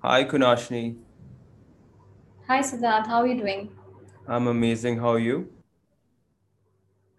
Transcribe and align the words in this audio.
Hi, 0.00 0.24
Kunashni. 0.24 0.96
Hi, 2.46 2.60
Siddharth. 2.60 3.08
How 3.08 3.22
are 3.22 3.26
you 3.26 3.36
doing? 3.36 3.70
I'm 4.28 4.46
amazing. 4.46 4.98
How 4.98 5.08
are 5.14 5.18
you? 5.18 5.50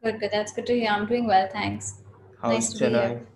Good, 0.01 0.21
good. 0.21 0.31
That's 0.31 0.53
good 0.53 0.65
to 0.67 0.73
hear. 0.73 0.89
I'm 0.89 1.05
doing 1.05 1.27
well, 1.27 1.49
thanks. 1.51 2.03
How's 2.41 2.53
nice 2.53 2.73
to 2.73 2.79
be 2.79 2.85
Chennai? 2.85 3.07
here. 3.09 3.27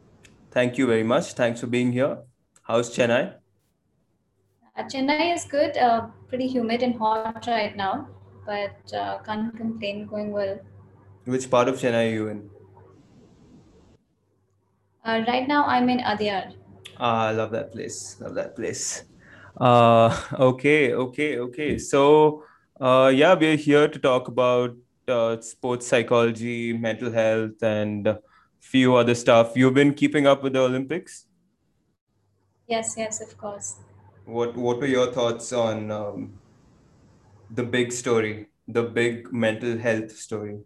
Thank 0.51 0.77
you 0.77 0.87
very 0.87 1.03
much. 1.03 1.33
Thanks 1.33 1.59
for 1.59 1.67
being 1.67 1.91
here. 1.91 2.19
How's 2.61 2.95
Chennai? 2.95 3.33
Uh, 4.77 4.83
Chennai 4.83 5.35
is 5.35 5.43
good. 5.43 5.75
Uh, 5.75 6.07
pretty 6.29 6.47
humid 6.47 6.81
and 6.81 6.95
hot 6.95 7.45
right 7.45 7.75
now, 7.75 8.07
but 8.45 8.93
uh, 8.93 9.17
can't 9.25 9.55
complain. 9.57 10.07
Going 10.07 10.31
well. 10.31 10.57
Which 11.25 11.49
part 11.49 11.67
of 11.67 11.75
Chennai 11.75 12.07
are 12.09 12.13
you 12.13 12.27
in? 12.29 12.49
Uh, 15.03 15.21
right 15.27 15.49
now, 15.49 15.65
I'm 15.65 15.89
in 15.89 15.99
Adyar. 15.99 16.53
Ah, 16.97 17.27
I 17.27 17.31
love 17.31 17.51
that 17.51 17.73
place. 17.73 18.15
Love 18.21 18.35
that 18.35 18.55
place. 18.55 19.03
Uh, 19.57 20.15
okay, 20.33 20.93
okay, 20.93 21.37
okay. 21.37 21.77
So, 21.77 22.43
uh, 22.79 23.11
yeah, 23.13 23.33
we're 23.33 23.55
here 23.55 23.87
to 23.87 23.99
talk 23.99 24.27
about 24.27 24.75
uh, 25.07 25.39
sports 25.41 25.87
psychology, 25.87 26.73
mental 26.73 27.11
health, 27.11 27.61
and 27.61 28.07
a 28.07 28.19
few 28.59 28.95
other 28.95 29.15
stuff. 29.15 29.53
You've 29.55 29.73
been 29.73 29.93
keeping 29.93 30.27
up 30.27 30.43
with 30.43 30.53
the 30.53 30.61
Olympics. 30.61 31.27
Yes, 32.67 32.95
yes, 32.97 33.21
of 33.21 33.37
course. 33.37 33.75
What 34.25 34.55
What 34.55 34.79
were 34.79 34.87
your 34.87 35.11
thoughts 35.11 35.51
on 35.51 35.91
um, 35.91 36.39
the 37.49 37.63
big 37.63 37.91
story, 37.91 38.47
the 38.67 38.83
big 38.83 39.31
mental 39.33 39.77
health 39.77 40.11
story? 40.15 40.59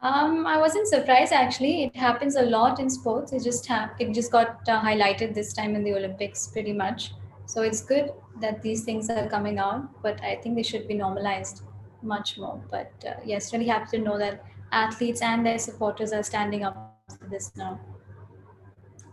Um, 0.00 0.46
I 0.46 0.58
wasn't 0.58 0.86
surprised 0.86 1.32
actually. 1.32 1.84
It 1.84 1.96
happens 1.96 2.36
a 2.36 2.42
lot 2.42 2.78
in 2.78 2.88
sports. 2.88 3.32
It 3.32 3.42
just 3.42 3.66
ha- 3.66 3.90
it 3.98 4.12
just 4.12 4.30
got 4.30 4.68
uh, 4.68 4.80
highlighted 4.80 5.34
this 5.34 5.52
time 5.52 5.74
in 5.74 5.82
the 5.82 5.94
Olympics, 5.94 6.46
pretty 6.46 6.72
much. 6.72 7.14
So 7.46 7.62
it's 7.62 7.82
good 7.82 8.12
that 8.40 8.62
these 8.62 8.84
things 8.84 9.10
are 9.10 9.28
coming 9.28 9.58
out, 9.58 9.88
but 10.02 10.22
I 10.22 10.36
think 10.36 10.54
they 10.54 10.62
should 10.62 10.86
be 10.86 10.94
normalized 10.94 11.62
much 12.02 12.38
more. 12.38 12.62
But 12.70 12.92
uh, 13.04 13.14
yes, 13.24 13.52
really 13.52 13.66
happy 13.66 13.96
to 13.96 14.02
know 14.04 14.18
that 14.18 14.44
athletes 14.70 15.20
and 15.20 15.44
their 15.44 15.58
supporters 15.58 16.12
are 16.12 16.22
standing 16.22 16.62
up 16.62 16.94
for 17.18 17.28
this 17.28 17.50
now. 17.56 17.80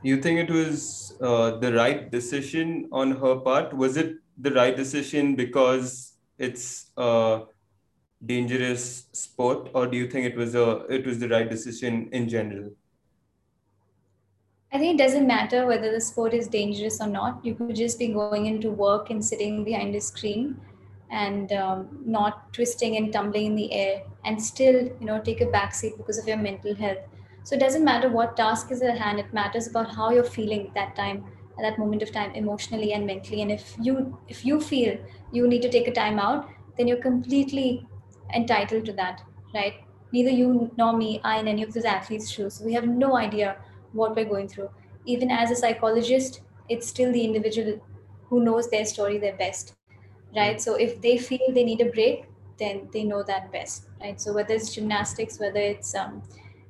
You 0.04 0.22
think 0.22 0.48
it 0.48 0.54
was 0.54 1.18
uh, 1.20 1.58
the 1.58 1.74
right 1.74 2.12
decision 2.12 2.90
on 2.92 3.12
her 3.12 3.38
part? 3.38 3.74
Was 3.74 3.98
it 3.98 4.18
the 4.38 4.52
right 4.52 4.76
decision 4.76 5.36
because 5.36 6.14
it's 6.38 6.92
a 6.98 7.42
dangerous 8.24 9.06
sport, 9.12 9.70
or 9.74 9.88
do 9.88 9.98
you 9.98 10.08
think 10.08 10.26
it 10.26 10.36
was 10.36 10.56
a 10.56 10.86
it 10.90 11.06
was 11.06 11.20
the 11.20 11.30
right 11.30 11.50
decision 11.50 12.10
in 12.12 12.30
general? 12.30 12.72
I 14.74 14.78
think 14.78 15.00
it 15.00 15.04
doesn't 15.04 15.26
matter 15.26 15.66
whether 15.66 15.92
the 15.92 16.02
sport 16.02 16.34
is 16.34 16.48
dangerous 16.48 17.00
or 17.00 17.08
not. 17.08 17.46
You 17.46 17.56
could 17.56 17.76
just 17.76 17.98
be 17.98 18.10
going 18.10 18.46
into 18.46 18.72
work 18.72 19.10
and 19.10 19.24
sitting 19.24 19.64
behind 19.64 19.96
a 19.96 20.02
screen 20.02 20.60
and 21.10 21.52
um, 21.54 22.00
not 22.06 22.52
twisting 22.52 22.98
and 22.98 23.14
tumbling 23.14 23.46
in 23.46 23.56
the 23.56 23.72
air 23.72 24.02
and 24.26 24.42
still, 24.42 24.76
you 25.00 25.06
know, 25.06 25.22
take 25.22 25.40
a 25.40 25.46
backseat 25.46 25.96
because 25.96 26.18
of 26.18 26.28
your 26.28 26.38
mental 26.38 26.76
health. 26.76 26.98
So 27.44 27.56
it 27.56 27.60
doesn't 27.60 27.86
matter 27.86 28.10
what 28.10 28.36
task 28.36 28.72
is 28.72 28.82
at 28.82 28.98
hand. 28.98 29.20
It 29.20 29.32
matters 29.32 29.68
about 29.68 29.96
how 29.96 30.10
you're 30.10 30.24
feeling 30.24 30.72
that 30.76 30.96
time, 30.96 31.24
at 31.58 31.62
that 31.62 31.78
moment 31.78 32.02
of 32.02 32.12
time, 32.12 32.34
emotionally 32.34 32.92
and 32.92 33.06
mentally. 33.06 33.44
And 33.44 33.52
if 33.52 33.76
you 33.80 34.20
if 34.28 34.44
you 34.44 34.60
feel 34.60 34.98
you 35.32 35.48
need 35.48 35.62
to 35.62 35.70
take 35.70 35.88
a 35.88 35.94
time 35.94 36.20
out, 36.20 36.50
then 36.78 36.88
you're 36.88 37.02
completely 37.02 37.88
entitled 38.36 38.86
to 38.86 38.94
that, 38.94 39.22
right? 39.54 39.76
Neither 40.12 40.30
you 40.30 40.72
nor 40.78 40.96
me 40.96 41.22
are 41.24 41.40
in 41.40 41.48
any 41.48 41.64
of 41.64 41.74
those 41.74 41.86
athletes' 41.86 42.30
shoes. 42.30 42.62
We 42.64 42.74
have 42.74 42.88
no 42.88 43.18
idea 43.18 43.58
what 43.94 44.16
we're 44.16 44.26
going 44.26 44.48
through. 44.48 44.70
Even 45.06 45.32
as 45.32 45.52
a 45.52 45.56
psychologist, 45.56 46.42
it's 46.70 46.88
still 46.88 47.12
the 47.12 47.24
individual 47.24 47.82
who 48.30 48.44
knows 48.44 48.70
their 48.70 48.86
story 48.86 49.18
their 49.18 49.36
best, 49.36 49.76
right? 50.36 50.60
So 50.62 50.76
if 50.76 51.02
they 51.02 51.18
feel 51.18 51.40
they 51.54 51.64
need 51.64 51.82
a 51.82 51.92
break, 51.92 52.26
then 52.58 52.90
they 52.94 53.04
know 53.04 53.24
that 53.24 53.52
best, 53.52 53.88
right? 54.02 54.20
So 54.20 54.34
whether 54.34 54.54
it's 54.54 54.74
gymnastics, 54.74 55.40
whether 55.40 55.60
it's 55.60 55.94
um, 55.96 56.24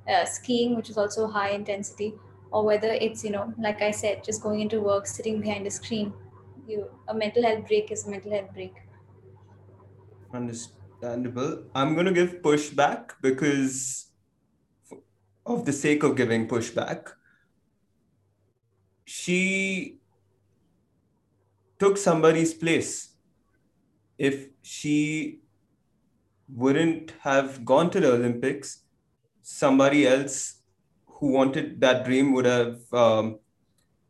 uh, 0.07 0.25
skiing, 0.25 0.75
which 0.75 0.89
is 0.89 0.97
also 0.97 1.27
high 1.27 1.49
intensity, 1.51 2.13
or 2.51 2.63
whether 2.65 2.89
it's 2.89 3.23
you 3.23 3.31
know, 3.31 3.53
like 3.57 3.81
I 3.81 3.91
said, 3.91 4.23
just 4.23 4.41
going 4.41 4.61
into 4.61 4.81
work, 4.81 5.07
sitting 5.07 5.41
behind 5.41 5.67
a 5.67 5.71
screen, 5.71 6.13
you 6.67 6.89
a 7.07 7.13
mental 7.13 7.43
health 7.43 7.67
break 7.67 7.91
is 7.91 8.07
a 8.07 8.09
mental 8.09 8.31
health 8.31 8.53
break. 8.53 8.73
Understandable. 11.05 11.65
I'm 11.75 11.93
going 11.93 12.07
to 12.07 12.11
give 12.11 12.41
pushback 12.41 13.11
because 13.21 14.07
of 15.45 15.63
the 15.63 15.71
sake 15.71 16.01
of 16.01 16.15
giving 16.15 16.47
pushback, 16.47 17.11
she 19.05 19.99
took 21.77 21.97
somebody's 21.97 22.53
place. 22.53 23.15
If 24.17 24.47
she 24.63 25.41
wouldn't 26.49 27.13
have 27.19 27.63
gone 27.63 27.91
to 27.91 27.99
the 27.99 28.13
Olympics, 28.13 28.83
somebody 29.43 30.07
else 30.07 30.61
who 31.05 31.27
wanted 31.27 31.79
that 31.81 32.05
dream 32.05 32.33
would 32.33 32.45
have 32.45 32.79
um, 32.93 33.39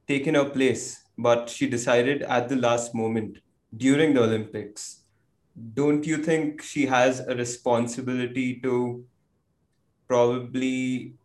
taken 0.08 0.36
her 0.36 0.46
place. 0.46 1.04
But 1.18 1.50
she 1.50 1.68
decided 1.68 2.22
at 2.22 2.48
the 2.48 2.56
last 2.56 2.96
moment 2.96 3.40
during 3.76 4.14
the 4.14 4.24
Olympics. 4.24 5.05
Don't 5.74 6.06
you 6.06 6.18
think 6.18 6.62
she 6.62 6.86
has 6.86 7.22
a 7.22 7.36
responsibility 7.36 8.60
to 8.62 9.06
probably 10.08 11.16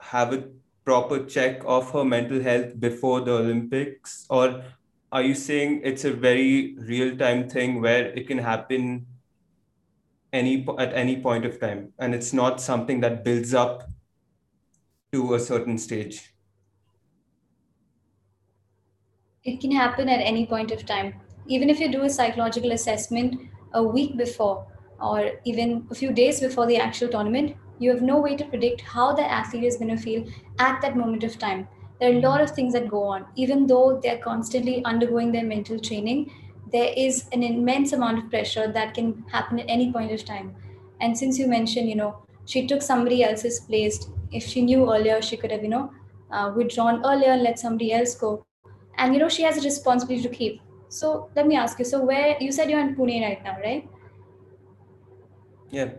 have 0.00 0.32
a 0.32 0.44
proper 0.84 1.24
check 1.24 1.62
of 1.64 1.90
her 1.92 2.04
mental 2.04 2.42
health 2.42 2.78
before 2.80 3.20
the 3.20 3.32
Olympics? 3.32 4.26
Or 4.28 4.64
are 5.12 5.22
you 5.22 5.34
saying 5.34 5.82
it's 5.84 6.04
a 6.04 6.12
very 6.12 6.74
real 6.78 7.16
time 7.16 7.48
thing 7.48 7.80
where 7.80 8.06
it 8.06 8.26
can 8.26 8.38
happen 8.38 9.06
any 10.32 10.66
at 10.78 10.92
any 10.92 11.22
point 11.22 11.44
of 11.44 11.60
time 11.60 11.92
and 12.00 12.12
it's 12.12 12.32
not 12.32 12.60
something 12.60 13.00
that 13.00 13.22
builds 13.22 13.54
up 13.54 13.88
to 15.12 15.34
a 15.34 15.38
certain 15.38 15.78
stage? 15.78 16.34
It 19.44 19.60
can 19.60 19.70
happen 19.70 20.08
at 20.08 20.20
any 20.20 20.46
point 20.46 20.72
of 20.72 20.84
time. 20.84 21.23
Even 21.46 21.70
if 21.70 21.80
you 21.80 21.90
do 21.90 22.02
a 22.02 22.10
psychological 22.10 22.72
assessment 22.72 23.40
a 23.72 23.82
week 23.82 24.16
before 24.16 24.66
or 25.00 25.32
even 25.44 25.86
a 25.90 25.94
few 25.94 26.12
days 26.12 26.40
before 26.40 26.66
the 26.66 26.76
actual 26.76 27.08
tournament, 27.08 27.56
you 27.78 27.90
have 27.90 28.02
no 28.02 28.18
way 28.18 28.36
to 28.36 28.44
predict 28.44 28.80
how 28.80 29.12
the 29.12 29.30
athlete 29.30 29.64
is 29.64 29.76
going 29.76 29.94
to 29.94 30.02
feel 30.02 30.24
at 30.58 30.80
that 30.80 30.96
moment 30.96 31.24
of 31.24 31.38
time. 31.38 31.66
There 32.00 32.12
are 32.12 32.16
a 32.16 32.20
lot 32.20 32.40
of 32.40 32.50
things 32.50 32.72
that 32.72 32.88
go 32.88 33.02
on. 33.02 33.26
Even 33.36 33.66
though 33.66 34.00
they're 34.02 34.18
constantly 34.18 34.84
undergoing 34.84 35.32
their 35.32 35.44
mental 35.44 35.78
training, 35.78 36.30
there 36.72 36.92
is 36.96 37.28
an 37.32 37.42
immense 37.42 37.92
amount 37.92 38.18
of 38.18 38.30
pressure 38.30 38.70
that 38.72 38.94
can 38.94 39.24
happen 39.30 39.60
at 39.60 39.66
any 39.68 39.92
point 39.92 40.12
of 40.12 40.24
time. 40.24 40.54
And 41.00 41.16
since 41.16 41.38
you 41.38 41.46
mentioned, 41.46 41.88
you 41.88 41.96
know, 41.96 42.18
she 42.46 42.66
took 42.66 42.82
somebody 42.82 43.22
else's 43.22 43.60
place, 43.60 44.08
if 44.32 44.44
she 44.44 44.62
knew 44.62 44.92
earlier, 44.92 45.22
she 45.22 45.36
could 45.36 45.50
have, 45.50 45.62
you 45.62 45.68
know, 45.68 45.92
uh, 46.30 46.52
withdrawn 46.56 47.04
earlier 47.04 47.30
and 47.30 47.42
let 47.42 47.58
somebody 47.58 47.92
else 47.92 48.14
go. 48.14 48.44
And, 48.98 49.14
you 49.14 49.20
know, 49.20 49.28
she 49.28 49.42
has 49.42 49.58
a 49.58 49.62
responsibility 49.62 50.22
to 50.22 50.34
keep. 50.34 50.60
So 50.88 51.30
let 51.34 51.46
me 51.46 51.56
ask 51.56 51.78
you 51.78 51.84
so, 51.84 52.04
where 52.04 52.36
you 52.40 52.52
said 52.52 52.70
you're 52.70 52.80
in 52.80 52.94
Pune 52.94 53.20
right 53.22 53.42
now, 53.42 53.56
right? 53.62 53.88
Yeah. 55.70 55.90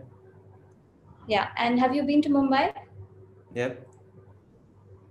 Yeah. 1.27 1.49
And 1.57 1.79
have 1.79 1.95
you 1.95 2.03
been 2.03 2.21
to 2.21 2.29
Mumbai? 2.29 2.73
Yep. 3.53 3.87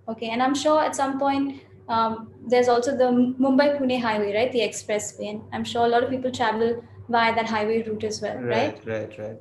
Okay. 0.09 0.31
And 0.31 0.43
I'm 0.43 0.55
sure 0.55 0.83
at 0.83 0.97
some 0.97 1.19
point 1.19 1.63
um, 1.89 2.33
there's 2.47 2.69
also 2.69 2.97
the 2.97 3.05
Mumbai 3.05 3.79
Pune 3.79 4.01
highway, 4.01 4.35
right? 4.35 4.53
The 4.53 4.61
expressway. 4.61 5.31
And 5.31 5.43
I'm 5.53 5.65
sure 5.65 5.85
a 5.85 5.89
lot 5.89 6.05
of 6.05 6.11
people 6.11 6.31
travel 6.31 6.83
via 7.09 7.35
that 7.35 7.47
highway 7.47 7.83
route 7.83 8.05
as 8.05 8.23
well, 8.23 8.37
right? 8.39 8.81
Right, 8.87 8.87
right, 8.87 9.19
right. 9.19 9.37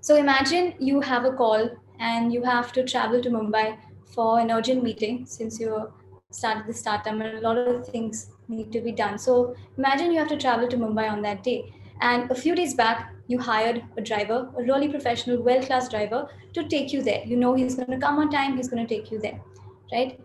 So 0.00 0.16
imagine 0.16 0.74
you 0.78 1.00
have 1.00 1.24
a 1.24 1.32
call 1.32 1.70
and 1.98 2.32
you 2.32 2.42
have 2.42 2.72
to 2.72 2.84
travel 2.84 3.20
to 3.22 3.30
Mumbai 3.30 3.78
for 4.04 4.40
an 4.40 4.50
urgent 4.50 4.82
meeting 4.82 5.26
since 5.26 5.58
you 5.60 5.92
started 6.30 6.66
the 6.66 6.72
startup 6.72 7.12
and 7.12 7.22
a 7.22 7.40
lot 7.40 7.58
of 7.58 7.86
things 7.88 8.30
need 8.48 8.72
to 8.72 8.80
be 8.80 8.92
done. 8.92 9.18
So 9.18 9.54
imagine 9.76 10.12
you 10.12 10.18
have 10.18 10.28
to 10.28 10.36
travel 10.36 10.68
to 10.68 10.76
Mumbai 10.76 11.10
on 11.10 11.22
that 11.22 11.42
day. 11.42 11.72
And 12.00 12.30
a 12.30 12.34
few 12.34 12.54
days 12.54 12.74
back, 12.74 13.12
you 13.26 13.38
hired 13.38 13.82
a 13.96 14.00
driver, 14.00 14.50
a 14.58 14.62
really 14.62 14.88
professional, 14.88 15.42
well 15.42 15.62
class 15.62 15.88
driver 15.88 16.28
to 16.52 16.68
take 16.68 16.92
you 16.92 17.02
there. 17.02 17.22
You 17.24 17.36
know 17.36 17.54
he's 17.54 17.74
going 17.74 17.90
to 17.90 17.98
come 17.98 18.18
on 18.18 18.30
time, 18.30 18.56
he's 18.56 18.68
going 18.68 18.86
to 18.86 18.94
take 18.94 19.10
you 19.10 19.18
there, 19.18 19.40
right? 19.92 20.20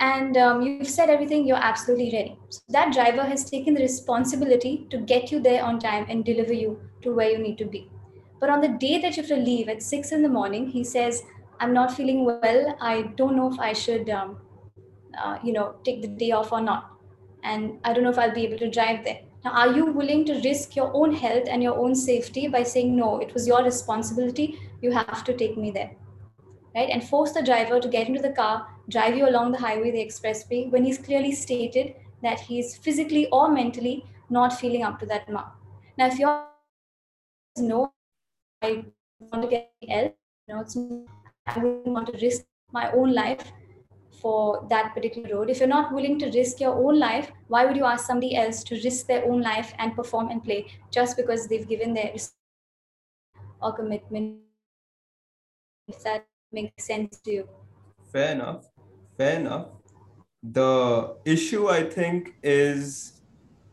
And 0.00 0.36
um, 0.36 0.62
you've 0.62 0.88
said 0.88 1.08
everything, 1.08 1.46
you're 1.46 1.56
absolutely 1.56 2.12
ready. 2.12 2.38
So 2.48 2.60
that 2.68 2.92
driver 2.92 3.22
has 3.22 3.48
taken 3.48 3.74
the 3.74 3.80
responsibility 3.80 4.86
to 4.90 4.98
get 4.98 5.30
you 5.30 5.40
there 5.40 5.64
on 5.64 5.78
time 5.78 6.06
and 6.08 6.24
deliver 6.24 6.52
you 6.52 6.80
to 7.02 7.14
where 7.14 7.30
you 7.30 7.38
need 7.38 7.58
to 7.58 7.64
be. 7.64 7.90
But 8.40 8.50
on 8.50 8.60
the 8.60 8.68
day 8.68 9.00
that 9.00 9.16
you 9.16 9.22
have 9.22 9.30
to 9.30 9.36
leave 9.36 9.68
at 9.68 9.82
six 9.82 10.12
in 10.12 10.22
the 10.22 10.28
morning, 10.28 10.68
he 10.68 10.84
says, 10.84 11.22
I'm 11.60 11.72
not 11.72 11.94
feeling 11.94 12.24
well. 12.24 12.76
I 12.80 13.02
don't 13.16 13.36
know 13.36 13.50
if 13.50 13.58
I 13.58 13.72
should, 13.72 14.10
um, 14.10 14.38
uh, 15.16 15.38
you 15.42 15.52
know, 15.52 15.76
take 15.84 16.02
the 16.02 16.08
day 16.08 16.32
off 16.32 16.52
or 16.52 16.60
not. 16.60 16.93
And 17.44 17.78
I 17.84 17.92
don't 17.92 18.02
know 18.02 18.10
if 18.10 18.18
I'll 18.18 18.34
be 18.34 18.44
able 18.46 18.58
to 18.58 18.70
drive 18.70 19.04
there. 19.04 19.20
Now, 19.44 19.52
are 19.52 19.72
you 19.76 19.86
willing 19.86 20.24
to 20.24 20.40
risk 20.40 20.74
your 20.74 20.90
own 20.94 21.14
health 21.14 21.44
and 21.48 21.62
your 21.62 21.76
own 21.78 21.94
safety 21.94 22.48
by 22.48 22.62
saying, 22.62 22.96
no, 22.96 23.20
it 23.20 23.32
was 23.34 23.46
your 23.46 23.62
responsibility. 23.62 24.58
You 24.80 24.90
have 24.92 25.22
to 25.24 25.34
take 25.34 25.56
me 25.56 25.70
there? 25.70 25.90
right? 26.74 26.90
And 26.90 27.02
force 27.02 27.32
the 27.32 27.42
driver 27.42 27.80
to 27.80 27.88
get 27.88 28.08
into 28.08 28.20
the 28.20 28.32
car, 28.32 28.66
drive 28.88 29.16
you 29.16 29.28
along 29.28 29.52
the 29.52 29.58
highway, 29.58 29.90
the 29.90 30.04
expressway, 30.04 30.70
when 30.70 30.84
he's 30.84 30.98
clearly 30.98 31.32
stated 31.32 31.94
that 32.22 32.40
he's 32.40 32.76
physically 32.76 33.28
or 33.30 33.50
mentally 33.50 34.04
not 34.30 34.58
feeling 34.58 34.82
up 34.82 34.98
to 35.00 35.06
that 35.06 35.30
mark. 35.30 35.52
Now, 35.96 36.06
if 36.08 36.18
you're 36.18 36.46
no, 37.58 37.92
I 38.62 38.84
want 39.20 39.42
to 39.42 39.48
get 39.48 39.70
else, 39.88 40.12
you 40.48 40.54
know, 40.54 40.60
it's, 40.60 40.76
I 41.46 41.58
wouldn't 41.58 41.86
want 41.86 42.08
to 42.08 42.18
risk 42.20 42.44
my 42.72 42.90
own 42.90 43.12
life 43.14 43.52
for 44.24 44.66
that 44.70 44.94
particular 44.94 45.36
road. 45.36 45.50
If 45.50 45.58
you're 45.58 45.68
not 45.68 45.92
willing 45.92 46.18
to 46.20 46.30
risk 46.30 46.58
your 46.58 46.74
own 46.74 46.98
life, 46.98 47.30
why 47.48 47.66
would 47.66 47.76
you 47.76 47.84
ask 47.84 48.06
somebody 48.06 48.34
else 48.34 48.64
to 48.64 48.74
risk 48.82 49.06
their 49.06 49.22
own 49.30 49.42
life 49.42 49.74
and 49.78 49.94
perform 49.94 50.30
and 50.30 50.42
play 50.42 50.60
just 50.90 51.18
because 51.18 51.46
they've 51.46 51.68
given 51.68 51.92
their 51.92 52.14
or 53.60 53.74
commitment? 53.74 54.38
If 55.86 56.02
that 56.04 56.26
makes 56.50 56.86
sense 56.86 57.20
to 57.26 57.32
you. 57.32 57.48
Fair 58.10 58.32
enough. 58.32 58.64
Fair 59.18 59.40
enough. 59.40 59.66
The 60.42 61.16
issue, 61.26 61.68
I 61.68 61.82
think, 61.82 62.34
is 62.42 63.20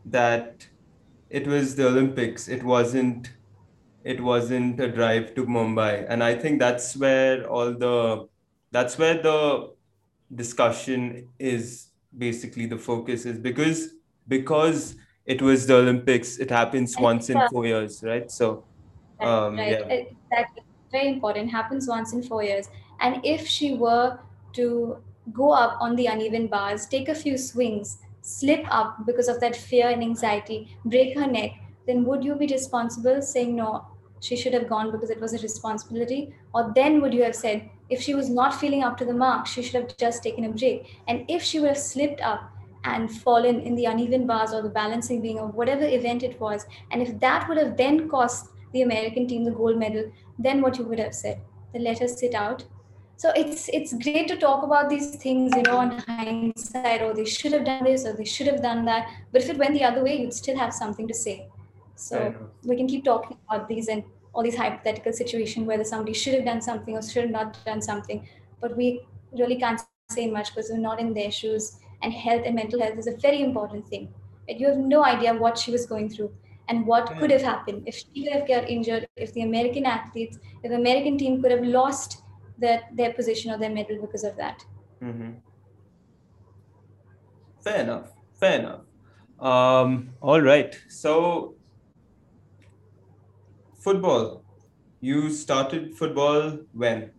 that 0.04 0.66
it 1.30 1.46
was 1.46 1.76
the 1.76 1.86
Olympics. 1.86 2.48
It 2.48 2.62
wasn't. 2.62 3.32
It 4.04 4.20
wasn't 4.20 4.80
a 4.80 4.88
drive 4.88 5.34
to 5.36 5.46
Mumbai, 5.46 6.06
and 6.08 6.24
I 6.24 6.34
think 6.34 6.58
that's 6.58 6.96
where 6.96 7.48
all 7.48 7.72
the 7.72 8.26
that's 8.72 8.98
where 8.98 9.22
the 9.22 9.71
discussion 10.34 11.28
is 11.38 11.88
basically 12.16 12.66
the 12.66 12.78
focus 12.78 13.26
is 13.26 13.38
because 13.38 13.94
because 14.28 14.96
it 15.26 15.40
was 15.40 15.66
the 15.66 15.76
Olympics. 15.76 16.38
It 16.38 16.50
happens 16.50 16.96
once 16.98 17.30
in 17.30 17.40
four 17.50 17.66
years, 17.66 18.02
right? 18.02 18.30
So, 18.30 18.64
um, 19.20 19.56
right. 19.56 19.70
yeah. 19.70 20.04
Exactly. 20.30 20.62
Very 20.90 21.08
important. 21.08 21.50
Happens 21.50 21.88
once 21.88 22.12
in 22.12 22.22
four 22.22 22.42
years. 22.42 22.68
And 23.00 23.24
if 23.24 23.46
she 23.46 23.74
were 23.74 24.18
to 24.54 24.98
go 25.32 25.52
up 25.52 25.78
on 25.80 25.96
the 25.96 26.06
uneven 26.06 26.48
bars, 26.48 26.86
take 26.86 27.08
a 27.08 27.14
few 27.14 27.38
swings, 27.38 27.98
slip 28.22 28.64
up 28.68 29.06
because 29.06 29.28
of 29.28 29.40
that 29.40 29.56
fear 29.56 29.88
and 29.88 30.02
anxiety, 30.02 30.76
break 30.84 31.16
her 31.16 31.26
neck, 31.26 31.52
then 31.86 32.04
would 32.04 32.24
you 32.24 32.34
be 32.34 32.46
responsible 32.46 33.22
saying 33.22 33.56
no, 33.56 33.86
she 34.22 34.36
should 34.36 34.54
have 34.54 34.68
gone 34.68 34.90
because 34.92 35.10
it 35.10 35.20
was 35.20 35.34
a 35.34 35.38
responsibility? 35.38 36.34
Or 36.54 36.72
then 36.74 37.00
would 37.02 37.12
you 37.12 37.24
have 37.24 37.34
said, 37.34 37.68
if 37.90 38.00
she 38.00 38.14
was 38.14 38.30
not 38.30 38.54
feeling 38.54 38.82
up 38.82 38.96
to 38.98 39.04
the 39.04 39.12
mark, 39.12 39.46
she 39.46 39.62
should 39.62 39.74
have 39.74 39.96
just 39.98 40.22
taken 40.22 40.44
a 40.44 40.48
break? 40.48 41.00
And 41.08 41.24
if 41.28 41.42
she 41.42 41.58
would 41.58 41.68
have 41.68 41.78
slipped 41.78 42.20
up 42.20 42.50
and 42.84 43.10
fallen 43.10 43.60
in 43.60 43.74
the 43.74 43.86
uneven 43.86 44.26
bars 44.26 44.52
or 44.52 44.62
the 44.62 44.68
balancing 44.68 45.20
beam 45.20 45.38
or 45.38 45.48
whatever 45.48 45.84
event 45.84 46.22
it 46.22 46.40
was, 46.40 46.64
and 46.92 47.02
if 47.02 47.18
that 47.20 47.48
would 47.48 47.58
have 47.58 47.76
then 47.76 48.08
cost 48.08 48.50
the 48.72 48.82
American 48.82 49.26
team 49.26 49.44
the 49.44 49.50
gold 49.50 49.76
medal, 49.76 50.10
then 50.38 50.62
what 50.62 50.78
you 50.78 50.84
would 50.84 51.00
have 51.00 51.14
said? 51.14 51.40
Then 51.72 51.84
let 51.84 51.98
her 51.98 52.08
sit 52.08 52.34
out 52.34 52.64
so 53.22 53.30
it's 53.36 53.68
it's 53.72 53.92
great 54.04 54.26
to 54.28 54.36
talk 54.36 54.64
about 54.64 54.88
these 54.90 55.14
things 55.24 55.52
you 55.56 55.62
know 55.62 55.76
on 55.78 55.90
hindsight 56.06 57.02
or 57.02 57.10
oh, 57.10 57.14
they 57.14 57.24
should 57.24 57.52
have 57.52 57.64
done 57.64 57.84
this 57.84 58.04
or 58.04 58.14
they 58.14 58.24
should 58.24 58.48
have 58.48 58.62
done 58.62 58.84
that 58.84 59.08
but 59.30 59.42
if 59.42 59.50
it 59.50 59.58
went 59.58 59.74
the 59.74 59.84
other 59.84 60.02
way 60.02 60.20
you'd 60.20 60.34
still 60.34 60.58
have 60.58 60.72
something 60.72 61.06
to 61.06 61.14
say 61.14 61.48
so 61.94 62.34
we 62.64 62.76
can 62.76 62.86
keep 62.86 63.04
talking 63.04 63.36
about 63.48 63.68
these 63.68 63.88
and 63.88 64.02
all 64.32 64.42
these 64.42 64.56
hypothetical 64.56 65.12
situations 65.12 65.66
whether 65.66 65.84
somebody 65.84 66.12
should 66.12 66.34
have 66.34 66.44
done 66.44 66.60
something 66.60 66.96
or 66.96 67.02
should 67.02 67.24
have 67.24 67.30
not 67.30 67.58
done 67.64 67.82
something 67.82 68.26
but 68.60 68.76
we 68.76 69.06
really 69.38 69.56
can't 69.56 69.80
say 70.10 70.30
much 70.30 70.54
because 70.54 70.70
we're 70.70 70.78
not 70.78 71.00
in 71.00 71.12
their 71.14 71.30
shoes 71.30 71.78
and 72.02 72.12
health 72.12 72.42
and 72.44 72.54
mental 72.54 72.80
health 72.80 72.98
is 72.98 73.06
a 73.06 73.16
very 73.18 73.42
important 73.42 73.86
thing 73.88 74.08
and 74.48 74.60
you 74.60 74.66
have 74.66 74.78
no 74.78 75.04
idea 75.04 75.34
what 75.34 75.56
she 75.58 75.70
was 75.70 75.86
going 75.86 76.08
through 76.08 76.32
and 76.68 76.86
what 76.86 77.08
yeah. 77.10 77.18
could 77.18 77.30
have 77.30 77.42
happened 77.42 77.82
if 77.86 77.94
she 77.94 78.24
could 78.24 78.32
have 78.32 78.48
got 78.48 78.68
injured 78.68 79.06
if 79.16 79.32
the 79.34 79.42
american 79.42 79.84
athletes 79.84 80.38
if 80.62 80.70
the 80.70 80.76
american 80.76 81.18
team 81.18 81.40
could 81.42 81.50
have 81.50 81.62
lost 81.62 82.22
that 82.62 82.96
their 82.96 83.12
position 83.12 83.50
or 83.50 83.58
their 83.58 83.70
medal 83.70 84.00
because 84.00 84.24
of 84.24 84.36
that. 84.36 84.64
Mm-hmm. 85.02 85.32
Fair 87.62 87.80
enough. 87.82 88.12
Fair 88.40 88.58
enough. 88.60 88.80
Um, 89.38 90.10
all 90.20 90.40
right. 90.40 90.74
So, 90.88 91.56
football. 93.82 94.44
You 95.00 95.30
started 95.30 95.96
football 95.96 96.58
when? 96.72 97.10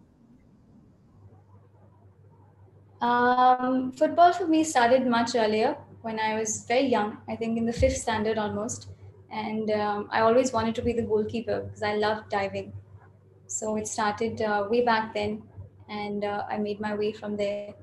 Um, 3.01 3.91
football 3.91 4.31
for 4.31 4.47
me 4.47 4.63
started 4.63 5.05
much 5.05 5.35
earlier 5.35 5.75
when 6.03 6.19
I 6.19 6.39
was 6.39 6.65
very 6.65 6.87
young, 6.87 7.17
I 7.27 7.35
think 7.35 7.57
in 7.57 7.65
the 7.65 7.73
fifth 7.73 7.97
standard 7.97 8.37
almost. 8.37 8.87
And 9.29 9.69
um, 9.71 10.07
I 10.11 10.21
always 10.21 10.53
wanted 10.53 10.75
to 10.75 10.81
be 10.81 10.93
the 10.93 11.01
goalkeeper 11.01 11.61
because 11.61 11.83
I 11.83 11.95
loved 11.95 12.29
diving. 12.29 12.71
So 13.47 13.75
it 13.75 13.87
started 13.87 14.41
uh, 14.41 14.67
way 14.69 14.85
back 14.85 15.13
then, 15.13 15.43
and 15.89 16.23
uh, 16.23 16.45
I 16.49 16.57
made 16.57 16.79
my 16.79 16.95
way 16.95 17.11
from 17.11 17.35
there, 17.35 17.73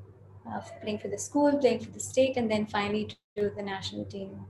uh, 0.50 0.60
playing 0.82 0.98
for 0.98 1.08
the 1.08 1.18
school, 1.18 1.58
playing 1.58 1.80
for 1.80 1.90
the 1.90 2.00
state, 2.00 2.36
and 2.36 2.50
then 2.50 2.66
finally 2.66 3.08
to 3.36 3.50
the 3.54 3.62
national 3.62 4.04
team. 4.06 4.40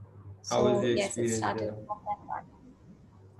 So 0.41 0.55
How 0.55 0.63
was 0.63 0.81
the 0.81 0.93
yes, 0.93 1.17
it 1.17 1.29
started. 1.29 1.73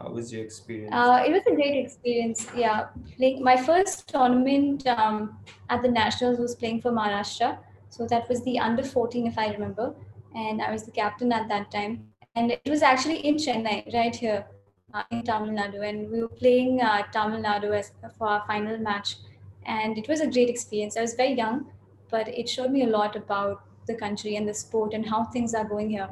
How 0.02 0.10
was 0.10 0.34
your 0.34 0.44
experience? 0.44 0.94
Uh, 0.94 1.24
it 1.26 1.32
was 1.32 1.46
a 1.46 1.56
great 1.56 1.78
experience. 1.86 2.48
Yeah, 2.56 2.88
playing 3.18 3.44
my 3.44 3.56
first 3.56 4.08
tournament 4.08 4.88
um, 4.88 5.38
at 5.70 5.82
the 5.82 5.90
nationals 5.90 6.40
was 6.40 6.56
playing 6.56 6.82
for 6.82 6.92
Maharashtra. 6.92 7.60
So 7.90 8.08
that 8.08 8.28
was 8.28 8.44
the 8.44 8.58
under 8.58 8.84
14, 8.84 9.28
if 9.28 9.38
I 9.38 9.52
remember, 9.52 9.94
and 10.34 10.62
I 10.62 10.72
was 10.72 10.84
the 10.84 10.92
captain 10.92 11.32
at 11.32 11.48
that 11.50 11.70
time. 11.72 12.08
And 12.36 12.52
it 12.52 12.62
was 12.68 12.82
actually 12.82 13.18
in 13.28 13.36
Chennai, 13.36 13.94
right 13.94 14.16
here 14.16 14.46
uh, 14.94 15.04
in 15.12 15.24
Tamil 15.24 15.54
Nadu, 15.54 15.88
and 15.88 16.10
we 16.10 16.22
were 16.22 16.30
playing 16.30 16.82
uh, 16.82 17.04
Tamil 17.12 17.42
Nadu 17.42 17.78
as 17.78 17.92
for 18.18 18.28
our 18.28 18.44
final 18.48 18.78
match, 18.78 19.18
and 19.66 19.98
it 19.98 20.08
was 20.08 20.22
a 20.22 20.28
great 20.28 20.50
experience. 20.50 20.98
I 20.98 21.02
was 21.02 21.14
very 21.14 21.34
young, 21.34 21.66
but 22.10 22.28
it 22.30 22.50
showed 22.50 22.72
me 22.72 22.84
a 22.84 22.88
lot 22.88 23.16
about 23.16 23.64
the 23.88 23.96
country 23.96 24.36
and 24.38 24.48
the 24.48 24.54
sport 24.54 24.94
and 24.94 25.08
how 25.08 25.26
things 25.26 25.54
are 25.54 25.66
going 25.66 25.90
here. 25.90 26.10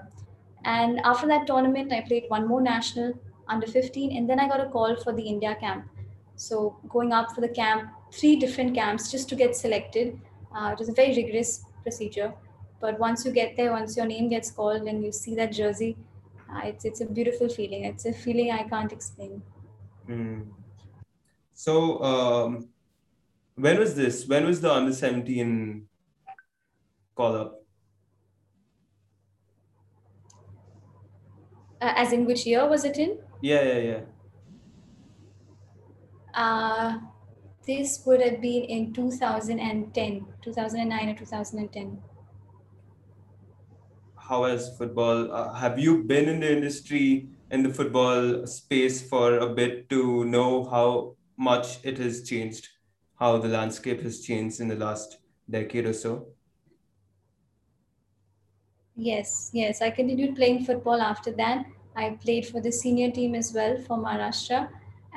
And 0.66 1.00
after 1.06 1.28
that 1.28 1.48
tournament, 1.48 1.94
I 1.94 2.02
played 2.02 2.26
one 2.28 2.46
more 2.46 2.62
national 2.62 3.14
under 3.50 3.68
15, 3.68 4.16
and 4.16 4.30
then 4.30 4.40
I 4.40 4.48
got 4.48 4.62
a 4.62 4.70
call 4.70 4.96
for 4.98 5.14
the 5.14 5.24
India 5.24 5.56
camp. 5.60 5.86
So 6.36 6.78
going 6.88 7.12
up 7.12 7.34
for 7.36 7.42
the 7.42 7.50
camp, 7.50 7.90
three 8.14 8.36
different 8.38 8.74
camps 8.74 9.12
just 9.12 9.28
to 9.30 9.36
get 9.36 9.56
selected. 9.56 10.20
Uh, 10.56 10.72
it 10.74 10.80
was 10.80 10.90
a 10.90 10.94
very 10.94 11.16
rigorous 11.16 11.66
procedure. 11.84 12.34
But 12.80 12.98
once 12.98 13.26
you 13.26 13.32
get 13.32 13.58
there, 13.58 13.72
once 13.72 13.98
your 13.98 14.06
name 14.06 14.30
gets 14.30 14.52
called 14.52 14.84
and 14.84 15.04
you 15.04 15.12
see 15.12 15.36
that 15.36 15.52
jersey, 15.52 15.98
uh, 16.52 16.62
it's 16.64 16.86
it's 16.86 17.02
a 17.02 17.06
beautiful 17.06 17.50
feeling. 17.50 17.84
It's 17.84 18.06
a 18.06 18.14
feeling 18.14 18.52
I 18.52 18.64
can't 18.64 18.92
explain. 18.92 19.42
Mm. 20.08 20.48
So, 21.54 22.02
um, 22.02 22.70
when 23.56 23.78
was 23.78 23.96
this? 23.96 24.26
When 24.26 24.46
was 24.46 24.62
the 24.62 24.74
under 24.74 24.94
seventeen 24.94 25.88
call 27.16 27.36
up? 27.36 27.64
Uh, 31.82 31.94
as 31.96 32.14
in 32.14 32.26
which 32.26 32.46
year 32.46 32.68
was 32.68 32.86
it 32.86 32.98
in? 32.98 33.20
Yeah, 33.42 33.62
yeah, 33.64 33.80
yeah. 33.80 34.02
Uh, 36.34 37.00
this 37.66 38.04
would 38.06 38.22
have 38.22 38.42
been 38.42 38.64
in 38.64 38.94
2010, 38.94 40.26
2009 40.42 41.10
or 41.10 41.16
2010 41.16 42.02
how 44.30 44.44
has 44.44 44.78
football 44.78 45.32
uh, 45.34 45.54
have 45.54 45.80
you 45.80 46.04
been 46.04 46.30
in 46.30 46.40
the 46.40 46.52
industry 46.56 47.30
in 47.50 47.64
the 47.64 47.74
football 47.74 48.46
space 48.46 49.02
for 49.10 49.40
a 49.40 49.50
bit 49.50 49.90
to 49.90 50.24
know 50.26 50.64
how 50.66 51.16
much 51.38 51.84
it 51.84 51.98
has 51.98 52.22
changed 52.30 52.68
how 53.16 53.38
the 53.38 53.48
landscape 53.48 54.02
has 54.02 54.22
changed 54.22 54.60
in 54.60 54.68
the 54.68 54.76
last 54.76 55.18
decade 55.50 55.86
or 55.86 55.94
so? 55.94 56.28
Yes 58.96 59.50
yes. 59.54 59.82
I 59.82 59.90
continued 59.90 60.36
playing 60.36 60.64
football 60.66 61.02
after 61.02 61.32
that 61.32 61.66
i 62.04 62.10
played 62.26 62.46
for 62.52 62.62
the 62.68 62.72
senior 62.72 63.12
team 63.20 63.36
as 63.42 63.54
well 63.58 63.78
for 63.88 63.98
maharashtra 64.06 64.62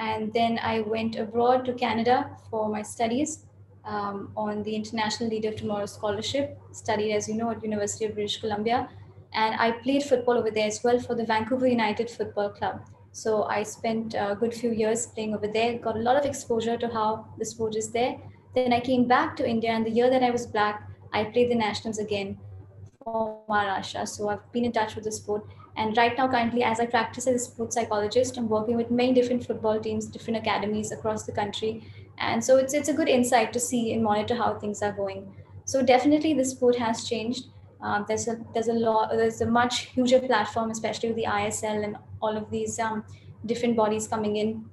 and 0.08 0.32
then 0.32 0.58
i 0.72 0.80
went 0.94 1.16
abroad 1.24 1.64
to 1.64 1.72
canada 1.84 2.18
for 2.50 2.68
my 2.68 2.82
studies 2.82 3.44
um, 3.84 4.30
on 4.36 4.62
the 4.62 4.74
international 4.80 5.28
leader 5.28 5.48
of 5.48 5.56
tomorrow 5.56 5.86
scholarship 5.86 6.58
studied 6.82 7.12
as 7.12 7.28
you 7.28 7.34
know 7.34 7.50
at 7.50 7.62
university 7.70 8.04
of 8.04 8.14
british 8.14 8.40
columbia 8.40 8.88
and 9.34 9.54
I 9.58 9.72
played 9.72 10.02
football 10.02 10.36
over 10.36 10.50
there 10.50 10.66
as 10.66 10.82
well 10.84 10.98
for 11.00 11.14
the 11.14 11.24
Vancouver 11.24 11.66
United 11.66 12.10
Football 12.10 12.50
Club. 12.50 12.82
So 13.12 13.44
I 13.44 13.62
spent 13.62 14.14
a 14.14 14.36
good 14.38 14.54
few 14.54 14.72
years 14.72 15.06
playing 15.06 15.34
over 15.34 15.46
there, 15.46 15.78
got 15.78 15.96
a 15.96 16.00
lot 16.00 16.16
of 16.16 16.24
exposure 16.24 16.76
to 16.78 16.88
how 16.88 17.26
the 17.38 17.44
sport 17.44 17.76
is 17.76 17.90
there. 17.90 18.16
Then 18.54 18.72
I 18.72 18.80
came 18.80 19.06
back 19.06 19.36
to 19.36 19.48
India, 19.48 19.70
and 19.70 19.84
the 19.84 19.90
year 19.90 20.10
that 20.10 20.22
I 20.22 20.30
was 20.30 20.46
back, 20.46 20.88
I 21.12 21.24
played 21.24 21.50
the 21.50 21.54
nationals 21.54 21.98
again 21.98 22.38
for 23.02 23.40
Maharashtra. 23.48 24.06
So 24.08 24.28
I've 24.28 24.52
been 24.52 24.64
in 24.64 24.72
touch 24.72 24.94
with 24.94 25.04
the 25.04 25.12
sport. 25.12 25.46
And 25.76 25.96
right 25.96 26.16
now, 26.16 26.28
currently, 26.28 26.62
as 26.62 26.80
I 26.80 26.86
practice 26.86 27.26
as 27.26 27.34
a 27.34 27.44
sports 27.44 27.74
psychologist, 27.74 28.36
I'm 28.36 28.48
working 28.48 28.76
with 28.76 28.90
many 28.90 29.14
different 29.14 29.46
football 29.46 29.80
teams, 29.80 30.06
different 30.06 30.38
academies 30.38 30.92
across 30.92 31.24
the 31.24 31.32
country. 31.32 31.84
And 32.18 32.44
so 32.44 32.58
it's, 32.58 32.74
it's 32.74 32.88
a 32.88 32.92
good 32.92 33.08
insight 33.08 33.52
to 33.54 33.60
see 33.60 33.92
and 33.92 34.02
monitor 34.02 34.34
how 34.34 34.58
things 34.58 34.82
are 34.82 34.92
going. 34.92 35.34
So 35.64 35.82
definitely, 35.82 36.34
the 36.34 36.44
sport 36.44 36.76
has 36.76 37.08
changed. 37.08 37.46
Um, 37.80 38.04
there's 38.06 38.28
a 38.28 38.38
there's 38.54 38.68
a 38.68 38.74
lot 38.74 39.10
there's 39.10 39.40
a 39.40 39.46
much 39.46 39.86
huger 39.86 40.20
platform, 40.20 40.70
especially 40.70 41.08
with 41.08 41.16
the 41.16 41.24
ISL 41.24 41.84
and 41.84 41.96
all 42.20 42.36
of 42.36 42.48
these 42.50 42.78
um, 42.78 43.04
different 43.46 43.76
bodies 43.76 44.06
coming 44.06 44.36
in, 44.36 44.64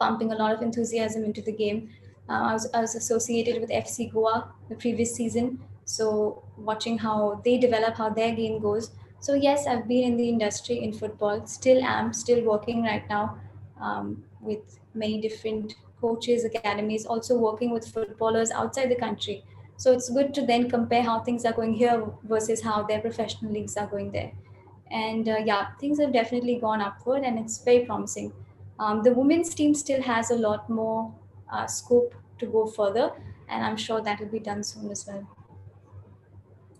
pumping 0.00 0.32
a 0.32 0.34
lot 0.34 0.54
of 0.54 0.62
enthusiasm 0.62 1.24
into 1.24 1.42
the 1.42 1.52
game. 1.52 1.90
Uh, 2.28 2.42
I, 2.50 2.52
was, 2.52 2.68
I 2.74 2.80
was 2.80 2.94
associated 2.94 3.60
with 3.60 3.70
FC 3.70 4.12
Goa 4.12 4.52
the 4.68 4.76
previous 4.76 5.14
season. 5.14 5.60
So 5.84 6.44
watching 6.56 6.98
how 6.98 7.40
they 7.44 7.56
develop, 7.56 7.96
how 7.96 8.10
their 8.10 8.34
game 8.34 8.60
goes. 8.60 8.90
So 9.20 9.34
yes, 9.34 9.66
I've 9.66 9.88
been 9.88 10.04
in 10.04 10.16
the 10.16 10.28
industry 10.28 10.82
in 10.82 10.92
football, 10.92 11.46
still 11.46 11.82
am, 11.82 12.12
still 12.12 12.44
working 12.44 12.82
right 12.82 13.08
now 13.08 13.38
um, 13.80 14.24
with 14.40 14.78
many 14.94 15.20
different 15.20 15.74
coaches, 16.00 16.44
academies, 16.44 17.04
also 17.04 17.36
working 17.36 17.70
with 17.70 17.86
footballers 17.86 18.50
outside 18.50 18.90
the 18.90 18.96
country. 18.96 19.44
So 19.76 19.92
it's 19.92 20.08
good 20.08 20.34
to 20.34 20.46
then 20.46 20.70
compare 20.70 21.02
how 21.02 21.20
things 21.20 21.44
are 21.44 21.52
going 21.52 21.74
here 21.74 22.04
versus 22.24 22.62
how 22.62 22.82
their 22.84 23.00
professional 23.00 23.52
leagues 23.52 23.76
are 23.76 23.86
going 23.86 24.12
there. 24.12 24.32
And 24.90 25.28
uh, 25.28 25.38
yeah, 25.44 25.72
things 25.80 26.00
have 26.00 26.12
definitely 26.12 26.56
gone 26.56 26.80
upward 26.80 27.22
and 27.22 27.38
it's 27.38 27.58
very 27.58 27.84
promising. 27.84 28.32
Um, 28.78 29.02
the 29.02 29.12
women's 29.12 29.54
team 29.54 29.74
still 29.74 30.02
has 30.02 30.30
a 30.30 30.36
lot 30.36 30.70
more 30.70 31.12
uh, 31.52 31.66
scope 31.66 32.14
to 32.38 32.46
go 32.46 32.66
further, 32.66 33.10
and 33.48 33.64
I'm 33.64 33.76
sure 33.76 34.00
that 34.00 34.20
will 34.20 34.28
be 34.28 34.38
done 34.38 34.62
soon 34.62 34.90
as 34.90 35.04
well. 35.06 35.26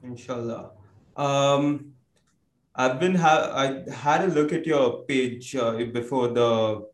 Inshallah. 0.04 0.70
Um, 1.16 1.94
I've 2.78 3.00
been 3.00 3.16
ha- 3.16 3.50
I 3.56 3.90
had 3.90 4.22
a 4.22 4.28
look 4.28 4.52
at 4.52 4.64
your 4.64 5.02
page 5.02 5.56
uh, 5.56 5.84
before 5.92 6.28
the 6.28 6.86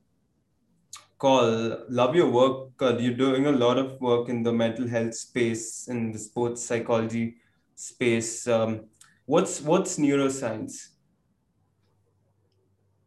call. 1.18 1.84
Love 1.90 2.16
your 2.16 2.30
work. 2.30 2.70
Uh, 2.80 2.96
you're 2.96 3.12
doing 3.12 3.46
a 3.46 3.52
lot 3.52 3.76
of 3.76 4.00
work 4.00 4.30
in 4.30 4.42
the 4.42 4.52
mental 4.52 4.88
health 4.88 5.14
space 5.14 5.86
in 5.88 6.10
the 6.10 6.18
sports 6.18 6.64
psychology 6.64 7.36
space. 7.74 8.48
Um, 8.48 8.86
what's 9.26 9.60
what's 9.60 9.98
neuroscience? 9.98 10.88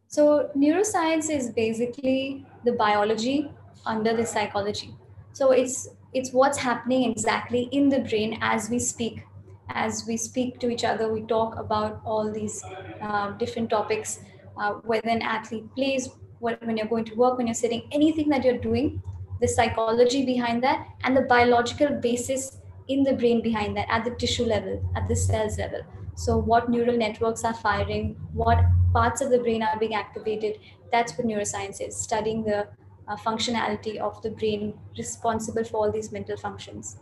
So 0.08 0.52
neuroscience 0.56 1.32
is 1.32 1.50
basically 1.50 2.46
the 2.64 2.74
biology 2.74 3.52
under 3.88 4.16
the 4.16 4.26
psychology. 4.26 4.94
So 5.34 5.50
it's 5.50 5.90
it's 6.14 6.32
what's 6.32 6.60
happening 6.60 7.10
exactly 7.10 7.70
in 7.72 7.90
the 7.90 8.02
brain 8.02 8.38
as 8.42 8.70
we 8.70 8.78
speak. 8.78 9.26
As 9.70 10.06
we 10.08 10.18
speak 10.18 10.60
to 10.60 10.70
each 10.70 10.84
other, 10.84 11.12
we 11.12 11.22
talk 11.22 11.58
about 11.58 12.02
all 12.06 12.32
these 12.32 12.64
uh, 13.02 13.32
different 13.32 13.70
topics. 13.70 14.20
Uh, 14.58 14.74
whether 14.86 15.10
an 15.10 15.22
athlete 15.22 15.66
plays, 15.76 16.10
when 16.40 16.78
you're 16.78 16.88
going 16.88 17.06
to 17.06 17.16
work, 17.16 17.38
when 17.38 17.48
you're 17.48 17.54
sitting, 17.54 17.88
anything 17.92 18.30
that 18.30 18.44
you're 18.44 18.58
doing, 18.58 19.02
the 19.40 19.48
psychology 19.48 20.26
behind 20.26 20.64
that, 20.64 20.88
and 21.04 21.16
the 21.16 21.22
biological 21.22 21.90
basis 22.02 22.58
in 22.88 23.04
the 23.04 23.14
brain 23.14 23.42
behind 23.42 23.78
that 23.78 23.88
at 23.90 24.04
the 24.04 24.12
tissue 24.12 24.46
level, 24.46 24.82
at 24.96 25.08
the 25.08 25.16
cells 25.16 25.60
level. 25.60 25.82
So, 26.16 26.38
what 26.38 26.70
neural 26.70 26.98
networks 26.98 27.44
are 27.44 27.54
firing, 27.54 28.16
what 28.34 28.58
parts 28.94 29.22
of 29.22 29.30
the 29.30 29.40
brain 29.40 29.62
are 29.64 29.78
being 29.80 29.94
activated. 29.94 30.60
That's 30.92 31.18
what 31.18 31.28
neuroscience 31.28 31.82
is 31.88 31.96
studying 31.96 32.44
the 32.44 32.68
uh, 33.08 33.16
functionality 33.16 33.98
of 33.98 34.22
the 34.22 34.32
brain 34.32 34.74
responsible 34.98 35.64
for 35.64 35.78
all 35.78 35.92
these 35.92 36.12
mental 36.12 36.38
functions. 36.38 36.98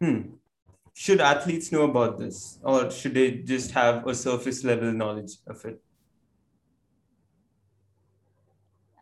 Hmm. 0.00 0.20
Should 0.96 1.20
athletes 1.20 1.72
know 1.72 1.82
about 1.82 2.18
this, 2.18 2.60
or 2.62 2.88
should 2.88 3.14
they 3.14 3.32
just 3.32 3.72
have 3.72 4.06
a 4.06 4.14
surface 4.14 4.62
level 4.62 4.92
knowledge 4.92 5.32
of 5.48 5.64
it? 5.64 5.82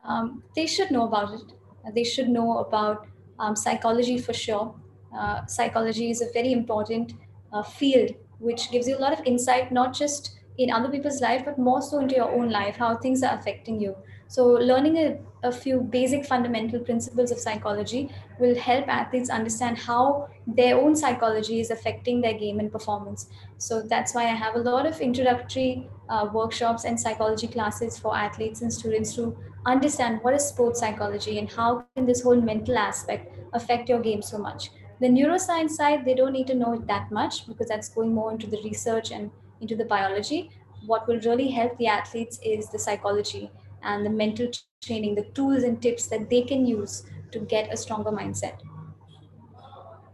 Um, 0.02 0.42
they 0.56 0.66
should 0.66 0.90
know 0.90 1.06
about 1.06 1.34
it. 1.34 1.52
They 1.94 2.04
should 2.04 2.28
know 2.28 2.58
about 2.58 3.06
um, 3.38 3.54
psychology 3.54 4.18
for 4.18 4.32
sure. 4.32 4.75
Uh, 5.14 5.44
psychology 5.44 6.11
is 6.11 6.22
a 6.22 6.32
very 6.32 6.52
important 6.52 7.12
uh, 7.52 7.62
field 7.62 8.14
which 8.38 8.70
gives 8.70 8.88
you 8.88 8.96
a 8.96 8.99
lot 8.99 9.12
of 9.12 9.25
insight, 9.26 9.70
not 9.70 9.92
just 9.94 10.38
in 10.56 10.70
other 10.70 10.88
people's 10.88 11.20
life, 11.20 11.44
but 11.44 11.58
more 11.58 11.82
so 11.82 12.00
into 12.00 12.14
your 12.14 12.30
own 12.30 12.49
life, 12.50 12.76
how 12.76 12.96
things 12.96 13.22
are 13.22 13.38
affecting 13.38 13.78
you. 13.78 13.94
So, 14.32 14.46
learning 14.46 14.96
a, 14.96 15.18
a 15.42 15.52
few 15.52 15.80
basic 15.80 16.24
fundamental 16.24 16.80
principles 16.80 17.30
of 17.30 17.38
psychology 17.38 18.08
will 18.38 18.54
help 18.54 18.88
athletes 18.88 19.28
understand 19.28 19.76
how 19.76 20.30
their 20.46 20.78
own 20.78 20.96
psychology 20.96 21.60
is 21.60 21.70
affecting 21.70 22.22
their 22.22 22.32
game 22.32 22.58
and 22.58 22.72
performance. 22.72 23.26
So, 23.58 23.82
that's 23.82 24.14
why 24.14 24.22
I 24.22 24.34
have 24.44 24.54
a 24.54 24.60
lot 24.60 24.86
of 24.86 25.02
introductory 25.02 25.86
uh, 26.08 26.30
workshops 26.32 26.84
and 26.84 26.98
psychology 26.98 27.46
classes 27.46 27.98
for 27.98 28.16
athletes 28.16 28.62
and 28.62 28.72
students 28.72 29.14
to 29.16 29.36
understand 29.66 30.20
what 30.22 30.32
is 30.32 30.46
sports 30.46 30.80
psychology 30.80 31.38
and 31.38 31.52
how 31.52 31.84
can 31.94 32.06
this 32.06 32.22
whole 32.22 32.40
mental 32.40 32.78
aspect 32.78 33.36
affect 33.52 33.90
your 33.90 34.00
game 34.00 34.22
so 34.22 34.38
much. 34.38 34.70
The 35.02 35.08
neuroscience 35.08 35.72
side, 35.72 36.06
they 36.06 36.14
don't 36.14 36.32
need 36.32 36.46
to 36.46 36.54
know 36.54 36.72
it 36.72 36.86
that 36.86 37.12
much 37.12 37.46
because 37.46 37.68
that's 37.68 37.90
going 37.90 38.14
more 38.14 38.32
into 38.32 38.46
the 38.46 38.62
research 38.64 39.10
and 39.10 39.30
into 39.60 39.76
the 39.76 39.84
biology. 39.84 40.48
What 40.86 41.06
will 41.06 41.20
really 41.20 41.48
help 41.50 41.76
the 41.76 41.88
athletes 41.88 42.40
is 42.42 42.70
the 42.70 42.78
psychology 42.78 43.50
and 43.82 44.04
the 44.04 44.10
mental 44.10 44.48
training, 44.82 45.14
the 45.14 45.24
tools 45.34 45.62
and 45.62 45.80
tips 45.80 46.06
that 46.08 46.28
they 46.30 46.42
can 46.42 46.66
use 46.66 47.04
to 47.30 47.40
get 47.40 47.72
a 47.72 47.76
stronger 47.76 48.10
mindset. 48.10 48.60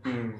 Hmm. 0.04 0.30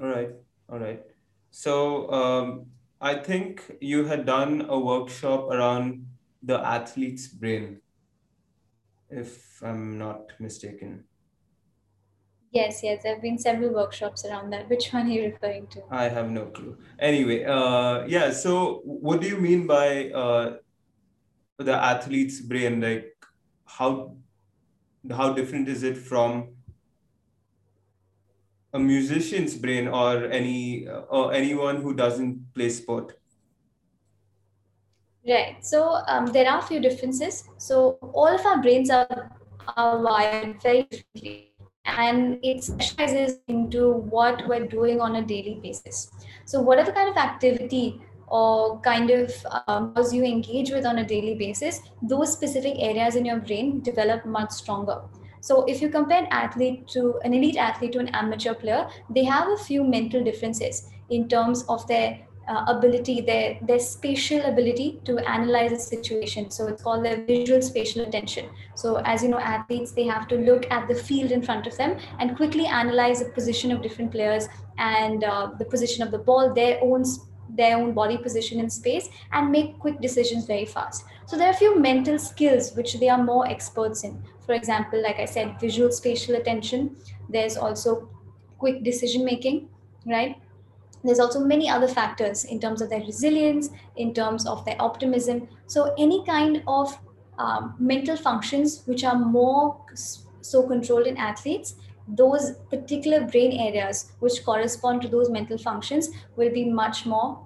All 0.00 0.08
right. 0.08 0.30
All 0.70 0.78
right. 0.78 1.02
So 1.50 2.10
um, 2.12 2.66
I 3.00 3.14
think 3.14 3.76
you 3.80 4.04
had 4.04 4.26
done 4.26 4.66
a 4.68 4.78
workshop 4.78 5.50
around 5.50 6.06
the 6.42 6.58
athlete's 6.60 7.28
brain, 7.28 7.80
if 9.10 9.60
I'm 9.62 9.98
not 9.98 10.32
mistaken. 10.38 11.04
Yes, 12.50 12.82
yes, 12.82 13.02
there 13.02 13.12
have 13.12 13.22
been 13.22 13.38
several 13.38 13.74
workshops 13.74 14.24
around 14.24 14.50
that. 14.50 14.70
Which 14.70 14.90
one 14.92 15.06
are 15.06 15.10
you 15.10 15.24
referring 15.24 15.66
to? 15.68 15.82
I 15.90 16.08
have 16.08 16.30
no 16.30 16.46
clue. 16.46 16.78
Anyway, 16.98 17.44
uh, 17.44 18.06
yeah. 18.06 18.30
So, 18.30 18.80
what 18.84 19.20
do 19.20 19.28
you 19.28 19.36
mean 19.36 19.66
by 19.66 20.10
uh, 20.10 20.56
the 21.58 21.74
athlete's 21.74 22.40
brain? 22.40 22.80
Like, 22.80 23.14
how 23.66 24.16
how 25.10 25.32
different 25.32 25.68
is 25.68 25.82
it 25.82 25.96
from 25.96 26.48
a 28.72 28.78
musician's 28.78 29.54
brain 29.54 29.88
or 29.88 30.24
any 30.26 30.86
or 30.88 31.32
anyone 31.32 31.82
who 31.82 31.94
doesn't 31.94 32.54
play 32.54 32.68
sport? 32.68 33.18
Right. 35.26 35.64
So 35.64 36.00
um, 36.06 36.26
there 36.26 36.48
are 36.48 36.60
a 36.60 36.62
few 36.62 36.80
differences. 36.80 37.44
So 37.58 37.98
all 38.14 38.28
of 38.28 38.44
our 38.46 38.62
brains 38.62 38.90
are 38.90 39.30
are 39.76 39.98
wired 40.00 40.62
very 40.62 40.82
differently 40.84 41.52
and 41.84 42.38
it 42.42 42.62
specializes 42.62 43.38
into 43.48 43.92
what 43.92 44.46
we're 44.46 44.66
doing 44.66 45.00
on 45.00 45.16
a 45.16 45.22
daily 45.22 45.58
basis. 45.62 46.10
So, 46.44 46.60
whatever 46.60 46.92
kind 46.92 47.08
of 47.08 47.16
activity 47.16 48.00
or 48.30 48.80
kind 48.80 49.10
of 49.10 49.32
um, 49.66 49.92
as 49.96 50.12
you 50.12 50.24
engage 50.24 50.70
with 50.70 50.86
on 50.86 50.98
a 50.98 51.04
daily 51.04 51.34
basis, 51.34 51.80
those 52.02 52.32
specific 52.32 52.74
areas 52.78 53.16
in 53.16 53.24
your 53.24 53.38
brain 53.38 53.80
develop 53.80 54.24
much 54.26 54.50
stronger. 54.50 55.02
So, 55.40 55.64
if 55.64 55.80
you 55.80 55.88
compare 55.88 56.18
an 56.18 56.28
athlete 56.30 56.88
to 56.88 57.18
an 57.24 57.32
elite 57.32 57.56
athlete 57.56 57.92
to 57.92 58.00
an 58.00 58.08
amateur 58.08 58.54
player, 58.54 58.88
they 59.08 59.24
have 59.24 59.48
a 59.48 59.56
few 59.56 59.84
mental 59.84 60.22
differences 60.22 60.88
in 61.10 61.28
terms 61.28 61.64
of 61.68 61.86
their 61.86 62.18
uh, 62.48 62.64
ability, 62.66 63.20
their 63.20 63.58
their 63.62 63.78
spatial 63.78 64.44
ability 64.46 65.00
to 65.04 65.18
analyze 65.28 65.72
a 65.72 65.78
situation. 65.78 66.50
So 66.50 66.66
it's 66.66 66.82
called 66.82 67.04
their 67.04 67.24
visual 67.24 67.62
spatial 67.62 68.02
attention. 68.02 68.48
So 68.74 68.96
as 69.04 69.22
you 69.22 69.28
know, 69.28 69.38
athletes 69.38 69.92
they 69.92 70.04
have 70.04 70.28
to 70.28 70.36
look 70.36 70.70
at 70.70 70.88
the 70.88 70.94
field 70.94 71.30
in 71.30 71.42
front 71.42 71.66
of 71.66 71.76
them 71.76 71.98
and 72.18 72.36
quickly 72.36 72.66
analyze 72.66 73.20
the 73.20 73.30
position 73.30 73.70
of 73.70 73.82
different 73.82 74.10
players 74.10 74.48
and 74.78 75.24
uh, 75.24 75.50
the 75.58 75.64
position 75.64 76.02
of 76.02 76.10
the 76.10 76.18
ball, 76.18 76.54
their 76.54 76.78
own 76.82 77.04
their 77.48 77.76
own 77.76 77.92
body 77.92 78.18
position 78.18 78.60
in 78.60 78.70
space, 78.70 79.08
and 79.32 79.50
make 79.50 79.78
quick 79.78 80.00
decisions 80.00 80.46
very 80.46 80.66
fast. 80.66 81.04
So 81.26 81.36
there 81.36 81.48
are 81.48 81.52
a 81.52 81.56
few 81.56 81.78
mental 81.78 82.18
skills 82.18 82.74
which 82.74 82.98
they 83.00 83.08
are 83.08 83.22
more 83.22 83.46
experts 83.48 84.04
in. 84.04 84.22
For 84.46 84.54
example, 84.54 85.02
like 85.02 85.18
I 85.18 85.24
said, 85.26 85.60
visual 85.60 85.92
spatial 85.92 86.36
attention. 86.36 86.96
There's 87.28 87.56
also 87.56 88.08
quick 88.58 88.82
decision 88.82 89.24
making, 89.24 89.68
right? 90.06 90.36
there's 91.04 91.20
also 91.20 91.40
many 91.40 91.68
other 91.68 91.88
factors 91.88 92.44
in 92.44 92.60
terms 92.60 92.80
of 92.80 92.90
their 92.90 93.00
resilience 93.00 93.70
in 93.96 94.12
terms 94.12 94.46
of 94.46 94.64
their 94.64 94.76
optimism 94.80 95.48
so 95.66 95.94
any 95.98 96.24
kind 96.24 96.62
of 96.66 96.98
um, 97.38 97.74
mental 97.78 98.16
functions 98.16 98.82
which 98.86 99.04
are 99.04 99.16
more 99.16 99.80
so 100.40 100.66
controlled 100.66 101.06
in 101.06 101.16
athletes 101.16 101.76
those 102.08 102.52
particular 102.70 103.20
brain 103.26 103.52
areas 103.52 104.12
which 104.20 104.44
correspond 104.44 105.02
to 105.02 105.08
those 105.08 105.30
mental 105.30 105.58
functions 105.58 106.08
will 106.36 106.50
be 106.50 106.64
much 106.64 107.04
more 107.06 107.44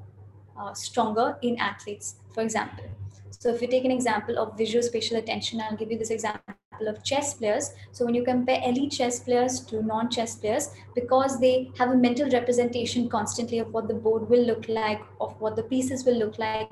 uh, 0.59 0.73
stronger 0.73 1.37
in 1.43 1.59
athletes 1.59 2.17
for 2.33 2.43
example 2.43 2.85
so 3.31 3.53
if 3.53 3.61
you 3.61 3.69
take 3.69 3.85
an 3.85 3.91
example 3.91 4.39
of 4.39 4.57
visual 4.57 4.83
spatial 4.83 5.17
attention 5.17 5.61
i'll 5.61 5.77
give 5.77 5.91
you 5.91 5.99
this 5.99 6.11
example 6.11 6.55
of 6.89 7.03
chess 7.05 7.35
players. 7.35 7.71
So 7.93 8.05
when 8.05 8.15
you 8.15 8.25
compare 8.25 8.61
elite 8.65 8.93
chess 8.93 9.21
players 9.21 9.61
to 9.67 9.83
non-chess 9.83 10.37
players, 10.37 10.71
because 10.95 11.41
they 11.41 11.71
have 11.79 11.91
a 11.91 11.97
mental 11.97 12.29
representation 12.31 13.09
constantly 13.09 13.59
of 13.59 13.73
what 13.73 13.89
the 13.89 13.95
board 13.95 14.29
will 14.29 14.45
look 14.45 14.69
like, 14.69 15.01
of 15.21 15.39
what 15.41 15.57
the 15.57 15.63
pieces 15.63 16.05
will 16.05 16.19
look 16.19 16.39
like 16.39 16.71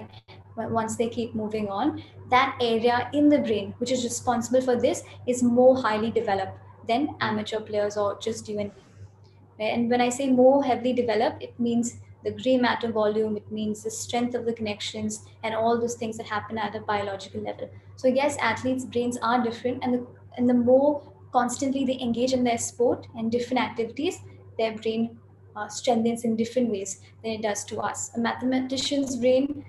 once 0.56 0.97
they 0.97 1.09
keep 1.09 1.35
moving 1.35 1.68
on, 1.68 2.02
that 2.28 2.56
area 2.61 3.09
in 3.12 3.28
the 3.28 3.38
brain, 3.38 3.75
which 3.78 3.90
is 3.90 4.04
responsible 4.04 4.61
for 4.61 4.76
this, 4.76 5.02
is 5.26 5.42
more 5.42 5.80
highly 5.80 6.11
developed 6.11 6.59
than 6.90 7.09
amateur 7.20 7.61
players 7.70 7.97
or 7.97 8.18
just 8.28 8.49
you 8.49 8.59
and 8.59 8.70
me. 8.76 9.70
And 9.70 9.90
when 9.90 10.00
I 10.00 10.09
say 10.09 10.28
more 10.28 10.64
heavily 10.64 10.92
developed, 10.92 11.42
it 11.42 11.59
means 11.59 11.99
the 12.25 12.32
gray 12.32 12.56
matter 12.56 12.90
volume, 12.92 13.37
it 13.37 13.50
means 13.50 13.82
the 13.82 13.90
strength 13.90 14.35
of 14.35 14.44
the 14.44 14.52
connections, 14.52 15.25
and 15.42 15.54
all 15.54 15.78
those 15.78 15.94
things 15.94 16.16
that 16.18 16.26
happen 16.26 16.59
at 16.59 16.75
a 16.75 16.80
biological 16.80 17.42
level. 17.42 17.70
So 17.97 18.09
yes, 18.09 18.37
athletes' 18.50 18.85
brains 18.85 19.18
are 19.23 19.42
different, 19.42 19.85
and 19.85 19.94
the 19.94 20.06
and 20.37 20.49
the 20.49 20.54
more 20.54 21.02
constantly 21.32 21.85
they 21.85 21.99
engage 22.00 22.32
in 22.32 22.44
their 22.44 22.59
sport 22.59 23.06
and 23.16 23.32
different 23.32 23.62
activities, 23.62 24.18
their 24.59 24.76
brain 24.76 25.18
uh, 25.56 25.68
strengthens 25.68 26.25
in 26.25 26.37
different 26.37 26.70
ways 26.70 27.00
than 27.23 27.32
it 27.32 27.42
does 27.42 27.64
to 27.64 27.80
us. 27.80 28.11
A 28.16 28.20
mathematician's 28.20 29.16
brain, 29.16 29.64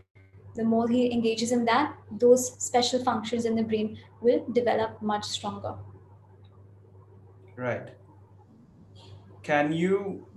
the 0.55 0.63
more 0.63 0.87
he 0.87 1.11
engages 1.11 1.51
in 1.51 1.65
that, 1.65 1.95
those 2.25 2.51
special 2.63 3.03
functions 3.03 3.45
in 3.45 3.55
the 3.55 3.63
brain 3.63 3.97
will 4.21 4.45
develop 4.59 5.01
much 5.01 5.25
stronger. 5.25 5.75
Right. 7.61 7.89
Can 9.43 9.71
you, 9.71 10.27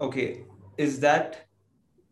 okay, 0.00 0.44
is 0.76 0.98
that 1.00 1.46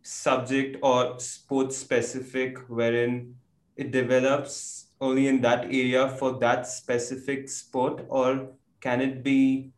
subject 0.03 0.77
or 0.85 1.19
sport 1.19 1.73
specific 1.73 2.59
wherein 2.69 3.35
it 3.77 3.91
develops 3.91 4.93
only 5.01 5.27
in 5.27 5.41
that 5.41 5.65
area 5.65 6.09
for 6.09 6.39
that 6.39 6.65
specific 6.69 7.49
sport 7.49 8.07
or 8.09 8.53
can 8.81 9.01
it 9.01 9.25
be 9.25 9.73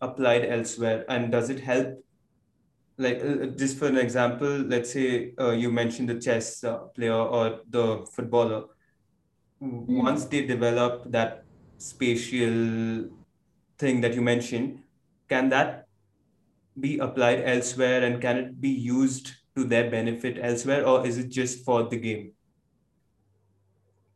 applied 0.00 0.46
elsewhere 0.46 1.04
and 1.10 1.30
does 1.30 1.50
it 1.50 1.60
help 1.60 2.02
like 2.96 3.20
uh, 3.22 3.46
just 3.58 3.76
for 3.76 3.86
an 3.86 3.98
example 3.98 4.48
let's 4.48 4.92
say 4.92 5.34
uh, 5.38 5.50
you 5.50 5.70
mentioned 5.70 6.08
the 6.08 6.18
chess 6.18 6.64
uh, 6.64 6.78
player 6.96 7.12
or 7.12 7.60
the 7.68 8.04
footballer 8.14 8.64
mm. 9.62 9.84
once 9.86 10.24
they 10.24 10.44
develop 10.46 11.10
that 11.12 11.44
spatial 11.78 13.10
thing 13.78 14.00
that 14.00 14.14
you 14.14 14.22
mentioned 14.22 14.82
can 15.28 15.48
that 15.50 15.86
be 16.78 16.98
applied 16.98 17.42
elsewhere 17.44 18.04
and 18.04 18.20
can 18.20 18.36
it 18.36 18.60
be 18.60 18.68
used 18.68 19.32
to 19.54 19.64
their 19.64 19.90
benefit 19.90 20.38
elsewhere 20.40 20.86
or 20.86 21.06
is 21.06 21.18
it 21.18 21.28
just 21.28 21.64
for 21.64 21.84
the 21.84 21.96
game? 21.96 22.32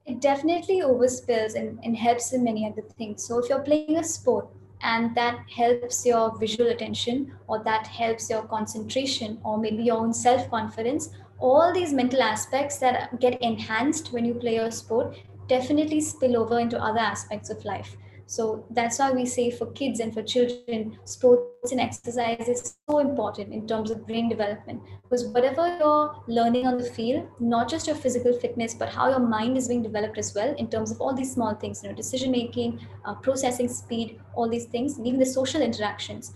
It 0.06 0.20
definitely 0.20 0.80
overspills 0.80 1.54
and, 1.54 1.78
and 1.82 1.96
helps 1.96 2.32
in 2.32 2.44
many 2.44 2.66
other 2.66 2.82
things. 2.98 3.24
So 3.24 3.38
if 3.38 3.48
you're 3.48 3.62
playing 3.62 3.96
a 3.96 4.04
sport 4.04 4.48
and 4.82 5.14
that 5.14 5.44
helps 5.54 6.04
your 6.04 6.36
visual 6.38 6.70
attention 6.70 7.32
or 7.46 7.62
that 7.64 7.86
helps 7.86 8.28
your 8.30 8.42
concentration 8.42 9.38
or 9.44 9.58
maybe 9.58 9.84
your 9.84 9.98
own 9.98 10.12
self 10.12 10.48
confidence 10.50 11.10
all 11.38 11.72
these 11.72 11.92
mental 11.92 12.22
aspects 12.22 12.78
that 12.78 13.18
get 13.20 13.40
enhanced 13.40 14.12
when 14.12 14.24
you 14.24 14.34
play 14.34 14.54
your 14.56 14.70
sport 14.70 15.16
definitely 15.48 16.00
spill 16.00 16.36
over 16.36 16.60
into 16.60 16.82
other 16.82 16.98
aspects 16.98 17.50
of 17.50 17.64
life 17.64 17.96
so 18.30 18.64
that's 18.70 19.00
why 19.00 19.10
we 19.10 19.26
say 19.26 19.50
for 19.50 19.72
kids 19.72 19.98
and 19.98 20.14
for 20.14 20.22
children, 20.22 20.96
sports 21.04 21.72
and 21.72 21.80
exercise 21.80 22.46
is 22.48 22.76
so 22.88 23.00
important 23.00 23.52
in 23.52 23.66
terms 23.66 23.90
of 23.90 24.06
brain 24.06 24.28
development. 24.28 24.80
Because 25.02 25.26
whatever 25.26 25.76
you're 25.80 26.14
learning 26.28 26.64
on 26.64 26.78
the 26.78 26.84
field, 26.84 27.26
not 27.40 27.68
just 27.68 27.88
your 27.88 27.96
physical 27.96 28.32
fitness, 28.32 28.72
but 28.72 28.88
how 28.88 29.08
your 29.08 29.18
mind 29.18 29.56
is 29.56 29.66
being 29.66 29.82
developed 29.82 30.16
as 30.16 30.32
well 30.32 30.54
in 30.58 30.70
terms 30.70 30.92
of 30.92 31.00
all 31.00 31.12
these 31.12 31.32
small 31.32 31.56
things, 31.56 31.82
you 31.82 31.88
know, 31.88 31.94
decision 31.96 32.30
making, 32.30 32.78
uh, 33.04 33.14
processing 33.16 33.68
speed, 33.68 34.20
all 34.36 34.48
these 34.48 34.66
things, 34.66 34.96
and 34.96 35.08
even 35.08 35.18
the 35.18 35.26
social 35.26 35.60
interactions. 35.60 36.32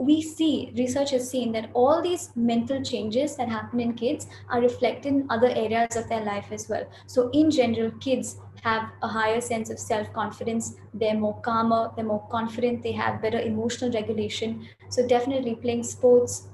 We 0.00 0.20
see, 0.20 0.74
research 0.76 1.12
has 1.12 1.30
seen 1.30 1.50
that 1.52 1.70
all 1.72 2.02
these 2.02 2.30
mental 2.36 2.84
changes 2.84 3.36
that 3.36 3.48
happen 3.48 3.80
in 3.80 3.94
kids 3.94 4.26
are 4.50 4.60
reflected 4.60 5.14
in 5.14 5.26
other 5.30 5.48
areas 5.48 5.96
of 5.96 6.10
their 6.10 6.24
life 6.24 6.52
as 6.52 6.68
well. 6.68 6.84
So, 7.06 7.30
in 7.30 7.50
general, 7.50 7.90
kids 7.92 8.36
have 8.62 8.90
a 9.02 9.08
higher 9.08 9.40
sense 9.40 9.70
of 9.70 9.78
self 9.78 10.12
confidence. 10.12 10.76
They're 10.94 11.18
more 11.18 11.40
calmer, 11.42 11.92
they're 11.94 12.04
more 12.04 12.26
confident, 12.30 12.82
they 12.82 12.92
have 12.92 13.20
better 13.20 13.40
emotional 13.40 13.92
regulation. 13.92 14.68
So, 14.88 15.06
definitely 15.06 15.56
playing 15.56 15.82
sports 15.84 16.48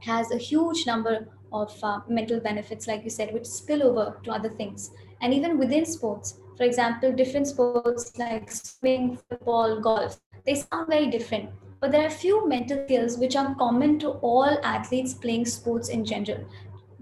has 0.00 0.30
a 0.30 0.38
huge 0.38 0.86
number 0.86 1.28
of 1.52 1.72
uh, 1.82 2.00
mental 2.08 2.40
benefits, 2.40 2.86
like 2.86 3.04
you 3.04 3.10
said, 3.10 3.34
which 3.34 3.46
spill 3.46 3.82
over 3.82 4.18
to 4.22 4.32
other 4.32 4.48
things. 4.50 4.90
And 5.20 5.34
even 5.34 5.58
within 5.58 5.84
sports, 5.84 6.38
for 6.56 6.64
example, 6.64 7.12
different 7.12 7.48
sports 7.48 8.16
like 8.16 8.50
swimming, 8.50 9.18
football, 9.28 9.80
golf, 9.80 10.20
they 10.46 10.54
sound 10.54 10.88
very 10.88 11.08
different. 11.08 11.50
But 11.80 11.92
there 11.92 12.02
are 12.02 12.06
a 12.06 12.10
few 12.10 12.48
mental 12.48 12.84
skills 12.84 13.18
which 13.18 13.36
are 13.36 13.54
common 13.56 13.98
to 14.00 14.10
all 14.20 14.58
athletes 14.62 15.14
playing 15.14 15.46
sports 15.46 15.88
in 15.88 16.04
general, 16.04 16.44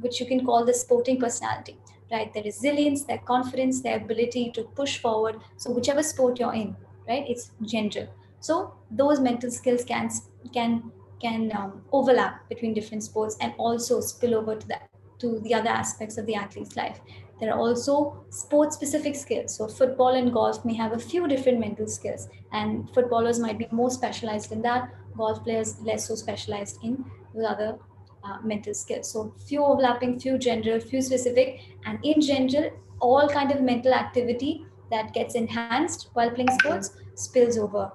which 0.00 0.20
you 0.20 0.26
can 0.26 0.46
call 0.46 0.64
the 0.64 0.74
sporting 0.74 1.18
personality 1.20 1.76
right? 2.11 2.33
Their 2.33 2.42
resilience, 2.42 3.05
their 3.05 3.18
confidence, 3.18 3.81
their 3.81 3.97
ability 3.97 4.51
to 4.53 4.64
push 4.64 4.99
forward. 4.99 5.37
So 5.57 5.71
whichever 5.71 6.03
sport 6.03 6.38
you're 6.38 6.55
in, 6.55 6.77
right? 7.09 7.25
It's 7.29 7.51
general. 7.62 8.09
So 8.40 8.75
those 8.90 9.21
mental 9.21 9.51
skills 9.51 9.85
can 9.85 10.11
can 10.53 10.92
can 11.21 11.51
um, 11.57 11.83
overlap 11.92 12.49
between 12.49 12.75
different 12.75 13.03
sports 13.03 13.37
and 13.40 13.53
also 13.59 14.01
spill 14.01 14.35
over 14.35 14.55
to 14.55 14.68
that 14.68 14.88
to 15.18 15.40
the 15.40 15.53
other 15.55 15.68
aspects 15.68 16.16
of 16.16 16.27
the 16.27 16.35
athlete's 16.35 16.77
life. 16.77 17.01
There 17.40 17.53
are 17.53 17.59
also 17.59 18.25
sport 18.31 18.73
specific 18.73 19.14
skills. 19.14 19.57
So, 19.57 19.68
football 19.68 20.14
and 20.14 20.33
golf 20.33 20.64
may 20.64 20.75
have 20.75 20.92
a 20.92 20.99
few 20.99 21.29
different 21.29 21.61
mental 21.61 21.87
skills, 21.87 22.29
and 22.53 22.88
footballers 22.94 23.38
might 23.38 23.59
be 23.59 23.68
more 23.71 23.90
specialized 23.90 24.53
in 24.53 24.62
that, 24.62 24.92
golf 25.16 25.42
players 25.44 25.81
less 25.81 26.09
so 26.09 26.14
specialized 26.14 26.79
in 26.83 27.05
the 27.35 27.49
other 27.49 27.79
uh, 28.24 28.38
mental 28.42 28.74
skills. 28.74 29.11
So 29.11 29.35
few 29.46 29.64
overlapping, 29.64 30.18
few 30.18 30.38
general, 30.38 30.81
few 30.81 31.00
specific, 31.02 31.61
and 31.85 31.98
in 32.04 32.20
general, 32.20 32.70
all 33.00 33.28
kind 33.28 33.52
of 33.52 33.61
mental 33.62 33.94
activity 33.94 34.64
that 34.90 35.12
gets 35.12 35.35
enhanced 35.35 36.09
while 36.14 36.31
playing 36.31 36.50
sports 36.59 36.96
spills 37.14 37.59
over 37.59 37.92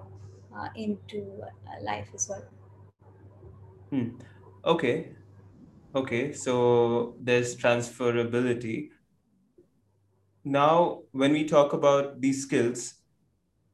uh, 0.56 0.68
into 0.76 1.42
uh, 1.42 1.84
life 1.84 2.08
as 2.14 2.30
well. 2.30 2.44
Hmm. 3.90 4.10
Okay. 4.66 5.12
Okay. 5.96 6.34
So 6.34 7.16
there's 7.20 7.56
transferability. 7.56 8.90
Now, 10.44 11.02
when 11.12 11.32
we 11.32 11.46
talk 11.46 11.74
about 11.74 12.20
these 12.22 12.44
skills, 12.44 12.96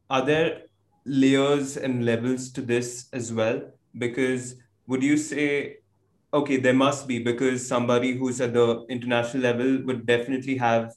are 0.10 0.26
there 0.26 0.64
layers 1.06 1.78
and 1.78 2.06
levels 2.06 2.52
to 2.54 2.62
this 2.62 3.08
as 3.14 3.34
well? 3.34 3.62
Because 3.98 4.56
would 4.88 5.04
you 5.04 5.18
say 5.18 5.79
okay, 6.34 6.58
there 6.58 6.74
must 6.74 7.08
be 7.08 7.20
because 7.20 7.68
somebody 7.68 8.16
who's 8.16 8.40
at 8.42 8.54
the 8.54 8.86
international 8.90 9.44
level 9.44 9.82
would 9.86 10.06
definitely 10.06 10.58
have 10.58 10.94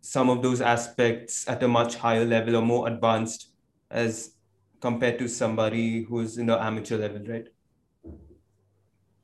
some 0.00 0.30
of 0.30 0.42
those 0.42 0.60
aspects 0.60 1.48
at 1.48 1.62
a 1.62 1.68
much 1.68 1.96
higher 1.96 2.24
level 2.24 2.56
or 2.56 2.62
more 2.62 2.88
advanced 2.88 3.50
as 3.90 4.32
compared 4.80 5.18
to 5.18 5.28
somebody 5.28 6.02
who's 6.02 6.38
in 6.38 6.46
the 6.46 6.58
amateur 6.58 6.96
level, 6.96 7.22
right? 7.26 7.46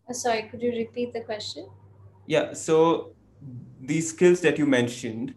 Uh, 0.08 0.12
sorry, 0.12 0.42
could 0.50 0.62
you 0.62 0.70
repeat 0.72 1.12
the 1.12 1.20
question? 1.20 1.68
Yeah, 2.26 2.52
so 2.52 3.14
these 3.80 4.10
skills 4.10 4.40
that 4.42 4.58
you 4.58 4.66
mentioned, 4.66 5.34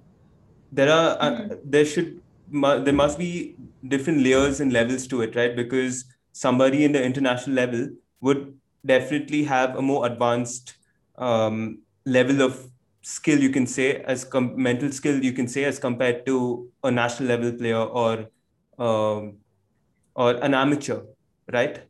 there 0.71 0.91
are 0.91 1.17
uh, 1.19 1.31
mm-hmm. 1.31 1.51
uh, 1.51 1.55
there 1.63 1.85
should 1.85 2.21
there 2.51 2.93
must 2.93 3.17
be 3.17 3.55
different 3.87 4.23
layers 4.23 4.59
and 4.59 4.73
levels 4.73 5.07
to 5.07 5.21
it, 5.21 5.35
right? 5.35 5.55
Because 5.55 6.05
somebody 6.31 6.83
in 6.83 6.91
the 6.91 7.03
international 7.03 7.55
level 7.55 7.89
would 8.21 8.58
definitely 8.85 9.43
have 9.43 9.75
a 9.75 9.81
more 9.81 10.05
advanced 10.05 10.75
um, 11.17 11.79
level 12.05 12.41
of 12.41 12.69
skill 13.01 13.39
you 13.39 13.49
can 13.49 13.65
say 13.65 13.95
as 14.03 14.23
com- 14.23 14.61
mental 14.61 14.91
skill 14.91 15.23
you 15.23 15.31
can 15.33 15.47
say 15.47 15.63
as 15.63 15.79
compared 15.79 16.25
to 16.25 16.69
a 16.83 16.91
national 16.91 17.29
level 17.29 17.51
player 17.51 17.77
or 17.77 18.27
um, 18.77 19.37
or 20.15 20.31
an 20.43 20.53
amateur 20.53 21.01
right? 21.51 21.81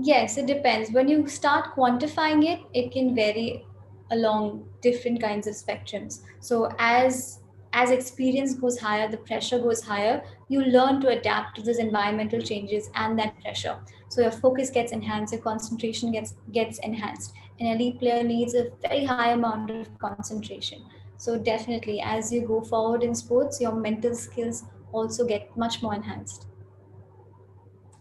Yes 0.00 0.36
it 0.36 0.46
depends. 0.46 0.90
When 0.92 1.08
you 1.08 1.26
start 1.28 1.74
quantifying 1.74 2.44
it 2.46 2.60
it 2.74 2.92
can 2.92 3.14
vary 3.14 3.64
along 4.10 4.68
different 4.80 5.20
kinds 5.20 5.46
of 5.46 5.54
spectrums. 5.54 6.20
So 6.40 6.70
as 6.78 7.40
as 7.72 7.90
experience 7.90 8.54
goes 8.54 8.78
higher, 8.78 9.08
the 9.08 9.16
pressure 9.18 9.58
goes 9.58 9.82
higher, 9.82 10.22
you 10.48 10.62
learn 10.62 11.00
to 11.02 11.08
adapt 11.08 11.56
to 11.56 11.62
those 11.62 11.78
environmental 11.78 12.40
changes 12.40 12.90
and 12.94 13.18
that 13.18 13.40
pressure. 13.40 13.78
So 14.08 14.22
your 14.22 14.30
focus 14.30 14.70
gets 14.70 14.92
enhanced, 14.92 15.32
your 15.32 15.42
concentration 15.42 16.12
gets 16.12 16.34
gets 16.52 16.78
enhanced. 16.78 17.34
An 17.60 17.66
elite 17.66 17.98
player 17.98 18.22
needs 18.22 18.54
a 18.54 18.70
very 18.82 19.04
high 19.04 19.32
amount 19.32 19.70
of 19.70 19.98
concentration. 19.98 20.84
So 21.16 21.38
definitely, 21.38 22.00
as 22.00 22.32
you 22.32 22.46
go 22.46 22.60
forward 22.60 23.02
in 23.02 23.14
sports, 23.14 23.60
your 23.60 23.74
mental 23.74 24.14
skills 24.14 24.64
also 24.92 25.26
get 25.26 25.56
much 25.56 25.82
more 25.82 25.94
enhanced. 25.94 26.46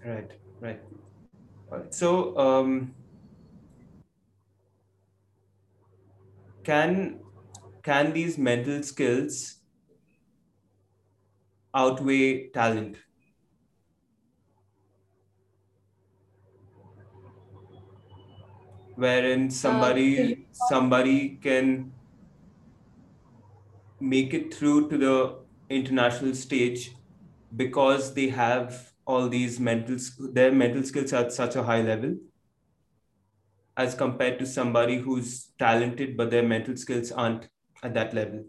Right, 0.06 0.32
right. 0.62 0.80
So, 1.90 2.38
um, 2.38 2.96
can 6.64 7.20
can 7.84 8.14
these 8.14 8.38
mental 8.38 8.84
skills 8.84 9.57
outweigh 11.78 12.50
talent? 12.50 12.98
Wherein 18.96 19.52
somebody 19.52 20.34
uh, 20.34 20.36
somebody 20.70 21.38
can 21.48 21.92
make 24.00 24.34
it 24.34 24.54
through 24.54 24.90
to 24.90 24.98
the 24.98 25.40
international 25.70 26.34
stage 26.34 26.92
because 27.56 28.14
they 28.14 28.30
have 28.30 28.94
all 29.06 29.30
these 29.30 29.60
mental 29.60 29.98
their 30.34 30.52
mental 30.52 30.84
skills 30.84 31.14
are 31.14 31.26
at 31.26 31.32
such 31.32 31.56
a 31.56 31.64
high 31.64 31.82
level 31.82 32.16
as 33.78 33.96
compared 33.96 34.38
to 34.40 34.46
somebody 34.46 34.98
who's 34.98 35.52
talented 35.60 36.18
but 36.18 36.30
their 36.32 36.44
mental 36.44 36.76
skills 36.76 37.12
aren't 37.12 37.48
at 37.84 37.94
that 37.94 38.14
level 38.14 38.44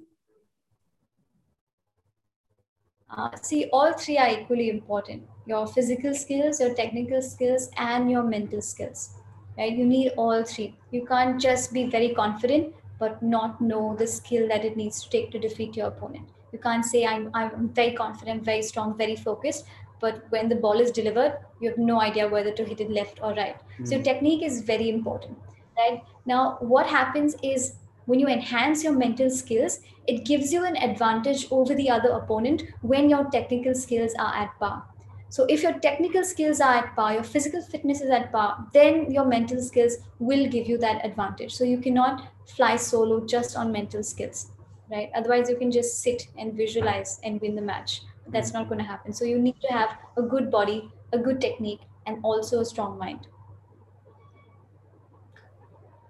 Uh, 3.11 3.31
see, 3.41 3.69
all 3.73 3.93
three 3.93 4.19
are 4.19 4.29
equally 4.29 4.71
important 4.71 5.23
your 5.47 5.67
physical 5.67 6.15
skills, 6.15 6.61
your 6.61 6.75
technical 6.75 7.23
skills, 7.23 7.71
and 7.79 8.11
your 8.11 8.23
mental 8.23 8.61
skills. 8.61 9.15
Right? 9.57 9.73
You 9.73 9.87
need 9.87 10.13
all 10.17 10.45
three. 10.45 10.77
You 10.91 11.07
can't 11.07 11.41
just 11.41 11.73
be 11.73 11.87
very 11.87 12.11
confident 12.15 12.75
but 12.99 13.23
not 13.23 13.61
know 13.61 13.95
the 13.97 14.07
skill 14.07 14.49
that 14.49 14.65
it 14.65 14.77
needs 14.77 15.03
to 15.03 15.11
take 15.11 15.31
to 15.31 15.39
defeat 15.39 15.77
your 15.77 15.87
opponent. 15.87 16.29
You 16.53 16.59
can't 16.59 16.85
say, 16.85 17.07
I'm, 17.07 17.31
I'm 17.35 17.69
very 17.69 17.93
confident, 17.93 18.45
very 18.45 18.63
strong, 18.63 18.97
very 18.97 19.17
focused, 19.17 19.65
but 20.01 20.25
when 20.31 20.49
the 20.49 20.57
ball 20.57 20.81
is 20.81 20.91
delivered, 20.91 21.39
you 21.61 21.69
have 21.69 21.79
no 21.79 22.01
idea 22.01 22.29
whether 22.29 22.51
to 22.53 22.65
hit 22.65 22.81
it 22.81 22.91
left 22.91 23.21
or 23.23 23.35
right. 23.35 23.57
Mm-hmm. 23.57 23.85
So, 23.87 23.97
hmm. 23.97 24.03
technique 24.03 24.43
is 24.43 24.63
very 24.63 24.89
important. 24.89 25.39
Right? 25.77 26.03
Now, 26.27 26.59
what 26.61 26.87
happens 26.87 27.37
is 27.43 27.75
when 28.09 28.19
you 28.19 28.27
enhance 28.27 28.83
your 28.83 28.95
mental 28.95 29.29
skills, 29.29 29.81
it 30.07 30.25
gives 30.25 30.51
you 30.51 30.65
an 30.65 30.79
advantage 30.79 31.47
over 31.51 31.75
the 31.75 31.91
other 31.91 32.09
opponent 32.09 32.63
when 32.81 33.11
your 33.11 33.25
technical 33.31 33.75
skills 33.75 34.15
are 34.19 34.35
at 34.35 34.59
par. 34.59 34.83
So 35.29 35.45
if 35.51 35.63
your 35.63 35.75
technical 35.81 36.25
skills 36.25 36.63
are 36.63 36.77
at 36.77 36.97
par, 36.97 37.13
your 37.13 37.23
physical 37.23 37.61
fitness 37.61 38.01
is 38.01 38.09
at 38.09 38.33
par, 38.33 38.67
then 38.73 39.11
your 39.11 39.27
mental 39.27 39.61
skills 39.61 39.99
will 40.21 40.49
give 40.49 40.67
you 40.67 40.79
that 40.79 41.05
advantage. 41.05 41.55
So 41.55 41.65
you 41.65 41.77
cannot 41.77 42.27
fly 42.47 42.77
solo 42.77 43.27
just 43.27 43.59
on 43.59 43.71
mental 43.73 44.03
skills, 44.03 44.53
right? 44.91 45.11
Otherwise, 45.15 45.51
you 45.51 45.57
can 45.57 45.71
just 45.71 46.01
sit 46.01 46.29
and 46.39 46.55
visualize 46.55 47.21
and 47.25 47.39
win 47.43 47.55
the 47.57 47.61
match. 47.61 48.01
That's 48.29 48.55
not 48.55 48.71
going 48.71 48.79
to 48.79 48.87
happen. 48.87 49.13
So 49.13 49.27
you 49.27 49.39
need 49.39 49.61
to 49.61 49.69
have 49.71 49.99
a 50.17 50.23
good 50.23 50.51
body, 50.51 50.91
a 51.13 51.19
good 51.19 51.43
technique, 51.43 51.83
and 52.07 52.25
also 52.25 52.61
a 52.61 52.65
strong 52.65 52.99
mind. 52.99 53.29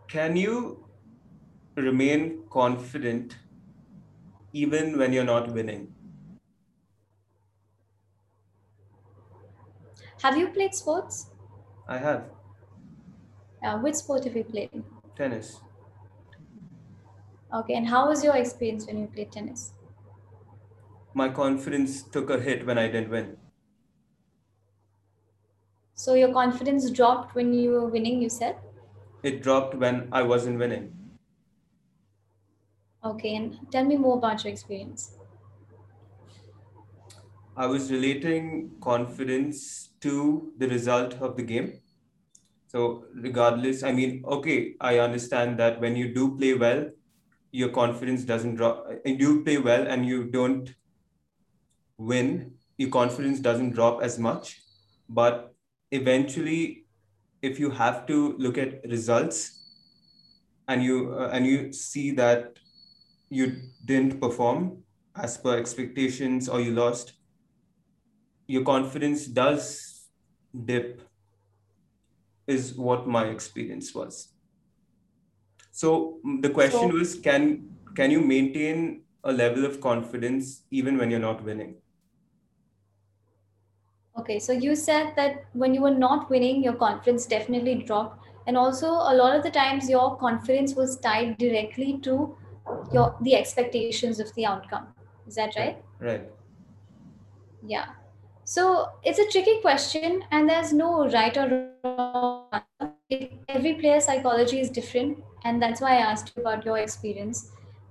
Can 0.07 0.37
you 0.37 0.88
remain 1.83 2.45
confident 2.51 3.37
even 4.53 4.99
when 4.99 5.13
you're 5.13 5.25
not 5.25 5.53
winning? 5.53 5.95
Have 10.23 10.37
you 10.37 10.49
played 10.49 10.75
sports? 10.75 11.31
I 11.89 11.99
have. 11.99 12.31
Uh, 13.63 13.79
which 13.79 13.95
sport 13.97 14.25
have 14.25 14.37
you 14.37 14.45
played? 14.45 14.85
Tennis. 15.17 15.61
Okay, 17.53 17.75
and 17.75 17.87
how 17.89 18.09
was 18.09 18.23
your 18.23 18.37
experience 18.37 18.87
when 18.87 18.99
you 18.99 19.07
played 19.07 19.33
tennis? 19.33 19.73
My 21.13 21.29
confidence 21.29 22.03
took 22.03 22.31
a 22.31 22.41
hit 22.41 22.65
when 22.65 22.79
I 22.79 22.87
didn't 22.87 23.11
win. 23.11 23.37
So 25.95 26.15
your 26.15 26.33
confidence 26.33 26.91
dropped 26.91 27.35
when 27.35 27.53
you 27.53 27.73
were 27.73 27.87
winning, 27.89 28.23
you 28.23 28.31
said? 28.31 28.57
It 29.23 29.43
dropped 29.45 29.77
when 29.77 30.09
I 30.13 30.23
wasn't 30.23 30.59
winning. 30.59 30.98
Okay, 33.05 33.37
and 33.37 33.59
tell 33.71 33.85
me 33.85 33.97
more 33.97 34.19
about 34.19 34.43
your 34.45 34.53
experience. 34.53 35.13
I 37.57 37.67
was 37.67 37.91
relating 37.91 38.73
confidence 38.81 39.91
to 40.01 40.53
the 40.59 40.69
result 40.69 41.15
of 41.15 41.37
the 41.37 41.43
game. 41.43 41.81
So, 42.69 43.05
regardless, 43.15 43.83
I 43.83 43.93
mean, 43.93 44.23
okay, 44.27 44.75
I 44.81 44.99
understand 44.99 45.59
that 45.59 45.81
when 45.81 45.97
you 45.97 46.13
do 46.13 46.37
play 46.37 46.55
well, 46.55 46.91
your 47.51 47.71
confidence 47.71 48.25
doesn't 48.25 48.57
drop. 48.57 48.87
And 49.05 49.21
you 49.21 49.43
play 49.43 49.59
well 49.59 49.87
and 49.87 50.07
you 50.07 50.25
don't 50.25 50.73
win, 51.97 52.53
your 52.77 52.91
confidence 52.91 53.41
doesn't 53.41 53.71
drop 53.71 54.03
as 54.03 54.19
much. 54.19 54.61
But 55.09 55.55
eventually, 55.91 56.85
if 57.43 57.59
you 57.59 57.71
have 57.71 58.07
to 58.07 58.37
look 58.39 58.59
at 58.59 58.85
results 58.89 59.55
and 60.69 60.83
you 60.83 61.15
uh, 61.15 61.31
and 61.33 61.47
you 61.47 61.73
see 61.73 62.11
that 62.13 62.59
you 63.31 63.57
didn't 63.85 64.21
perform 64.21 64.83
as 65.17 65.37
per 65.37 65.59
expectations 65.59 66.49
or 66.49 66.61
you 66.61 66.73
lost 66.73 67.15
your 68.49 68.65
confidence 68.65 69.27
does 69.27 70.09
dip 70.65 71.03
is 72.47 72.75
what 72.75 73.07
my 73.07 73.27
experience 73.27 73.95
was. 73.95 74.33
So 75.71 76.19
mm, 76.27 76.43
the 76.43 76.51
question 76.51 76.91
so, 76.91 76.97
was 76.97 77.15
can 77.15 77.69
can 77.95 78.11
you 78.11 78.21
maintain 78.21 79.03
a 79.23 79.33
level 79.33 79.67
of 79.67 79.81
confidence 79.81 80.65
even 80.71 80.97
when 80.97 81.11
you're 81.11 81.21
not 81.21 81.45
winning? 81.45 81.77
Okay 84.19 84.39
so 84.39 84.53
you 84.53 84.75
said 84.75 85.13
that 85.17 85.45
when 85.53 85.75
you 85.75 85.83
were 85.83 85.99
not 86.07 86.31
winning 86.31 86.65
your 86.65 86.73
confidence 86.73 87.27
definitely 87.27 87.75
dropped. 87.83 88.25
And 88.47 88.57
also 88.57 88.87
a 88.87 89.15
lot 89.15 89.37
of 89.37 89.43
the 89.43 89.51
times 89.51 89.91
your 89.91 90.17
confidence 90.17 90.75
was 90.75 90.99
tied 90.99 91.37
directly 91.37 91.99
to 91.99 92.35
your 92.93 93.17
the 93.23 93.35
expectations 93.35 94.21
of 94.21 94.35
the 94.35 94.47
outcome 94.47 94.89
is 95.27 95.35
that 95.35 95.55
right 95.57 95.83
right 96.01 96.31
yeah 97.63 97.87
so 98.49 98.89
it's 99.05 99.19
a 99.19 99.27
tricky 99.27 99.61
question, 99.61 100.25
and 100.31 100.49
there's 100.49 100.73
no 100.73 101.07
right 101.11 101.37
or 101.37 101.71
wrong. 101.85 102.63
Every 103.47 103.75
player 103.75 104.01
psychology 104.01 104.59
is 104.59 104.71
different, 104.71 105.23
and 105.45 105.61
that's 105.61 105.83
why 105.83 105.97
I 105.97 106.13
asked 106.13 106.33
you 106.35 106.41
about 106.41 106.65
your 106.65 106.79
experience. 106.79 107.51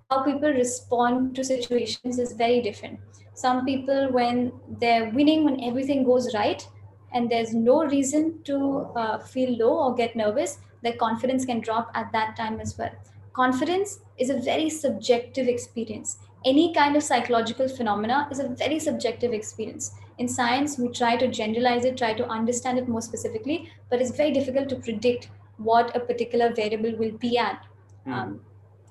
How 0.10 0.24
people 0.24 0.50
respond 0.50 1.36
to 1.36 1.44
situations 1.44 2.18
is 2.18 2.32
very 2.32 2.60
different. 2.64 3.00
Some 3.36 3.66
people, 3.66 4.12
when 4.12 4.52
they're 4.82 5.12
winning, 5.12 5.44
when 5.44 5.64
everything 5.64 6.04
goes 6.04 6.34
right, 6.34 6.68
and 7.14 7.30
there's 7.30 7.54
no 7.54 7.86
reason 7.86 8.42
to 8.46 8.90
uh, 8.96 9.20
feel 9.20 9.56
low 9.60 9.78
or 9.78 9.94
get 9.94 10.16
nervous, 10.16 10.58
their 10.82 10.94
confidence 10.94 11.46
can 11.46 11.60
drop 11.60 11.92
at 11.94 12.12
that 12.14 12.36
time 12.36 12.60
as 12.60 12.76
well. 12.80 12.96
Confidence 13.38 14.00
is 14.18 14.30
a 14.32 14.40
very 14.42 14.70
subjective 14.70 15.48
experience. 15.48 16.18
Any 16.44 16.74
kind 16.74 16.98
of 16.98 17.04
psychological 17.04 17.70
phenomena 17.70 18.28
is 18.32 18.40
a 18.40 18.50
very 18.50 18.80
subjective 18.80 19.32
experience 19.32 19.94
in 20.18 20.28
science 20.28 20.78
we 20.78 20.88
try 20.90 21.16
to 21.16 21.28
generalize 21.28 21.86
it 21.86 21.98
try 21.98 22.14
to 22.14 22.28
understand 22.28 22.78
it 22.78 22.88
more 22.88 23.02
specifically 23.02 23.70
but 23.90 24.02
it's 24.02 24.16
very 24.20 24.32
difficult 24.32 24.68
to 24.70 24.76
predict 24.76 25.30
what 25.58 25.96
a 25.96 26.00
particular 26.00 26.54
variable 26.54 26.96
will 26.98 27.18
be 27.18 27.38
at 27.38 27.66
mm. 28.08 28.14
um, 28.14 28.40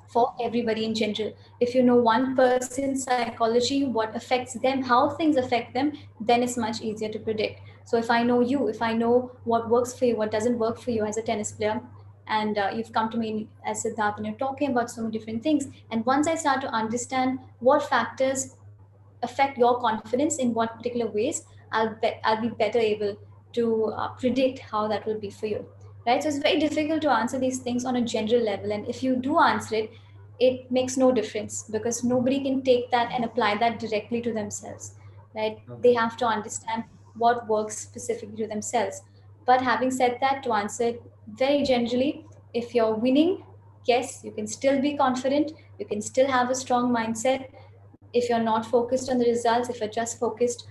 for 0.08 0.32
everybody 0.40 0.84
in 0.84 0.94
general 0.94 1.32
if 1.60 1.74
you 1.74 1.82
know 1.82 1.96
one 1.96 2.36
person's 2.36 3.02
psychology 3.04 3.84
what 3.84 4.14
affects 4.14 4.54
them 4.66 4.82
how 4.82 5.10
things 5.10 5.36
affect 5.36 5.74
them 5.74 5.92
then 6.20 6.42
it's 6.42 6.56
much 6.56 6.80
easier 6.80 7.08
to 7.08 7.18
predict 7.18 7.60
so 7.84 7.96
if 7.96 8.10
i 8.10 8.22
know 8.22 8.40
you 8.40 8.68
if 8.68 8.80
i 8.80 8.92
know 8.92 9.32
what 9.44 9.68
works 9.68 9.98
for 9.98 10.04
you 10.04 10.16
what 10.16 10.30
doesn't 10.30 10.58
work 10.58 10.78
for 10.80 10.92
you 10.92 11.04
as 11.04 11.16
a 11.16 11.22
tennis 11.22 11.52
player 11.52 11.80
and 12.28 12.58
uh, 12.58 12.70
you've 12.74 12.92
come 12.92 13.10
to 13.10 13.16
me 13.16 13.48
as 13.64 13.84
Siddharth 13.84 14.16
and 14.16 14.26
you're 14.26 14.36
talking 14.36 14.70
about 14.70 14.90
so 14.90 15.02
many 15.02 15.16
different 15.16 15.42
things. 15.42 15.68
And 15.90 16.04
once 16.06 16.26
I 16.26 16.34
start 16.34 16.60
to 16.62 16.68
understand 16.68 17.38
what 17.60 17.88
factors 17.88 18.56
affect 19.22 19.58
your 19.58 19.80
confidence 19.80 20.38
in 20.38 20.52
what 20.54 20.76
particular 20.76 21.10
ways 21.10 21.44
i'll 21.72 21.94
be, 22.02 22.10
i'll 22.24 22.40
be 22.40 22.48
better 22.48 22.78
able 22.78 23.16
to 23.52 23.86
uh, 23.86 24.08
predict 24.08 24.58
how 24.58 24.86
that 24.88 25.06
will 25.06 25.18
be 25.18 25.30
for 25.30 25.46
you. 25.46 25.64
Right? 26.06 26.22
So 26.22 26.28
it's 26.28 26.38
very 26.38 26.60
difficult 26.60 27.02
to 27.02 27.10
answer 27.10 27.38
these 27.38 27.58
things 27.58 27.84
on 27.84 27.96
a 27.96 28.02
general 28.02 28.42
level. 28.42 28.70
And 28.70 28.86
if 28.86 29.02
you 29.02 29.16
do 29.16 29.40
answer 29.40 29.76
it 29.76 29.90
it 30.38 30.70
makes 30.70 30.98
no 30.98 31.10
difference 31.12 31.62
because 31.70 32.04
nobody 32.04 32.42
can 32.42 32.62
take 32.62 32.90
that 32.90 33.10
and 33.10 33.24
apply 33.24 33.56
that 33.56 33.78
directly 33.78 34.20
to 34.20 34.32
themselves. 34.32 34.94
Right? 35.34 35.58
Okay. 35.68 35.80
they 35.82 35.94
have 35.94 36.16
to 36.18 36.26
understand 36.26 36.84
what 37.16 37.46
works 37.46 37.76
specifically 37.76 38.36
to 38.36 38.46
themselves. 38.46 39.02
But 39.46 39.60
having 39.62 39.90
said 39.90 40.18
that 40.20 40.42
to 40.44 40.52
answer 40.52 40.84
it 40.84 41.02
very 41.34 41.62
generally 41.62 42.24
if 42.54 42.74
you're 42.74 42.94
winning 42.94 43.42
yes 43.84 44.20
you 44.24 44.30
can 44.32 44.46
still 44.46 44.80
be 44.80 44.96
confident 44.96 45.52
you 45.78 45.86
can 45.86 46.00
still 46.00 46.26
have 46.26 46.50
a 46.50 46.54
strong 46.54 46.92
mindset 46.94 47.48
if 48.16 48.30
you're 48.30 48.42
not 48.42 48.64
focused 48.66 49.10
on 49.10 49.18
the 49.18 49.26
results, 49.26 49.68
if 49.68 49.80
you're 49.80 49.90
just 49.90 50.18
focused, 50.18 50.66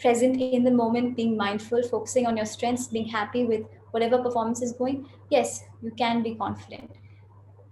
present 0.00 0.40
in 0.40 0.64
the 0.64 0.70
moment, 0.70 1.16
being 1.16 1.36
mindful, 1.36 1.82
focusing 1.82 2.26
on 2.26 2.36
your 2.36 2.46
strengths, 2.46 2.88
being 2.88 3.06
happy 3.06 3.44
with 3.44 3.62
whatever 3.92 4.18
performance 4.22 4.60
is 4.60 4.72
going, 4.72 5.06
yes, 5.30 5.64
you 5.82 5.92
can 5.92 6.22
be 6.22 6.34
confident. 6.34 6.90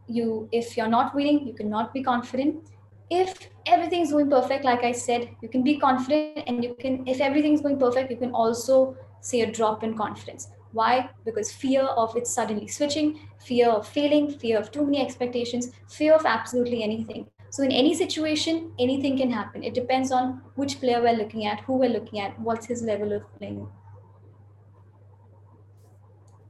You, 0.07 0.49
if 0.53 0.77
you're 0.77 0.89
not 0.89 1.15
winning, 1.15 1.47
you 1.47 1.53
cannot 1.53 1.93
be 1.93 2.03
confident. 2.03 2.69
If 3.11 3.51
everything's 3.67 4.13
going 4.13 4.31
perfect, 4.31 4.65
like 4.65 4.85
I 4.85 4.93
said, 4.93 5.29
you 5.43 5.49
can 5.49 5.63
be 5.63 5.79
confident, 5.79 6.45
and 6.47 6.65
you 6.65 6.75
can. 6.79 7.07
If 7.07 7.21
everything's 7.21 7.61
going 7.61 7.79
perfect, 7.79 8.11
you 8.11 8.17
can 8.17 8.33
also 8.33 8.97
see 9.21 9.43
a 9.43 9.51
drop 9.51 9.85
in 9.85 9.97
confidence. 9.97 10.49
Why? 10.73 11.11
Because 11.25 11.53
fear 11.53 11.83
of 11.83 12.17
it 12.17 12.27
suddenly 12.27 12.67
switching, 12.67 13.21
fear 13.45 13.69
of 13.69 13.87
failing, 13.87 14.31
fear 14.39 14.59
of 14.59 14.71
too 14.71 14.85
many 14.85 15.01
expectations, 15.01 15.71
fear 15.89 16.15
of 16.15 16.25
absolutely 16.25 16.83
anything. 16.83 17.29
So 17.51 17.63
in 17.63 17.71
any 17.71 17.95
situation, 17.95 18.73
anything 18.79 19.19
can 19.19 19.31
happen. 19.31 19.63
It 19.63 19.75
depends 19.75 20.11
on 20.11 20.41
which 20.55 20.81
player 20.81 21.03
we're 21.03 21.13
looking 21.13 21.45
at, 21.45 21.61
who 21.61 21.75
we're 21.75 21.91
looking 21.91 22.19
at, 22.21 22.39
what's 22.41 22.67
his 22.67 22.83
level 22.83 23.13
of 23.13 23.23
playing. 23.37 23.69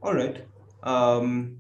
All 0.01 0.15
right. 0.15 0.45
Um, 0.85 1.59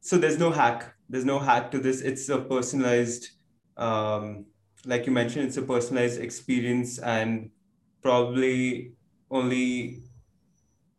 so 0.00 0.16
there's 0.16 0.38
no 0.38 0.50
hack. 0.50 0.94
There's 1.08 1.24
no 1.24 1.40
hack 1.40 1.72
to 1.72 1.78
this. 1.78 2.00
It's 2.00 2.28
a 2.28 2.38
personalized, 2.38 3.30
um, 3.76 4.46
like 4.86 5.06
you 5.06 5.12
mentioned, 5.12 5.46
it's 5.46 5.56
a 5.56 5.62
personalized 5.62 6.20
experience, 6.20 6.98
and 6.98 7.50
probably 8.02 8.92
only 9.30 10.02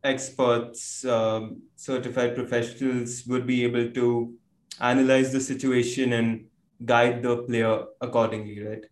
experts, 0.04 1.06
um, 1.06 1.62
certified 1.76 2.36
professionals 2.36 3.24
would 3.28 3.48
be 3.48 3.64
able 3.64 3.92
to 3.92 4.34
analyze 4.80 5.32
the 5.32 5.40
situation 5.40 6.14
and 6.14 6.46
guide 6.86 7.24
the 7.24 7.38
player 7.44 7.86
accordingly, 8.02 8.62
right? 8.64 8.86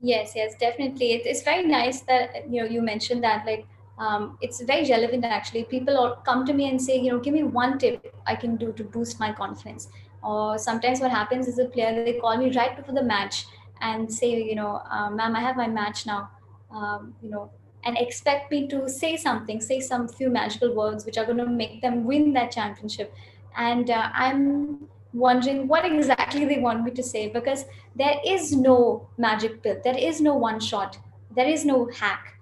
Yes, 0.00 0.32
yes, 0.36 0.54
definitely. 0.60 1.12
It, 1.12 1.26
it's 1.26 1.42
very 1.42 1.66
nice 1.66 2.02
that 2.02 2.50
you 2.50 2.62
know 2.62 2.68
you 2.68 2.82
mentioned 2.82 3.24
that. 3.24 3.46
Like, 3.46 3.66
um, 3.98 4.36
it's 4.42 4.60
very 4.60 4.88
relevant 4.90 5.24
actually. 5.24 5.64
People 5.64 6.16
come 6.24 6.44
to 6.44 6.52
me 6.52 6.68
and 6.68 6.80
say, 6.80 6.98
you 6.98 7.10
know, 7.12 7.18
give 7.18 7.32
me 7.32 7.42
one 7.44 7.78
tip 7.78 8.14
I 8.26 8.36
can 8.36 8.56
do 8.56 8.72
to 8.74 8.84
boost 8.84 9.18
my 9.18 9.32
confidence. 9.32 9.88
Or 10.22 10.58
sometimes 10.58 11.00
what 11.00 11.10
happens 11.10 11.48
is 11.48 11.58
a 11.58 11.66
player 11.66 12.04
they 12.04 12.14
call 12.14 12.36
me 12.36 12.54
right 12.54 12.76
before 12.76 12.94
the 12.94 13.02
match 13.02 13.46
and 13.80 14.12
say, 14.12 14.42
you 14.42 14.54
know, 14.54 14.82
uh, 14.90 15.10
ma'am, 15.10 15.34
I 15.34 15.40
have 15.40 15.56
my 15.56 15.66
match 15.66 16.04
now. 16.06 16.30
Um, 16.70 17.14
you 17.22 17.30
know, 17.30 17.50
and 17.86 17.96
expect 17.96 18.50
me 18.50 18.66
to 18.68 18.88
say 18.88 19.16
something, 19.16 19.60
say 19.60 19.80
some 19.80 20.08
few 20.08 20.28
magical 20.28 20.74
words 20.74 21.06
which 21.06 21.16
are 21.16 21.24
going 21.24 21.38
to 21.38 21.46
make 21.46 21.80
them 21.80 22.04
win 22.04 22.32
that 22.32 22.50
championship. 22.50 23.14
And 23.56 23.88
uh, 23.90 24.10
I'm 24.12 24.88
wondering 25.16 25.66
what 25.66 25.84
exactly 25.86 26.44
they 26.44 26.58
want 26.58 26.84
me 26.84 26.90
to 26.90 27.02
say 27.02 27.28
because 27.28 27.64
there 27.94 28.16
is 28.24 28.52
no 28.52 29.08
magic 29.16 29.62
pill 29.62 29.80
there 29.82 29.96
is 29.96 30.20
no 30.20 30.34
one 30.34 30.60
shot 30.60 30.98
there 31.34 31.48
is 31.48 31.64
no 31.64 31.88
hack 31.98 32.34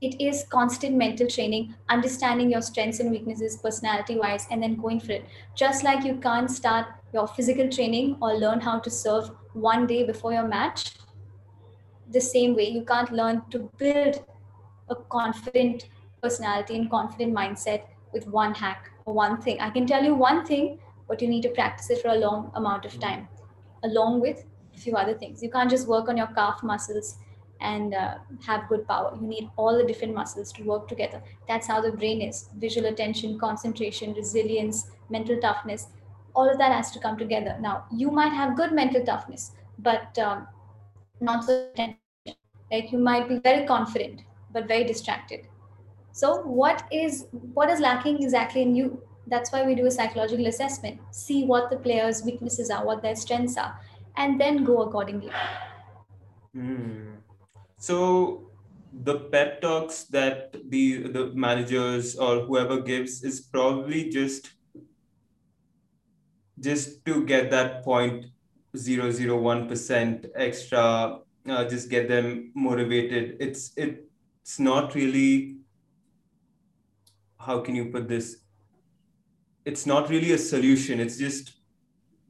it 0.00 0.18
is 0.18 0.46
constant 0.48 0.96
mental 0.96 1.26
training 1.26 1.74
understanding 1.90 2.50
your 2.50 2.62
strengths 2.62 3.00
and 3.00 3.10
weaknesses 3.10 3.58
personality 3.58 4.16
wise 4.16 4.46
and 4.50 4.62
then 4.62 4.74
going 4.76 4.98
for 4.98 5.12
it 5.12 5.26
just 5.54 5.84
like 5.84 6.02
you 6.02 6.14
can't 6.16 6.50
start 6.50 6.86
your 7.12 7.26
physical 7.28 7.68
training 7.68 8.16
or 8.22 8.32
learn 8.34 8.60
how 8.60 8.78
to 8.78 8.90
serve 8.90 9.30
one 9.52 9.86
day 9.86 10.02
before 10.02 10.32
your 10.32 10.48
match 10.48 10.92
the 12.10 12.20
same 12.20 12.56
way 12.56 12.68
you 12.70 12.84
can't 12.84 13.12
learn 13.12 13.42
to 13.50 13.70
build 13.76 14.24
a 14.88 14.94
confident 14.94 15.88
personality 16.22 16.76
and 16.76 16.90
confident 16.90 17.34
mindset 17.34 17.84
with 18.12 18.26
one 18.28 18.54
hack 18.54 18.90
or 19.04 19.14
one 19.14 19.40
thing 19.40 19.60
i 19.60 19.70
can 19.70 19.86
tell 19.86 20.02
you 20.04 20.14
one 20.14 20.44
thing 20.44 20.78
but 21.08 21.20
you 21.20 21.28
need 21.28 21.42
to 21.42 21.50
practice 21.50 21.90
it 21.90 22.00
for 22.00 22.08
a 22.08 22.14
long 22.14 22.50
amount 22.54 22.84
of 22.84 22.98
time 22.98 23.28
along 23.84 24.20
with 24.20 24.44
a 24.74 24.78
few 24.78 24.96
other 24.96 25.14
things. 25.14 25.42
You 25.42 25.50
can't 25.50 25.70
just 25.70 25.86
work 25.86 26.08
on 26.08 26.16
your 26.16 26.26
calf 26.28 26.62
muscles 26.62 27.16
and 27.60 27.94
uh, 27.94 28.16
have 28.46 28.68
good 28.68 28.86
power. 28.88 29.16
You 29.20 29.26
need 29.26 29.48
all 29.56 29.76
the 29.76 29.84
different 29.84 30.14
muscles 30.14 30.52
to 30.52 30.62
work 30.64 30.88
together. 30.88 31.22
That's 31.48 31.66
how 31.66 31.80
the 31.80 31.92
brain 31.92 32.20
is 32.20 32.48
visual 32.58 32.86
attention, 32.86 33.38
concentration, 33.38 34.14
resilience, 34.14 34.90
mental 35.08 35.38
toughness. 35.38 35.88
All 36.34 36.50
of 36.50 36.58
that 36.58 36.72
has 36.72 36.90
to 36.92 36.98
come 36.98 37.16
together. 37.16 37.56
Now, 37.60 37.84
you 37.92 38.10
might 38.10 38.32
have 38.32 38.56
good 38.56 38.72
mental 38.72 39.04
toughness, 39.04 39.52
but 39.78 40.18
um, 40.18 40.48
not 41.20 41.44
so 41.44 41.68
attention. 41.72 41.98
Like 42.72 42.90
you 42.90 42.98
might 42.98 43.28
be 43.28 43.38
very 43.38 43.66
confident, 43.66 44.22
but 44.54 44.66
very 44.68 44.84
distracted. 44.84 45.46
So, 46.12 46.42
what 46.42 46.84
is 46.92 47.26
what 47.52 47.68
is 47.68 47.80
lacking 47.80 48.22
exactly 48.22 48.62
in 48.62 48.74
you? 48.74 49.02
That's 49.26 49.50
why 49.52 49.64
we 49.66 49.74
do 49.74 49.86
a 49.86 49.90
psychological 49.90 50.46
assessment. 50.46 51.00
See 51.10 51.44
what 51.44 51.70
the 51.70 51.76
player's 51.76 52.22
weaknesses 52.24 52.70
are, 52.70 52.86
what 52.86 53.02
their 53.02 53.16
strengths 53.16 53.56
are, 53.56 53.78
and 54.16 54.40
then 54.40 54.64
go 54.64 54.82
accordingly. 54.82 55.32
Hmm. 56.54 57.16
So 57.78 58.52
the 59.02 59.18
pep 59.34 59.60
talks 59.60 60.04
that 60.04 60.56
the 60.70 61.08
the 61.08 61.32
managers 61.34 62.16
or 62.16 62.40
whoever 62.46 62.80
gives 62.80 63.24
is 63.24 63.40
probably 63.40 64.08
just 64.08 64.50
just 66.60 67.04
to 67.06 67.24
get 67.26 67.50
that 67.50 67.82
point 67.82 68.26
zero 68.76 69.10
zero 69.10 69.36
one 69.40 69.68
percent 69.68 70.26
extra, 70.36 71.18
uh, 71.48 71.64
just 71.64 71.90
get 71.90 72.08
them 72.08 72.52
motivated. 72.54 73.36
It's 73.40 73.72
it's 74.44 74.60
not 74.60 74.94
really 74.94 75.56
how 77.38 77.60
can 77.60 77.74
you 77.74 77.86
put 77.86 78.08
this? 78.08 78.36
It's 79.64 79.86
not 79.86 80.10
really 80.10 80.32
a 80.32 80.38
solution. 80.38 81.00
It's 81.00 81.16
just 81.16 81.52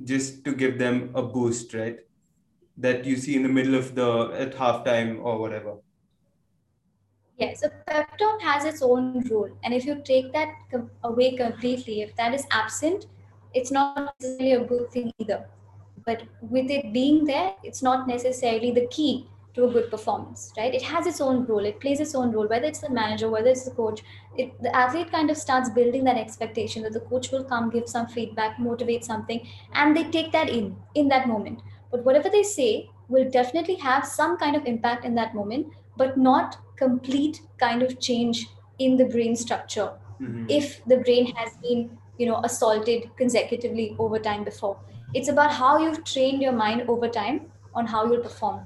just 0.05 0.44
to 0.44 0.55
give 0.55 0.79
them 0.79 1.11
a 1.14 1.22
boost, 1.22 1.74
right? 1.74 1.98
That 2.77 3.05
you 3.05 3.16
see 3.16 3.35
in 3.35 3.42
the 3.42 3.48
middle 3.48 3.74
of 3.74 3.96
the 3.96 4.31
at 4.44 4.55
halftime 4.55 5.24
or 5.24 5.40
whatever. 5.40 5.74
Yes, 7.37 7.64
a 7.64 7.70
pep 7.88 8.16
talk 8.16 8.40
has 8.42 8.64
its 8.64 8.81
own 8.81 9.29
role, 9.29 9.50
and 9.64 9.74
if 9.74 9.85
you 9.85 10.00
take 10.05 10.33
that 10.33 10.55
away 11.03 11.37
completely, 11.37 12.00
if 12.03 12.14
that 12.14 12.33
is 12.33 12.46
absent, 12.53 13.07
it's 13.55 13.72
not 13.72 14.14
necessarily 14.20 14.53
a 14.53 14.64
good 14.64 14.90
thing 14.92 15.12
either. 15.18 15.48
But 16.07 16.22
with 16.40 16.70
it 16.70 16.92
being 16.92 17.24
there, 17.24 17.55
it's 17.64 17.83
not 17.83 18.07
necessarily 18.07 18.70
the 18.70 18.87
key 18.87 19.29
to 19.55 19.64
a 19.67 19.71
good 19.73 19.90
performance, 19.90 20.53
right? 20.57 20.75
It 20.75 20.83
has 20.83 21.07
its 21.07 21.21
own 21.21 21.45
role. 21.47 21.64
It 21.64 21.81
plays 21.81 22.01
its 22.01 22.14
own 22.14 22.33
role. 22.33 22.49
Whether 22.49 22.67
it's 22.67 22.81
the 22.81 22.90
manager, 22.90 23.29
whether 23.31 23.49
it's 23.51 23.64
the 23.64 23.71
coach, 23.71 24.03
it, 24.37 24.61
the 24.62 24.75
athlete 24.75 25.11
kind 25.12 25.31
of 25.31 25.37
starts 25.37 25.71
building 25.71 26.05
that 26.05 26.17
expectation 26.17 26.83
that 26.83 26.93
the 26.93 27.01
coach 27.01 27.31
will 27.31 27.45
come, 27.45 27.71
give 27.71 27.88
some 27.88 28.07
feedback, 28.09 28.59
motivate 28.59 29.05
something, 29.05 29.47
and 29.73 29.97
they 29.97 30.05
take 30.11 30.33
that 30.33 30.49
in 30.51 30.77
in 30.95 31.09
that 31.09 31.29
moment. 31.29 31.61
But 31.90 32.05
whatever 32.05 32.29
they 32.29 32.43
say 32.43 32.90
will 33.09 33.31
definitely 33.31 33.77
have 33.77 34.05
some 34.07 34.37
kind 34.38 34.57
of 34.57 34.64
impact 34.67 35.05
in 35.05 35.14
that 35.14 35.35
moment, 35.35 35.69
but 35.97 36.17
not 36.17 36.59
complete 36.77 37.40
kind 37.59 37.83
of 37.83 38.01
change 38.01 38.49
in 38.79 38.97
the 38.97 39.05
brain 39.05 39.37
structure 39.37 39.93
Mhm. 40.21 40.47
if 40.49 40.85
the 40.93 40.97
brain 41.07 41.27
has 41.37 41.57
been 41.67 41.83
you 42.19 42.27
know 42.27 42.40
assaulted 42.49 43.05
consecutively 43.21 43.85
over 43.99 44.19
time 44.19 44.45
before 44.49 44.77
it's 45.21 45.29
about 45.29 45.53
how 45.61 45.71
you've 45.79 46.03
trained 46.05 46.43
your 46.43 46.53
mind 46.53 46.83
over 46.95 47.09
time 47.09 47.40
on 47.75 47.87
how 47.95 48.05
you'll 48.07 48.23
perform 48.27 48.61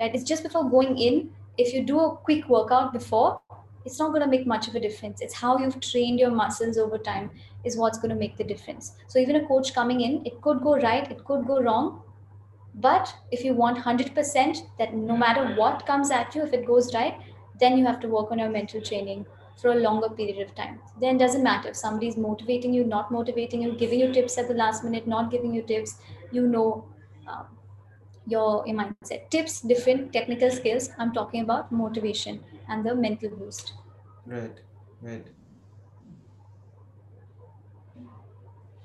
right 0.00 0.14
it's 0.14 0.24
just 0.24 0.42
before 0.42 0.68
going 0.68 0.98
in 0.98 1.30
if 1.58 1.72
you 1.74 1.84
do 1.84 2.00
a 2.00 2.16
quick 2.16 2.48
workout 2.48 2.92
before 2.92 3.40
it's 3.84 3.98
not 3.98 4.08
going 4.08 4.22
to 4.22 4.28
make 4.28 4.46
much 4.46 4.68
of 4.68 4.74
a 4.74 4.80
difference. 4.80 5.22
It's 5.22 5.32
how 5.32 5.56
you've 5.56 5.80
trained 5.80 6.18
your 6.20 6.30
muscles 6.30 6.76
over 6.76 6.98
time 6.98 7.30
is 7.64 7.78
what's 7.78 7.98
going 7.98 8.10
to 8.10 8.14
make 8.14 8.36
the 8.36 8.44
difference. 8.44 8.92
So 9.06 9.18
even 9.18 9.36
a 9.36 9.46
coach 9.46 9.72
coming 9.72 10.02
in 10.02 10.20
it 10.26 10.40
could 10.42 10.60
go 10.60 10.76
right 10.76 11.10
it 11.10 11.24
could 11.24 11.46
go 11.46 11.62
wrong 11.62 12.02
but 12.74 13.14
if 13.30 13.44
you 13.44 13.54
want 13.54 13.78
100% 13.78 14.68
that 14.78 14.94
no 14.94 15.16
matter 15.16 15.54
what 15.56 15.86
comes 15.86 16.10
at 16.10 16.34
you, 16.34 16.42
if 16.42 16.52
it 16.52 16.66
goes 16.66 16.94
right, 16.94 17.20
then 17.58 17.76
you 17.76 17.84
have 17.84 18.00
to 18.00 18.08
work 18.08 18.30
on 18.30 18.38
your 18.38 18.48
mental 18.48 18.80
training 18.80 19.26
for 19.60 19.72
a 19.72 19.74
longer 19.74 20.08
period 20.08 20.40
of 20.40 20.54
time. 20.54 20.78
Then 21.00 21.16
it 21.16 21.18
doesn't 21.18 21.42
matter 21.42 21.70
if 21.70 21.76
somebody's 21.76 22.16
motivating 22.16 22.72
you, 22.72 22.84
not 22.84 23.10
motivating 23.10 23.62
you, 23.62 23.72
giving 23.72 24.00
you 24.00 24.12
tips 24.12 24.38
at 24.38 24.48
the 24.48 24.54
last 24.54 24.84
minute, 24.84 25.06
not 25.06 25.30
giving 25.30 25.52
you 25.52 25.62
tips, 25.62 25.96
you 26.30 26.46
know 26.46 26.86
um, 27.26 27.46
your, 28.26 28.64
your 28.66 28.76
mindset. 28.76 29.30
Tips, 29.30 29.60
different 29.60 30.12
technical 30.12 30.50
skills. 30.50 30.90
I'm 30.98 31.12
talking 31.12 31.42
about 31.42 31.72
motivation 31.72 32.42
and 32.68 32.84
the 32.84 32.94
mental 32.94 33.30
boost. 33.30 33.74
Right, 34.26 34.58
right. 35.02 35.26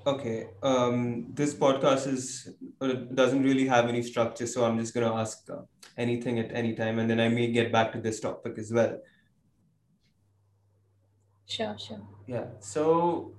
Okay. 0.07 0.49
Um, 0.61 1.27
this 1.33 1.55
podcast 1.55 2.07
is 2.07 2.49
uh, 2.79 2.93
doesn't 3.13 3.41
really 3.41 3.67
have 3.67 3.87
any 3.87 4.03
structure, 4.03 4.45
so 4.45 4.63
I'm 4.63 4.77
just 4.77 4.93
gonna 4.93 5.13
ask 5.15 5.49
uh, 5.49 5.61
anything 5.97 6.39
at 6.39 6.51
any 6.53 6.75
time, 6.75 6.99
and 6.99 7.09
then 7.09 7.19
I 7.19 7.27
may 7.27 7.51
get 7.51 7.71
back 7.71 7.91
to 7.93 7.99
this 7.99 8.19
topic 8.19 8.57
as 8.59 8.71
well. 8.71 8.99
Sure, 11.47 11.75
sure. 11.79 12.01
Yeah. 12.27 12.45
So 12.59 13.33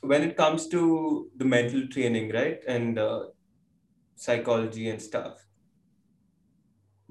when 0.00 0.22
it 0.22 0.36
comes 0.36 0.68
to 0.68 1.30
the 1.36 1.44
mental 1.44 1.86
training, 1.88 2.32
right, 2.32 2.62
and 2.66 2.98
uh, 2.98 3.24
psychology 4.16 4.88
and 4.88 5.00
stuff, 5.02 5.46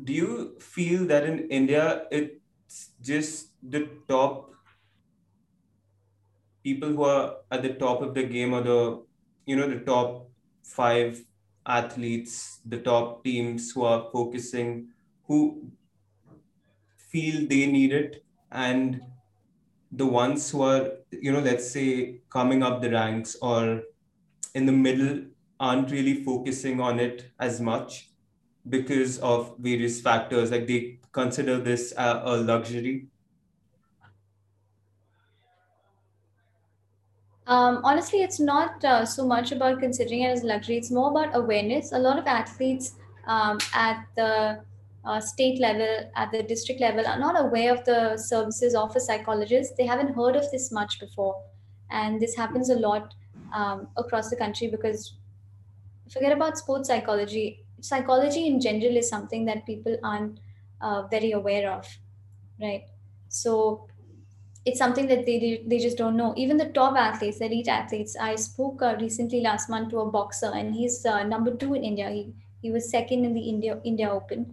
do 0.03 0.13
you 0.13 0.59
feel 0.59 1.05
that 1.05 1.23
in 1.25 1.47
India 1.49 2.07
it's 2.11 2.91
just 3.01 3.53
the 3.61 3.87
top 4.07 4.51
people 6.63 6.89
who 6.89 7.03
are 7.03 7.37
at 7.51 7.61
the 7.61 7.73
top 7.73 8.01
of 8.01 8.13
the 8.13 8.23
game 8.23 8.53
or 8.53 8.61
the 8.61 9.05
you 9.45 9.55
know 9.55 9.67
the 9.67 9.79
top 9.79 10.29
five 10.63 11.25
athletes, 11.65 12.61
the 12.65 12.79
top 12.79 13.23
teams 13.23 13.71
who 13.71 13.83
are 13.83 14.09
focusing, 14.11 14.89
who 15.23 15.71
feel 16.97 17.47
they 17.47 17.65
need 17.71 17.91
it, 17.93 18.25
and 18.51 19.01
the 19.91 20.05
ones 20.05 20.49
who 20.51 20.61
are 20.61 20.97
you 21.11 21.31
know 21.31 21.39
let's 21.39 21.69
say 21.71 22.21
coming 22.29 22.63
up 22.63 22.81
the 22.81 22.89
ranks 22.91 23.35
or 23.41 23.83
in 24.55 24.65
the 24.65 24.71
middle 24.71 25.25
aren't 25.67 25.91
really 25.91 26.15
focusing 26.23 26.81
on 26.89 26.99
it 26.99 27.25
as 27.39 27.61
much 27.69 28.09
because 28.75 29.17
of 29.19 29.55
various 29.69 30.01
factors 30.01 30.51
like 30.51 30.67
they 30.67 30.81
consider 31.11 31.57
this 31.69 31.93
a, 31.97 32.21
a 32.33 32.37
luxury 32.51 32.95
Um, 37.45 37.81
honestly, 37.83 38.21
it's 38.23 38.39
not 38.39 38.83
uh, 38.85 39.05
so 39.05 39.27
much 39.27 39.51
about 39.51 39.79
considering 39.79 40.21
it 40.21 40.29
as 40.29 40.43
luxury. 40.43 40.77
It's 40.77 40.91
more 40.91 41.09
about 41.11 41.35
awareness. 41.35 41.91
A 41.91 41.99
lot 41.99 42.17
of 42.17 42.25
athletes 42.25 42.95
um, 43.27 43.57
at 43.73 44.05
the 44.15 44.61
uh, 45.03 45.19
state 45.19 45.59
level, 45.59 46.09
at 46.15 46.31
the 46.31 46.41
district 46.43 46.79
level, 46.79 47.05
are 47.05 47.19
not 47.19 47.39
aware 47.39 47.73
of 47.73 47.83
the 47.83 48.17
services 48.17 48.75
of 48.75 48.95
a 48.95 48.99
psychologist. 48.99 49.75
They 49.77 49.85
haven't 49.85 50.15
heard 50.15 50.37
of 50.37 50.49
this 50.51 50.71
much 50.71 51.01
before. 51.01 51.35
And 51.91 52.21
this 52.21 52.35
happens 52.35 52.69
a 52.69 52.75
lot 52.75 53.13
um, 53.53 53.87
across 53.97 54.29
the 54.29 54.37
country 54.37 54.67
because 54.67 55.17
forget 56.13 56.31
about 56.31 56.57
sports 56.57 56.87
psychology. 56.89 57.65
Psychology 57.81 58.47
in 58.47 58.61
general 58.61 58.97
is 58.97 59.09
something 59.09 59.45
that 59.45 59.65
people 59.65 59.97
aren't 60.03 60.39
uh, 60.81 61.03
very 61.07 61.31
aware 61.31 61.71
of, 61.71 61.87
right? 62.61 62.85
So 63.29 63.87
it's 64.65 64.79
something 64.79 65.07
that 65.07 65.25
they 65.25 65.63
they 65.67 65.79
just 65.79 65.97
don't 65.97 66.15
know. 66.17 66.33
Even 66.37 66.57
the 66.57 66.69
top 66.69 66.97
athletes, 66.97 67.41
elite 67.41 67.67
athletes. 67.67 68.15
I 68.19 68.35
spoke 68.35 68.81
uh, 68.81 68.95
recently 68.99 69.41
last 69.41 69.69
month 69.69 69.89
to 69.91 69.99
a 69.99 70.09
boxer, 70.11 70.51
and 70.53 70.73
he's 70.75 71.05
uh, 71.05 71.23
number 71.23 71.55
two 71.55 71.73
in 71.73 71.83
India. 71.83 72.09
He 72.09 72.23
He 72.61 72.71
was 72.71 72.89
second 72.89 73.25
in 73.27 73.33
the 73.33 73.41
India 73.53 73.79
India 73.83 74.09
Open 74.11 74.45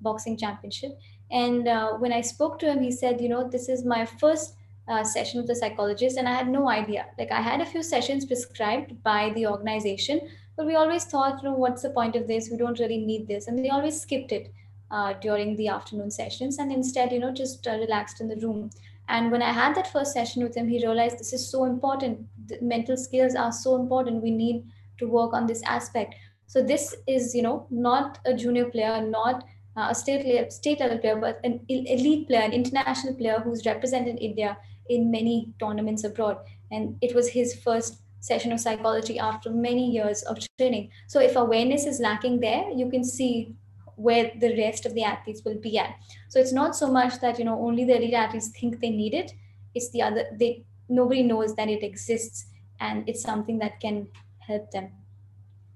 boxing 0.00 0.36
championship. 0.36 0.98
And 1.30 1.68
uh, 1.74 1.92
when 2.02 2.12
I 2.12 2.20
spoke 2.20 2.58
to 2.60 2.70
him, 2.70 2.82
he 2.82 2.90
said, 2.96 3.20
you 3.20 3.28
know, 3.28 3.48
this 3.48 3.68
is 3.74 3.84
my 3.92 4.04
first 4.04 4.56
uh, 4.86 5.02
session 5.02 5.40
with 5.40 5.50
a 5.50 5.56
psychologist, 5.60 6.18
and 6.18 6.28
I 6.28 6.34
had 6.34 6.48
no 6.56 6.68
idea. 6.68 7.06
Like 7.18 7.32
I 7.32 7.40
had 7.40 7.62
a 7.62 7.66
few 7.72 7.82
sessions 7.82 8.26
prescribed 8.26 9.02
by 9.02 9.30
the 9.38 9.46
organization, 9.46 10.20
but 10.56 10.66
we 10.66 10.74
always 10.74 11.04
thought, 11.04 11.42
you 11.42 11.48
know, 11.48 11.54
what's 11.54 11.82
the 11.82 11.90
point 11.90 12.16
of 12.16 12.26
this? 12.26 12.48
We 12.50 12.56
don't 12.56 12.78
really 12.78 12.98
need 12.98 13.28
this, 13.28 13.48
and 13.48 13.58
they 13.58 13.70
always 13.70 14.00
skipped 14.00 14.32
it 14.32 14.52
uh, 14.90 15.14
during 15.14 15.56
the 15.56 15.68
afternoon 15.68 16.10
sessions, 16.10 16.58
and 16.58 16.72
instead, 16.72 17.12
you 17.12 17.18
know, 17.18 17.32
just 17.32 17.66
uh, 17.66 17.72
relaxed 17.72 18.20
in 18.20 18.28
the 18.28 18.36
room. 18.36 18.70
And 19.08 19.30
when 19.30 19.42
I 19.42 19.52
had 19.52 19.74
that 19.74 19.92
first 19.92 20.12
session 20.12 20.42
with 20.42 20.56
him, 20.56 20.68
he 20.68 20.84
realized 20.84 21.18
this 21.18 21.32
is 21.32 21.50
so 21.50 21.64
important. 21.64 22.26
The 22.46 22.58
mental 22.62 22.96
skills 22.96 23.34
are 23.34 23.52
so 23.52 23.76
important. 23.76 24.22
We 24.22 24.30
need 24.30 24.64
to 24.98 25.06
work 25.06 25.34
on 25.34 25.46
this 25.46 25.62
aspect. 25.64 26.14
So 26.46 26.62
this 26.62 26.94
is, 27.06 27.34
you 27.34 27.42
know, 27.42 27.66
not 27.70 28.18
a 28.24 28.32
junior 28.32 28.66
player, 28.66 29.02
not 29.02 29.44
uh, 29.76 29.88
a 29.90 29.94
state 29.94 30.24
level, 30.24 30.50
state 30.50 30.80
level 30.80 30.98
player, 30.98 31.16
but 31.16 31.40
an 31.44 31.60
elite 31.68 32.28
player, 32.28 32.40
an 32.42 32.52
international 32.52 33.14
player 33.14 33.40
who's 33.44 33.66
represented 33.66 34.18
India 34.20 34.56
in 34.88 35.10
many 35.10 35.52
tournaments 35.58 36.04
abroad. 36.04 36.38
And 36.70 36.96
it 37.02 37.14
was 37.14 37.28
his 37.28 37.54
first 37.56 38.00
session 38.24 38.52
of 38.52 38.60
psychology 38.60 39.18
after 39.18 39.50
many 39.50 39.90
years 39.90 40.22
of 40.22 40.38
training. 40.58 40.90
So 41.08 41.20
if 41.20 41.36
awareness 41.36 41.84
is 41.84 42.00
lacking 42.00 42.40
there, 42.40 42.70
you 42.70 42.88
can 42.88 43.04
see 43.04 43.54
where 43.96 44.32
the 44.40 44.56
rest 44.56 44.86
of 44.86 44.94
the 44.94 45.04
athletes 45.04 45.42
will 45.44 45.60
be 45.60 45.78
at. 45.78 45.94
So 46.30 46.40
it's 46.40 46.52
not 46.52 46.74
so 46.74 46.90
much 46.90 47.20
that 47.20 47.38
you 47.38 47.44
know 47.44 47.58
only 47.60 47.84
the 47.84 47.96
elite 47.96 48.14
athletes 48.14 48.48
think 48.48 48.80
they 48.80 48.90
need 48.90 49.12
it. 49.12 49.32
It's 49.74 49.90
the 49.90 50.02
other 50.02 50.24
they 50.40 50.64
nobody 50.88 51.22
knows 51.22 51.54
that 51.56 51.68
it 51.68 51.82
exists 51.82 52.46
and 52.80 53.08
it's 53.08 53.22
something 53.22 53.58
that 53.58 53.78
can 53.78 54.08
help 54.38 54.70
them. 54.70 54.88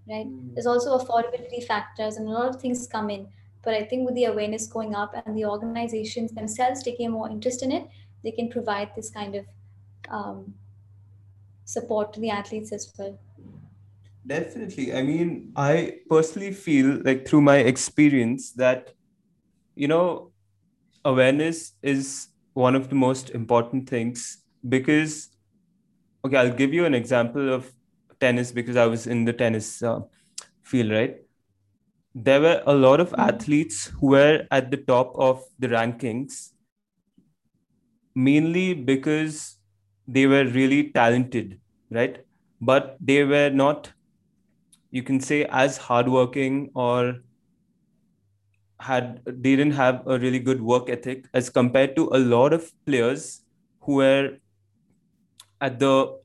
Right. 0.09 0.27
Mm. 0.27 0.55
There's 0.55 0.67
also 0.67 0.99
affordability 0.99 1.65
factors 1.67 2.17
and 2.17 2.27
a 2.29 2.31
lot 2.31 2.49
of 2.49 2.61
things 2.63 2.87
come 2.87 3.11
in. 3.11 3.29
But 3.63 3.75
I 3.75 3.83
think 3.85 4.07
with 4.07 4.15
the 4.15 4.25
awareness 4.25 4.67
going 4.67 4.95
up 4.95 5.13
and 5.27 5.37
the 5.37 5.45
organizations 5.45 6.33
themselves 6.33 6.83
taking 6.83 7.11
more 7.11 7.29
interest 7.29 7.63
in 7.63 7.73
it, 7.73 7.87
they 8.25 8.31
can 8.31 8.49
provide 8.49 8.91
this 8.97 9.11
kind 9.11 9.35
of 9.35 9.45
um, 10.09 10.55
support 11.69 12.15
to 12.15 12.21
the 12.21 12.31
athletes 12.31 12.73
as 12.73 12.91
well. 12.99 13.19
Definitely. 14.27 14.95
I 14.95 15.03
mean, 15.03 15.53
I 15.55 15.99
personally 16.09 16.53
feel 16.53 17.03
like 17.05 17.29
through 17.29 17.43
my 17.43 17.57
experience 17.57 18.53
that, 18.53 18.95
you 19.75 19.87
know, 19.87 20.33
awareness 21.05 21.73
is 21.83 22.29
one 22.55 22.75
of 22.75 22.89
the 22.89 22.95
most 22.95 23.31
important 23.31 23.89
things 23.89 24.45
because, 24.67 25.29
okay, 26.25 26.39
I'll 26.39 26.59
give 26.63 26.73
you 26.73 26.87
an 26.87 26.95
example 26.95 27.53
of 27.53 27.71
tennis 28.19 28.51
because 28.51 28.77
I 28.77 28.87
was 28.87 29.07
in 29.07 29.27
the 29.27 29.35
tennis 29.35 29.83
uh, 29.83 30.01
field, 30.63 30.91
right? 30.91 31.17
There 32.15 32.41
were 32.41 32.63
a 32.67 32.75
lot 32.75 33.01
of 33.01 33.11
mm-hmm. 33.11 33.29
athletes 33.29 33.93
who 34.01 34.09
were 34.09 34.47
at 34.51 34.71
the 34.71 34.79
top 34.79 35.13
of 35.17 35.45
the 35.59 35.69
rankings 35.69 36.53
mainly 38.15 38.75
because 38.75 39.58
they 40.09 40.27
were 40.27 40.45
really 40.47 40.91
talented, 40.91 41.61
right? 41.91 42.25
But 42.61 42.97
they 43.01 43.23
were 43.25 43.51
not 43.51 43.93
you 44.91 45.03
can 45.03 45.21
say 45.21 45.45
as 45.51 45.77
hardworking 45.77 46.71
or 46.75 47.17
had 48.81 49.21
they 49.27 49.57
didn't 49.57 49.73
have 49.73 50.03
a 50.07 50.19
really 50.19 50.39
good 50.39 50.63
work 50.63 50.89
ethic 50.89 51.27
as 51.35 51.51
compared 51.51 51.97
to 51.97 52.09
a 52.13 52.19
lot 52.19 52.53
of 52.53 52.71
players 52.87 53.43
who 53.81 53.97
were 53.97 54.37
at 55.61 55.79
the 55.79 56.17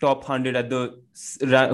top 0.00 0.28
100 0.28 0.56
at 0.56 0.70
the 0.70 1.00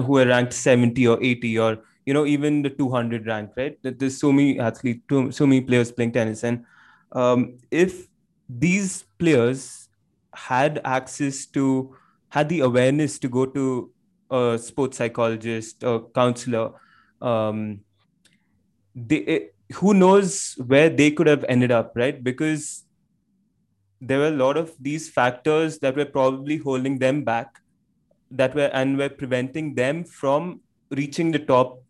who 0.01 0.13
were 0.13 0.25
ranked 0.25 0.53
70 0.53 1.07
or 1.07 1.21
80 1.21 1.59
or 1.59 1.77
you 2.05 2.13
know 2.13 2.25
even 2.25 2.61
the 2.61 2.69
200 2.69 3.25
rank 3.25 3.51
right 3.57 3.77
there's 3.81 4.17
so 4.17 4.31
many 4.31 4.59
athletes 4.59 5.03
so 5.31 5.47
many 5.47 5.61
players 5.61 5.91
playing 5.91 6.11
tennis 6.11 6.43
and 6.43 6.63
um, 7.11 7.57
if 7.71 8.07
these 8.47 9.05
players 9.17 9.84
had 10.35 10.81
access 10.83 11.45
to 11.45 11.95
had 12.29 12.49
the 12.49 12.59
awareness 12.59 13.17
to 13.19 13.29
go 13.29 13.45
to 13.45 13.91
a 14.31 14.57
sports 14.61 14.97
psychologist 14.97 15.83
or 15.83 16.09
counselor 16.09 16.71
um, 17.21 17.79
they 18.95 19.25
eh, 19.25 19.39
who 19.73 19.93
knows 19.93 20.55
where 20.67 20.89
they 20.89 21.11
could 21.11 21.27
have 21.27 21.43
ended 21.49 21.71
up 21.71 21.91
right? 21.95 22.23
Because 22.23 22.83
there 24.01 24.19
were 24.19 24.27
a 24.27 24.31
lot 24.45 24.57
of 24.57 24.73
these 24.79 25.09
factors 25.09 25.79
that 25.79 25.95
were 25.95 26.05
probably 26.05 26.57
holding 26.57 26.99
them 26.99 27.23
back 27.23 27.59
that 28.31 28.53
were 28.53 28.69
and 28.73 28.97
were 28.97 29.09
preventing 29.09 29.73
them 29.75 30.03
from 30.03 30.61
reaching 30.91 31.31
the 31.31 31.39
top 31.39 31.81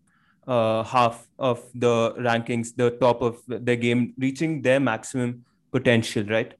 uh, 0.47 0.83
half 0.83 1.27
of 1.39 1.63
the 1.73 2.13
rankings 2.19 2.75
the 2.75 2.91
top 2.91 3.21
of 3.21 3.41
the 3.47 3.75
game 3.75 4.13
reaching 4.17 4.61
their 4.61 4.79
maximum 4.79 5.43
potential 5.71 6.23
right 6.25 6.53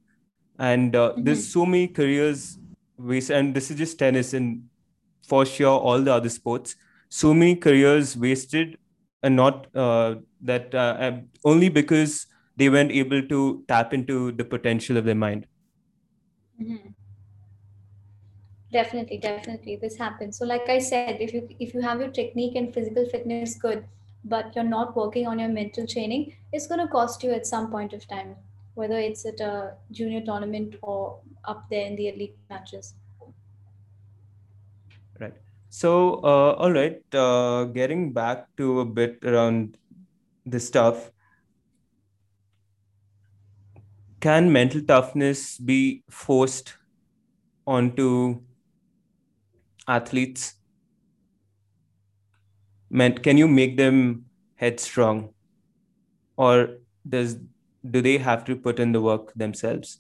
and 0.60 0.96
uh, 0.96 1.12
mm-hmm. 1.12 1.24
there's 1.24 1.48
so 1.48 1.66
many 1.66 1.88
careers 1.88 2.58
waste 2.98 3.30
and 3.30 3.54
this 3.54 3.70
is 3.70 3.78
just 3.78 4.00
tennis 4.00 4.34
and 4.34 4.64
for 5.28 5.46
sure 5.46 5.80
all 5.80 6.02
the 6.02 6.14
other 6.14 6.30
sports. 6.30 6.76
So 7.10 7.34
many 7.34 7.56
careers 7.56 8.16
wasted 8.16 8.78
and 9.24 9.36
not 9.36 9.68
uh, 9.76 10.16
that 10.42 10.74
uh, 10.74 11.14
only 11.44 11.70
because 11.70 12.28
they 12.56 12.70
weren't 12.70 12.92
able 12.92 13.22
to 13.28 13.64
tap 13.68 13.94
into 13.94 14.32
the 14.32 14.46
potential 14.46 14.98
of 14.98 15.06
their 15.06 15.16
mind. 15.16 15.48
Mm-hmm. 16.62 16.90
definitely 18.72 19.18
definitely. 19.18 19.76
This 19.76 19.98
happens. 19.98 20.38
So 20.38 20.46
like 20.46 20.70
i 20.70 20.80
said 20.80 21.18
if 21.20 21.34
you 21.34 21.48
if 21.60 21.74
you 21.74 21.82
have 21.82 22.00
your 22.00 22.10
technique 22.10 22.56
and 22.56 22.74
physical 22.74 23.06
fitness 23.10 23.56
good 23.56 23.86
but 24.26 24.56
you're 24.56 24.64
not 24.64 24.96
working 24.96 25.28
on 25.28 25.40
your 25.40 25.50
mental 25.50 25.88
training 25.88 26.34
it's 26.52 26.68
going 26.68 26.80
to 26.80 26.88
cost 26.88 27.24
you 27.24 27.32
at 27.32 27.46
some 27.46 27.70
point 27.72 27.94
of 27.94 28.08
time 28.08 28.36
whether 28.76 29.00
it's 29.00 29.26
at 29.26 29.40
a 29.40 29.74
junior 29.92 30.22
tournament 30.22 30.76
or 30.82 31.20
up 31.46 31.68
there 31.70 31.86
in 31.86 31.96
the 31.96 32.08
elite 32.10 32.38
matches 32.50 32.96
Right. 35.20 35.34
So, 35.70 36.16
uh, 36.24 36.54
all 36.58 36.72
right, 36.72 37.02
uh, 37.14 37.66
getting 37.66 38.12
back 38.14 38.48
to 38.58 38.82
a 38.82 38.86
bit 38.86 39.20
around 39.24 39.78
this 40.46 40.68
stuff, 40.68 41.12
can 44.20 44.52
mental 44.52 44.82
toughness 44.82 45.58
be 45.58 46.04
forced 46.10 46.74
onto 47.66 48.42
athletes? 49.88 50.56
Can 53.24 53.38
you 53.38 53.48
make 53.48 53.78
them 53.78 54.26
headstrong, 54.56 55.34
or 56.38 56.78
does 57.08 57.38
do 57.92 58.02
they 58.02 58.18
have 58.18 58.44
to 58.46 58.56
put 58.56 58.80
in 58.80 58.92
the 58.92 59.02
work 59.02 59.34
themselves? 59.34 60.00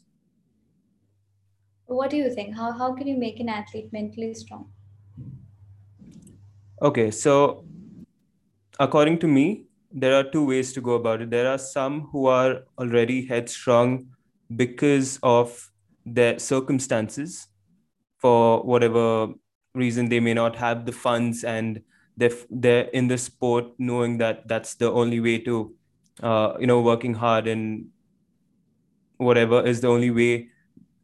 What 1.86 2.10
do 2.10 2.18
you 2.18 2.34
think? 2.34 2.56
How 2.56 2.72
how 2.72 2.94
can 2.94 3.08
you 3.08 3.18
make 3.18 3.40
an 3.40 3.50
athlete 3.50 3.92
mentally 3.94 4.34
strong? 4.34 4.72
Okay, 6.82 7.12
so 7.12 7.66
according 8.80 9.20
to 9.20 9.28
me, 9.28 9.66
there 9.92 10.14
are 10.16 10.24
two 10.24 10.46
ways 10.46 10.74
to 10.74 10.82
go 10.82 10.94
about 10.94 11.22
it. 11.22 11.30
There 11.30 11.50
are 11.50 11.58
some 11.58 12.02
who 12.12 12.26
are 12.26 12.64
already 12.78 13.26
headstrong 13.26 14.08
because 14.56 15.20
of 15.24 15.72
their 16.06 16.38
circumstances, 16.38 17.48
for 18.18 18.62
whatever 18.64 19.34
reason 19.74 20.10
they 20.10 20.20
may 20.20 20.34
not 20.34 20.56
have 20.56 20.86
the 20.86 20.92
funds 20.92 21.44
and 21.44 21.82
they're, 22.18 22.32
they're 22.50 22.86
in 22.90 23.08
the 23.08 23.18
sport 23.18 23.66
knowing 23.78 24.18
that 24.18 24.48
that's 24.48 24.76
the 24.76 24.92
only 24.92 25.20
way 25.20 25.38
to, 25.40 25.74
uh, 26.22 26.54
you 26.60 26.68
know, 26.68 26.82
working 26.82 27.14
hard 27.14 27.48
and 27.48 27.88
whatever 29.18 29.66
is 29.66 29.82
the 29.82 29.88
only 29.88 30.12
way 30.12 30.50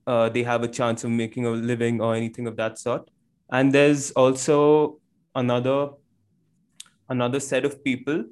uh, 0.07 0.29
they 0.29 0.43
have 0.43 0.63
a 0.63 0.67
chance 0.67 1.03
of 1.03 1.11
making 1.11 1.45
a 1.45 1.49
living 1.51 2.01
or 2.01 2.15
anything 2.15 2.47
of 2.47 2.55
that 2.57 2.77
sort. 2.77 3.09
And 3.49 3.73
there's 3.73 4.11
also 4.11 4.99
another 5.35 5.89
another 7.09 7.39
set 7.39 7.65
of 7.65 7.83
people. 7.83 8.23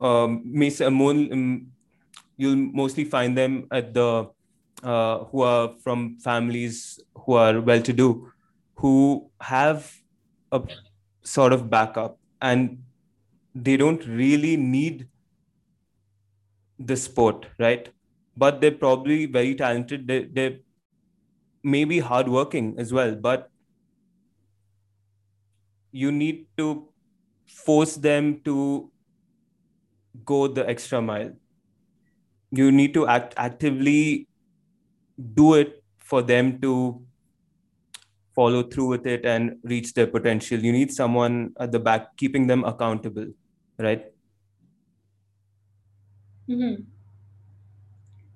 Um, 0.00 0.54
um, 0.80 1.66
you'll 2.36 2.56
mostly 2.56 3.04
find 3.04 3.36
them 3.36 3.66
at 3.70 3.94
the 3.94 4.30
uh, 4.82 5.24
who 5.24 5.42
are 5.42 5.74
from 5.82 6.18
families 6.20 7.00
who 7.14 7.32
are 7.32 7.60
well-to-do, 7.60 8.30
who 8.76 9.28
have 9.40 9.92
a 10.52 10.62
sort 11.22 11.52
of 11.52 11.68
backup, 11.68 12.18
and 12.40 12.78
they 13.54 13.76
don't 13.76 14.06
really 14.06 14.56
need 14.56 15.08
the 16.78 16.96
sport, 16.96 17.46
right? 17.58 17.88
But 18.36 18.60
they're 18.60 18.72
probably 18.72 19.26
very 19.26 19.54
talented. 19.54 20.06
They 20.06 20.24
they 20.24 20.60
may 21.62 21.84
be 21.84 21.98
hardworking 22.00 22.74
as 22.78 22.92
well, 22.92 23.14
but 23.14 23.50
you 25.92 26.12
need 26.12 26.46
to 26.56 26.88
force 27.46 27.96
them 27.96 28.40
to 28.44 28.90
go 30.24 30.46
the 30.48 30.68
extra 30.68 31.00
mile 31.02 31.32
you 32.50 32.70
need 32.72 32.94
to 32.94 33.06
act 33.06 33.34
actively 33.36 34.28
do 35.34 35.54
it 35.54 35.82
for 35.98 36.22
them 36.22 36.60
to 36.60 37.02
follow 38.34 38.62
through 38.62 38.86
with 38.86 39.06
it 39.06 39.24
and 39.26 39.56
reach 39.64 39.92
their 39.94 40.06
potential 40.06 40.58
you 40.58 40.72
need 40.72 40.92
someone 40.92 41.52
at 41.58 41.72
the 41.72 41.78
back 41.78 42.16
keeping 42.16 42.46
them 42.46 42.64
accountable 42.64 43.26
right 43.78 44.06
Mm-hmm. 46.48 46.82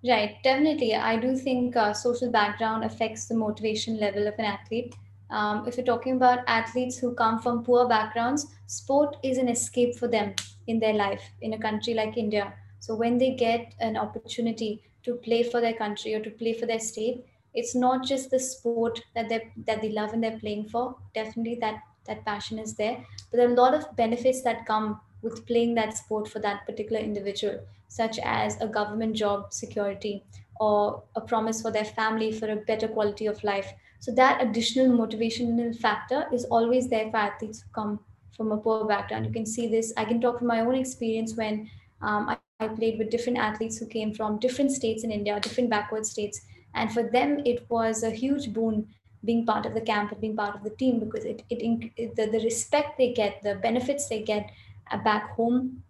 Right, 0.06 0.36
definitely. 0.42 0.94
I 0.94 1.16
do 1.16 1.36
think 1.36 1.76
uh, 1.76 1.92
social 1.94 2.30
background 2.30 2.84
affects 2.84 3.26
the 3.26 3.34
motivation 3.36 3.98
level 3.98 4.26
of 4.26 4.34
an 4.38 4.44
athlete. 4.44 4.94
Um, 5.30 5.66
if 5.66 5.76
you're 5.76 5.86
talking 5.86 6.16
about 6.16 6.40
athletes 6.46 6.98
who 6.98 7.14
come 7.14 7.38
from 7.40 7.64
poor 7.64 7.88
backgrounds, 7.88 8.46
sport 8.66 9.16
is 9.22 9.38
an 9.38 9.48
escape 9.48 9.94
for 9.96 10.08
them 10.08 10.34
in 10.66 10.78
their 10.80 10.92
life 10.92 11.22
in 11.40 11.52
a 11.54 11.58
country 11.58 11.94
like 11.94 12.16
India. 12.18 12.52
So 12.80 12.94
when 12.96 13.16
they 13.18 13.34
get 13.34 13.74
an 13.80 13.96
opportunity 13.96 14.82
to 15.04 15.14
play 15.14 15.42
for 15.44 15.60
their 15.60 15.72
country 15.74 16.14
or 16.14 16.20
to 16.20 16.30
play 16.30 16.52
for 16.52 16.66
their 16.66 16.80
state, 16.80 17.24
it's 17.54 17.74
not 17.74 18.04
just 18.04 18.30
the 18.30 18.40
sport 18.40 19.00
that 19.14 19.28
they 19.28 19.52
that 19.66 19.80
they 19.82 19.90
love 19.90 20.12
and 20.12 20.22
they're 20.22 20.38
playing 20.38 20.68
for. 20.68 20.96
Definitely, 21.14 21.56
that 21.60 21.80
that 22.06 22.24
passion 22.24 22.58
is 22.58 22.74
there, 22.74 23.04
but 23.30 23.36
there 23.36 23.48
are 23.48 23.52
a 23.52 23.54
lot 23.62 23.74
of 23.74 23.94
benefits 23.96 24.42
that 24.42 24.66
come 24.66 25.00
with 25.22 25.46
playing 25.46 25.74
that 25.76 25.96
sport 25.96 26.28
for 26.28 26.40
that 26.40 26.66
particular 26.66 27.00
individual 27.00 27.60
such 27.92 28.18
as 28.24 28.58
a 28.60 28.66
government 28.66 29.14
job 29.14 29.52
security 29.52 30.24
or 30.58 31.02
a 31.14 31.20
promise 31.20 31.60
for 31.60 31.70
their 31.70 31.84
family 31.84 32.32
for 32.32 32.48
a 32.50 32.56
better 32.56 32.88
quality 32.88 33.26
of 33.26 33.42
life. 33.44 33.70
So 33.98 34.12
that 34.12 34.42
additional 34.42 34.96
motivational 34.96 35.76
factor 35.78 36.24
is 36.32 36.44
always 36.46 36.88
there 36.88 37.10
for 37.10 37.18
athletes 37.18 37.60
who 37.60 37.68
come 37.74 38.00
from 38.36 38.50
a 38.52 38.56
poor 38.56 38.86
background. 38.86 39.26
You 39.26 39.32
can 39.32 39.44
see 39.44 39.68
this. 39.68 39.92
I 39.98 40.06
can 40.06 40.20
talk 40.22 40.38
from 40.38 40.46
my 40.46 40.60
own 40.60 40.74
experience 40.74 41.36
when 41.36 41.68
um, 42.00 42.30
I, 42.30 42.38
I 42.60 42.68
played 42.68 42.98
with 42.98 43.10
different 43.10 43.38
athletes 43.38 43.76
who 43.76 43.86
came 43.86 44.14
from 44.14 44.38
different 44.38 44.72
states 44.72 45.04
in 45.04 45.10
India, 45.10 45.38
different 45.38 45.68
backward 45.68 46.06
states, 46.06 46.40
and 46.74 46.90
for 46.90 47.02
them 47.02 47.42
it 47.44 47.66
was 47.68 48.02
a 48.02 48.10
huge 48.10 48.52
boon 48.54 48.86
being 49.24 49.44
part 49.44 49.66
of 49.66 49.74
the 49.74 49.80
camp 49.80 50.12
and 50.12 50.20
being 50.20 50.36
part 50.36 50.56
of 50.56 50.64
the 50.64 50.70
team 50.70 50.98
because 50.98 51.24
it, 51.24 51.42
it, 51.50 51.92
it 51.96 52.16
the, 52.16 52.26
the 52.26 52.40
respect 52.44 52.96
they 52.98 53.12
get 53.12 53.42
the 53.42 53.54
benefits 53.56 54.08
they 54.08 54.22
get 54.22 54.50
uh, 54.90 54.96
back 54.96 55.30
home 55.36 55.82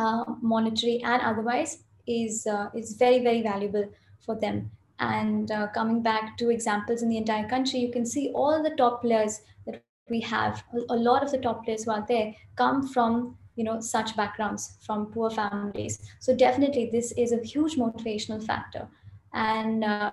uh, 0.00 0.24
monetary 0.40 1.02
and 1.02 1.22
otherwise 1.30 1.72
is 2.06 2.46
uh, 2.46 2.68
is 2.74 2.92
very 3.04 3.20
very 3.28 3.42
valuable 3.42 3.88
for 4.24 4.34
them. 4.44 4.70
And 4.98 5.50
uh, 5.50 5.68
coming 5.74 6.02
back 6.02 6.36
to 6.38 6.50
examples 6.50 7.02
in 7.02 7.08
the 7.08 7.16
entire 7.16 7.48
country 7.48 7.80
you 7.80 7.92
can 7.92 8.06
see 8.06 8.30
all 8.34 8.62
the 8.62 8.74
top 8.76 9.02
players 9.02 9.40
that 9.66 9.82
we 10.08 10.20
have 10.20 10.62
a, 10.88 10.96
lot 11.08 11.22
of 11.22 11.30
the 11.30 11.38
top 11.38 11.64
players 11.64 11.84
who 11.84 11.92
are 11.92 12.04
there 12.08 12.34
come 12.56 12.86
from 12.86 13.36
you 13.56 13.64
know 13.64 13.80
such 13.80 14.16
backgrounds 14.16 14.72
from 14.86 15.06
poor 15.06 15.30
families. 15.30 15.98
So 16.20 16.36
definitely 16.36 16.90
this 16.92 17.12
is 17.12 17.32
a 17.32 17.42
huge 17.52 17.76
motivational 17.76 18.44
factor. 18.44 18.88
And 19.32 19.84
uh, 19.84 20.10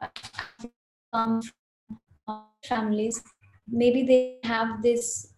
families 2.63 3.23
maybe 3.69 4.03
they 4.03 4.39
have 4.43 4.81
this 4.81 5.33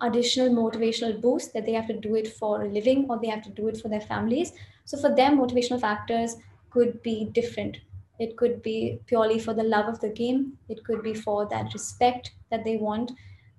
additional 0.00 0.50
motivational 0.50 1.20
boost 1.20 1.52
that 1.52 1.66
they 1.66 1.72
have 1.72 1.86
to 1.88 1.98
do 1.98 2.14
it 2.14 2.28
for 2.28 2.62
a 2.62 2.68
living 2.68 3.06
or 3.08 3.18
they 3.20 3.28
have 3.28 3.42
to 3.42 3.50
do 3.50 3.68
it 3.68 3.80
for 3.80 3.88
their 3.88 4.00
families. 4.00 4.52
So 4.84 4.98
for 4.98 5.14
them, 5.14 5.38
motivational 5.38 5.80
factors 5.80 6.36
could 6.70 7.02
be 7.02 7.30
different. 7.32 7.78
It 8.18 8.36
could 8.36 8.62
be 8.62 9.00
purely 9.06 9.38
for 9.38 9.52
the 9.52 9.62
love 9.62 9.86
of 9.86 10.00
the 10.00 10.08
game. 10.08 10.56
It 10.68 10.84
could 10.84 11.02
be 11.02 11.14
for 11.14 11.46
that 11.48 11.72
respect 11.72 12.32
that 12.50 12.64
they 12.64 12.76
want. 12.76 13.12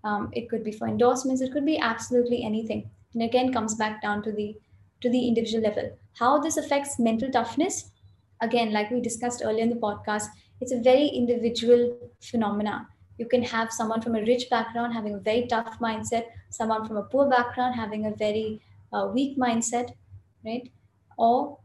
Um, 0.04 0.30
it 0.34 0.50
could 0.50 0.64
be 0.64 0.72
for 0.72 0.88
endorsements. 0.88 1.42
It 1.42 1.52
could 1.52 1.66
be 1.66 1.78
absolutely 1.78 2.44
anything. 2.44 2.90
And 3.14 3.24
again, 3.24 3.54
comes 3.54 3.76
back 3.76 4.02
down 4.02 4.24
to 4.24 4.32
the 4.32 4.56
to 5.02 5.10
the 5.10 5.28
individual 5.28 5.64
level. 5.64 5.96
How 6.18 6.40
this 6.40 6.58
affects 6.58 6.98
mental 6.98 7.30
toughness, 7.30 7.92
again, 8.42 8.74
like 8.74 8.90
we 8.90 9.00
discussed 9.00 9.44
earlier 9.46 9.64
in 9.64 9.70
the 9.70 9.76
podcast, 9.76 10.26
it's 10.60 10.72
a 10.72 10.82
very 10.82 11.08
individual 11.08 11.96
phenomena 12.20 12.88
you 13.18 13.26
can 13.26 13.44
have 13.44 13.72
someone 13.72 14.02
from 14.02 14.16
a 14.16 14.22
rich 14.22 14.50
background 14.50 14.94
having 14.94 15.16
a 15.16 15.20
very 15.20 15.48
tough 15.48 15.80
mindset 15.80 16.26
someone 16.50 16.88
from 16.88 16.98
a 16.98 17.04
poor 17.04 17.30
background 17.30 17.76
having 17.76 18.06
a 18.06 18.12
very 18.12 18.62
uh, 18.94 19.10
weak 19.14 19.38
mindset 19.38 19.94
right? 20.46 20.72
Or 21.18 21.58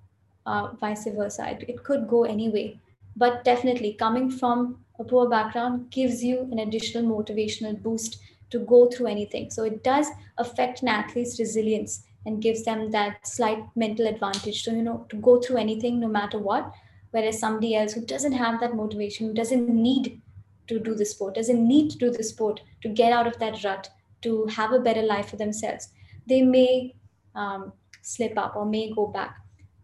uh, 0.46 0.68
vice 0.80 1.06
versa. 1.06 1.50
It, 1.50 1.64
it 1.68 1.84
could 1.84 2.08
go 2.08 2.24
anyway 2.24 2.78
but 3.16 3.44
definitely 3.44 3.92
coming 3.94 4.30
from 4.30 4.78
a 4.98 5.04
poor 5.04 5.28
background 5.28 5.90
gives 5.90 6.22
you 6.22 6.40
an 6.50 6.58
additional 6.60 7.04
motivational 7.04 7.80
boost 7.80 8.18
to 8.50 8.58
go 8.60 8.88
through 8.88 9.06
anything. 9.06 9.50
So 9.50 9.64
it 9.64 9.82
does 9.82 10.06
affect 10.38 10.82
an 10.82 10.88
athlete's 10.88 11.38
resilience 11.38 12.04
and 12.24 12.40
gives 12.40 12.64
them 12.64 12.90
that 12.92 13.26
slight 13.26 13.64
mental 13.74 14.06
advantage 14.06 14.62
to 14.64 14.70
you 14.70 14.82
know 14.82 15.06
to 15.08 15.16
go 15.16 15.40
through 15.40 15.56
anything 15.56 15.98
no 16.00 16.08
matter 16.08 16.38
what. 16.38 16.72
Whereas 17.10 17.38
somebody 17.38 17.74
else 17.74 17.92
who 17.92 18.06
doesn't 18.06 18.32
have 18.32 18.60
that 18.60 18.74
motivation 18.74 19.26
who 19.26 19.34
doesn't 19.34 19.68
need 19.68 20.20
to 20.68 20.78
do 20.78 20.94
the 20.94 21.04
sport, 21.04 21.34
doesn't 21.34 21.66
need 21.66 21.90
to 21.90 21.98
do 21.98 22.10
the 22.10 22.22
sport 22.22 22.60
to 22.82 22.88
get 22.88 23.12
out 23.12 23.26
of 23.26 23.38
that 23.38 23.62
rut, 23.64 23.88
to 24.22 24.46
have 24.46 24.72
a 24.72 24.78
better 24.78 25.02
life 25.02 25.30
for 25.30 25.36
themselves, 25.36 25.88
they 26.26 26.42
may 26.42 26.94
um, 27.34 27.72
slip 28.02 28.38
up 28.38 28.56
or 28.56 28.64
may 28.64 28.92
go 28.92 29.06
back 29.06 29.36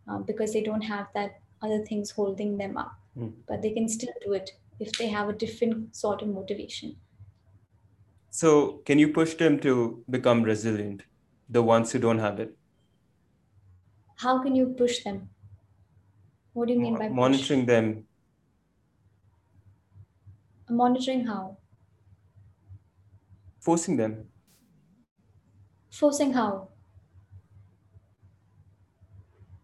uh, 0.09 0.19
because 0.19 0.53
they 0.53 0.63
don't 0.63 0.83
have 0.83 1.07
that 1.15 1.41
other 1.63 1.85
things 1.85 2.11
holding 2.11 2.57
them 2.57 2.77
up. 2.77 2.93
Mm. 3.17 3.33
But 3.47 3.63
they 3.63 3.71
can 3.73 3.89
still 3.89 4.13
do 4.25 4.33
it 4.33 4.51
if 4.79 4.93
they 4.93 5.09
have 5.09 5.29
a 5.29 5.33
different 5.33 5.95
sort 5.95 6.23
of 6.23 6.29
motivation. 6.29 6.97
So, 8.31 8.83
can 8.85 8.99
you 8.99 9.09
push 9.09 9.35
them 9.35 9.59
to 9.61 10.05
become 10.11 10.43
resilient, 10.43 11.03
the 11.49 11.63
ones 11.63 11.91
who 11.91 11.99
don't 11.99 12.19
have 12.19 12.39
it? 12.39 12.55
How 14.17 14.43
can 14.43 14.55
you 14.55 14.67
push 14.67 15.03
them? 15.03 15.31
What 16.53 16.69
do 16.69 16.75
you 16.75 16.81
mean 16.81 16.97
by 16.97 17.09
monitoring 17.09 17.61
push? 17.61 17.67
them 17.67 18.05
Monitoring 20.71 21.27
how? 21.27 21.57
Forcing 23.61 23.97
them. 23.97 24.33
Forcing 25.91 26.33
how? 26.33 26.69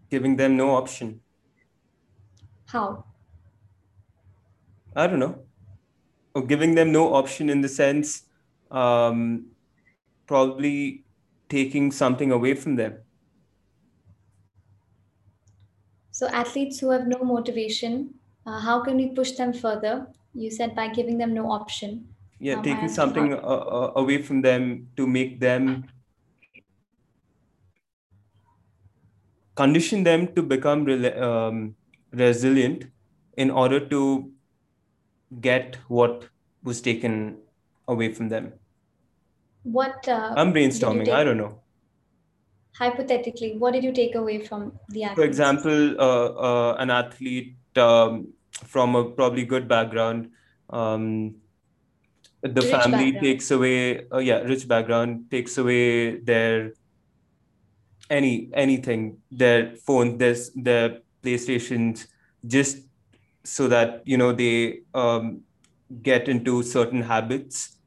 Giving 0.09 0.37
them 0.37 0.57
no 0.57 0.71
option. 0.77 1.21
How? 2.67 3.05
I 4.97 5.07
don't 5.07 5.19
know. 5.19 5.47
Or 6.35 6.47
giving 6.47 6.75
them 6.75 6.93
no 6.93 7.15
option 7.15 7.51
in 7.51 7.61
the 7.61 7.69
sense, 7.69 8.25
um, 8.71 9.53
probably 10.27 11.05
taking 11.49 11.93
something 11.93 12.33
away 12.33 12.55
from 12.55 12.77
them. 12.77 13.05
So, 16.11 16.29
athletes 16.29 16.79
who 16.81 16.93
have 16.93 17.07
no 17.07 17.19
motivation, 17.19 18.19
uh, 18.47 18.61
how 18.61 18.83
can 18.83 18.97
we 18.97 19.11
push 19.11 19.33
them 19.33 19.53
further? 19.53 20.07
You 20.35 20.51
said 20.51 20.75
by 20.75 20.89
giving 20.89 21.19
them 21.19 21.33
no 21.35 21.51
option. 21.51 22.09
Yeah 22.41 22.57
um, 22.57 22.63
taking 22.63 22.89
something 22.89 23.33
uh, 23.33 23.37
uh, 23.37 23.93
away 23.97 24.21
from 24.23 24.43
them 24.43 24.89
to 24.97 25.07
make 25.07 25.41
them 25.41 25.87
condition 29.55 30.03
them 30.03 30.27
to 30.35 30.43
become 30.43 30.87
um, 31.17 31.77
resilient 32.13 32.87
in 33.37 33.51
order 33.51 33.81
to 33.81 34.31
get 35.41 35.77
what 35.89 36.29
was 36.63 36.81
taken 36.81 37.39
away 37.89 38.13
from 38.13 38.29
them. 38.29 38.53
What 39.63 40.09
uh, 40.09 40.35
i'm 40.37 40.53
brainstorming 40.53 41.09
i 41.09 41.25
don't 41.25 41.39
know. 41.39 41.61
Hypothetically 42.79 43.57
what 43.57 43.73
did 43.73 43.85
you 43.85 43.93
take 43.93 44.15
away 44.15 44.41
from 44.47 44.79
the 44.89 45.05
athletes? 45.05 45.19
for 45.19 45.25
example 45.25 46.01
uh, 46.01 46.27
uh, 46.49 46.77
an 46.79 46.91
athlete 46.91 47.57
um, 47.77 48.34
from 48.67 48.95
a 48.95 49.05
probably 49.11 49.45
good 49.45 49.69
background. 49.69 50.31
Um, 50.71 51.37
the 52.43 52.61
rich 52.61 52.71
family 52.71 53.13
background. 53.13 53.25
takes 53.25 53.51
away, 53.51 54.07
uh, 54.13 54.19
yeah, 54.19 54.39
rich 54.39 54.69
background 54.69 55.31
takes 55.31 55.57
away 55.59 56.19
their 56.21 56.73
any 58.11 58.51
anything, 58.53 59.19
their 59.31 59.77
phone, 59.77 60.19
their 60.19 60.37
their 60.55 61.01
PlayStations, 61.23 62.07
just 62.47 62.79
so 63.45 63.69
that 63.69 64.03
you 64.05 64.17
know 64.17 64.33
they 64.33 64.81
um, 64.95 65.41
get 66.03 66.29
into 66.29 66.63
certain 66.63 67.03
habits, 67.03 67.79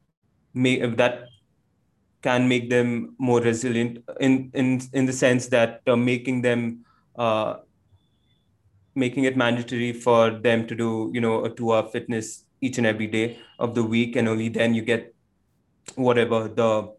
may 0.54 0.84
that 0.86 1.28
can 2.22 2.48
make 2.48 2.68
them 2.68 3.14
more 3.18 3.40
resilient 3.40 4.02
in 4.20 4.50
in 4.54 4.80
in 4.92 5.06
the 5.06 5.12
sense 5.12 5.46
that 5.48 5.82
uh, 5.86 5.96
making 5.96 6.42
them 6.42 6.84
uh, 7.16 7.58
making 8.98 9.24
it 9.24 9.36
mandatory 9.36 9.92
for 9.92 10.30
them 10.30 10.66
to 10.68 10.74
do 10.74 11.10
you 11.14 11.20
know 11.20 11.44
a 11.44 11.50
two 11.54 11.72
hour 11.72 11.88
fitness 11.88 12.44
each 12.60 12.78
and 12.78 12.86
every 12.86 13.06
day 13.06 13.38
of 13.58 13.74
the 13.74 13.84
week 13.84 14.16
and 14.16 14.28
only 14.28 14.48
then 14.48 14.74
you 14.74 14.82
get 14.82 15.14
whatever 15.96 16.48
the 16.48 16.92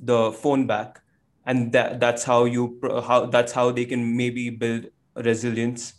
the 0.00 0.32
phone 0.32 0.66
back. 0.66 1.00
And 1.46 1.72
that 1.72 2.00
that's 2.00 2.24
how 2.24 2.44
you 2.44 2.80
how 3.06 3.26
that's 3.26 3.52
how 3.52 3.70
they 3.70 3.84
can 3.86 4.16
maybe 4.16 4.50
build 4.50 4.86
resilience 5.16 5.94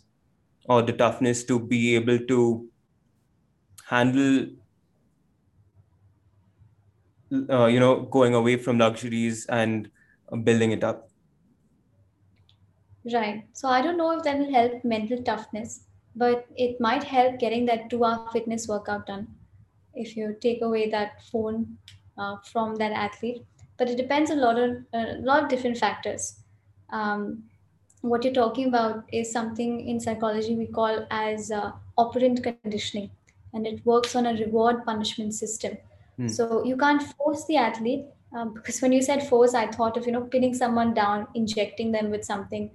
or 0.68 0.82
the 0.82 0.92
toughness 0.92 1.44
to 1.44 1.58
be 1.60 1.94
able 1.96 2.18
to 2.18 2.68
handle 3.86 4.46
uh, 7.50 7.66
you 7.66 7.80
know 7.80 8.02
going 8.02 8.34
away 8.34 8.56
from 8.56 8.78
luxuries 8.78 9.46
and 9.46 9.90
building 10.44 10.72
it 10.72 10.84
up 10.84 11.07
Right. 13.12 13.44
So 13.52 13.68
I 13.68 13.80
don't 13.82 13.96
know 13.96 14.10
if 14.16 14.22
that 14.24 14.38
will 14.38 14.52
help 14.52 14.84
mental 14.84 15.22
toughness, 15.22 15.80
but 16.16 16.46
it 16.56 16.80
might 16.80 17.04
help 17.04 17.38
getting 17.38 17.66
that 17.66 17.90
two 17.90 18.04
hour 18.04 18.24
fitness 18.24 18.60
workout 18.60 18.98
done 18.98 19.20
if 19.86 20.16
you 20.16 20.28
take 20.40 20.54
away 20.62 20.88
that 20.90 21.22
phone 21.30 21.76
uh, 22.18 22.36
from 22.44 22.76
that 22.76 22.92
athlete. 22.92 23.44
But 23.78 23.88
it 23.88 23.96
depends 23.96 24.30
a 24.30 24.34
lot 24.36 24.58
on 24.58 24.86
a 24.92 25.16
lot 25.20 25.42
of 25.44 25.48
different 25.48 25.78
factors. 25.78 26.40
Um, 26.90 27.44
what 28.02 28.24
you're 28.24 28.32
talking 28.34 28.68
about 28.68 29.04
is 29.12 29.32
something 29.32 29.86
in 29.88 30.00
psychology 30.00 30.54
we 30.56 30.66
call 30.66 31.06
as 31.10 31.50
uh, 31.50 31.72
operant 31.96 32.42
conditioning 32.42 32.94
and 33.38 33.66
it 33.66 33.84
works 33.84 34.14
on 34.14 34.26
a 34.26 34.34
reward 34.34 34.84
punishment 34.84 35.34
system 35.34 35.76
Hmm. 36.18 36.26
so 36.26 36.64
you 36.64 36.76
can't 36.76 37.00
force 37.02 37.44
the 37.46 37.56
athlete 37.56 38.04
um, 38.36 38.52
because 38.52 38.80
when 38.82 38.92
you 38.92 39.00
said 39.00 39.22
force 39.28 39.54
i 39.54 39.66
thought 39.66 39.96
of 39.96 40.06
you 40.06 40.12
know 40.12 40.22
pinning 40.22 40.52
someone 40.52 40.92
down 40.92 41.26
injecting 41.34 41.92
them 41.92 42.10
with 42.10 42.24
something 42.24 42.70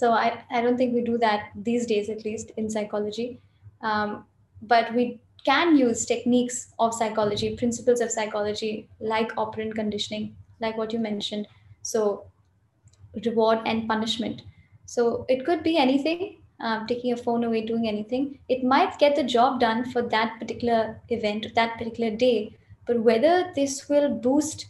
so 0.00 0.12
i, 0.12 0.28
I 0.50 0.60
don't 0.60 0.76
think 0.76 0.94
we 0.94 1.02
do 1.08 1.18
that 1.24 1.50
these 1.70 1.86
days 1.86 2.10
at 2.10 2.24
least 2.24 2.52
in 2.56 2.68
psychology 2.68 3.40
um, 3.80 4.24
but 4.62 4.94
we 4.94 5.20
can 5.44 5.76
use 5.76 6.06
techniques 6.06 6.60
of 6.78 6.94
psychology 6.94 7.56
principles 7.56 8.00
of 8.00 8.10
psychology 8.10 8.88
like 9.00 9.32
operant 9.36 9.74
conditioning 9.74 10.34
like 10.60 10.78
what 10.78 10.92
you 10.92 10.98
mentioned 10.98 11.46
so 11.82 12.04
reward 13.24 13.60
and 13.66 13.88
punishment. 13.88 14.42
So 14.86 15.24
it 15.28 15.44
could 15.44 15.62
be 15.62 15.76
anything, 15.76 16.40
um, 16.60 16.86
taking 16.86 17.12
a 17.12 17.16
phone 17.16 17.44
away, 17.44 17.64
doing 17.66 17.88
anything. 17.88 18.38
It 18.48 18.64
might 18.64 18.98
get 18.98 19.16
the 19.16 19.24
job 19.24 19.60
done 19.60 19.90
for 19.90 20.02
that 20.02 20.38
particular 20.38 21.00
event, 21.08 21.54
that 21.54 21.78
particular 21.78 22.16
day. 22.16 22.56
But 22.86 23.00
whether 23.00 23.52
this 23.54 23.88
will 23.88 24.10
boost 24.10 24.66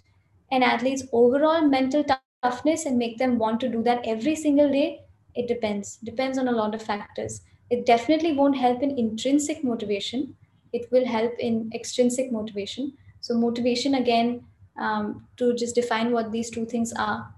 an 0.52 0.62
athlete's 0.62 1.04
overall 1.12 1.62
mental 1.62 2.04
toughness 2.42 2.86
and 2.86 2.98
make 2.98 3.18
them 3.18 3.38
want 3.38 3.60
to 3.60 3.68
do 3.68 3.82
that 3.82 4.06
every 4.06 4.36
single 4.36 4.70
day, 4.70 5.00
it 5.34 5.48
depends. 5.48 5.96
Depends 6.04 6.38
on 6.38 6.48
a 6.48 6.52
lot 6.52 6.74
of 6.74 6.82
factors. 6.82 7.42
It 7.70 7.86
definitely 7.86 8.32
won't 8.32 8.56
help 8.56 8.82
in 8.82 8.98
intrinsic 8.98 9.64
motivation. 9.64 10.34
It 10.72 10.90
will 10.90 11.06
help 11.06 11.32
in 11.38 11.70
extrinsic 11.74 12.30
motivation. 12.30 12.92
So 13.20 13.34
motivation 13.34 13.94
again, 13.94 14.44
um, 14.76 15.26
to 15.36 15.54
just 15.54 15.74
define 15.74 16.12
what 16.12 16.32
these 16.32 16.50
two 16.50 16.66
things 16.66 16.92
are 16.92 17.32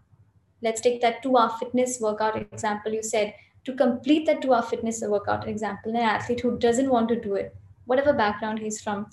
let's 0.63 0.81
take 0.81 1.01
that 1.01 1.23
two 1.23 1.37
hour 1.37 1.51
fitness 1.59 2.01
workout 2.01 2.37
example 2.37 2.93
you 2.93 3.03
said 3.03 3.35
to 3.65 3.75
complete 3.75 4.27
that 4.27 4.41
two 4.43 4.55
hour 4.55 4.63
fitness 4.63 5.03
workout 5.07 5.47
example 5.49 5.91
an 5.91 6.09
athlete 6.15 6.41
who 6.41 6.59
doesn't 6.59 6.91
want 6.91 7.09
to 7.09 7.21
do 7.21 7.35
it 7.35 7.55
whatever 7.85 8.13
background 8.13 8.59
he's 8.59 8.81
from 8.81 9.07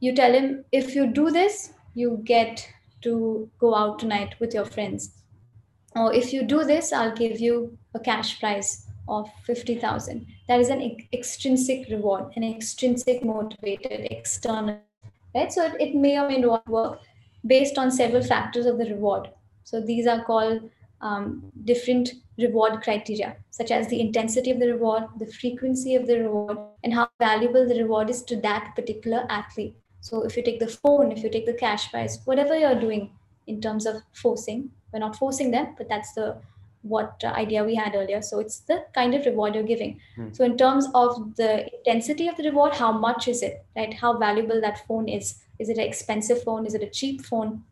you 0.00 0.14
tell 0.14 0.32
him 0.32 0.64
if 0.72 0.94
you 0.94 1.06
do 1.06 1.30
this 1.30 1.72
you 1.94 2.20
get 2.24 2.68
to 3.00 3.50
go 3.58 3.74
out 3.74 3.98
tonight 3.98 4.34
with 4.38 4.54
your 4.54 4.64
friends 4.64 5.10
or 5.96 6.12
if 6.12 6.32
you 6.32 6.42
do 6.42 6.64
this 6.64 6.92
i'll 6.92 7.16
give 7.16 7.40
you 7.40 7.76
a 7.94 8.00
cash 8.00 8.38
prize 8.40 8.86
of 9.08 9.28
50000 9.46 10.26
that 10.48 10.60
is 10.60 10.68
an 10.68 10.96
extrinsic 11.12 11.88
reward 11.90 12.32
an 12.36 12.44
extrinsic 12.44 13.24
motivated 13.24 14.06
external 14.10 14.80
right? 15.34 15.52
So 15.52 15.64
it, 15.64 15.74
it 15.80 15.94
may 15.94 16.18
or 16.18 16.28
may 16.28 16.38
not 16.38 16.66
work 16.68 17.00
based 17.46 17.78
on 17.78 17.90
several 17.90 18.22
factors 18.22 18.66
of 18.66 18.78
the 18.78 18.86
reward. 18.86 19.30
So 19.64 19.80
these 19.80 20.06
are 20.06 20.24
called 20.24 20.70
um, 21.00 21.50
different 21.64 22.10
reward 22.38 22.82
criteria, 22.82 23.36
such 23.50 23.70
as 23.70 23.88
the 23.88 24.00
intensity 24.00 24.50
of 24.50 24.60
the 24.60 24.68
reward, 24.68 25.04
the 25.18 25.26
frequency 25.26 25.94
of 25.94 26.06
the 26.06 26.20
reward, 26.20 26.58
and 26.84 26.94
how 26.94 27.08
valuable 27.18 27.66
the 27.66 27.82
reward 27.82 28.10
is 28.10 28.22
to 28.24 28.36
that 28.36 28.74
particular 28.76 29.26
athlete. 29.28 29.76
So 30.00 30.22
if 30.22 30.36
you 30.36 30.42
take 30.42 30.60
the 30.60 30.68
phone, 30.68 31.12
if 31.12 31.22
you 31.22 31.30
take 31.30 31.46
the 31.46 31.54
cash 31.54 31.90
prize, 31.90 32.20
whatever 32.24 32.58
you're 32.58 32.80
doing 32.80 33.10
in 33.46 33.60
terms 33.60 33.86
of 33.86 34.02
forcing, 34.12 34.70
we're 34.92 35.00
not 35.00 35.16
forcing 35.16 35.50
them, 35.50 35.74
but 35.78 35.88
that's 35.88 36.12
the 36.12 36.36
what 36.82 37.22
uh, 37.24 37.28
idea 37.28 37.62
we 37.64 37.76
had 37.76 37.94
earlier. 37.94 38.20
So 38.20 38.40
it's 38.40 38.60
the 38.60 38.84
kind 38.92 39.14
of 39.14 39.24
reward 39.24 39.54
you're 39.54 39.62
giving. 39.62 40.00
Hmm. 40.16 40.32
So 40.32 40.44
in 40.44 40.56
terms 40.56 40.88
of 40.94 41.36
the 41.36 41.72
intensity 41.78 42.26
of 42.28 42.36
the 42.36 42.44
reward, 42.44 42.74
how 42.74 42.90
much 42.90 43.28
is 43.28 43.42
it, 43.42 43.64
right? 43.76 43.94
How 43.94 44.18
valuable 44.18 44.60
that 44.60 44.86
phone 44.86 45.08
is? 45.08 45.38
Is 45.60 45.68
it 45.68 45.78
an 45.78 45.84
expensive 45.84 46.42
phone? 46.42 46.66
Is 46.66 46.74
it 46.74 46.82
a 46.82 46.90
cheap 46.90 47.24
phone? 47.24 47.62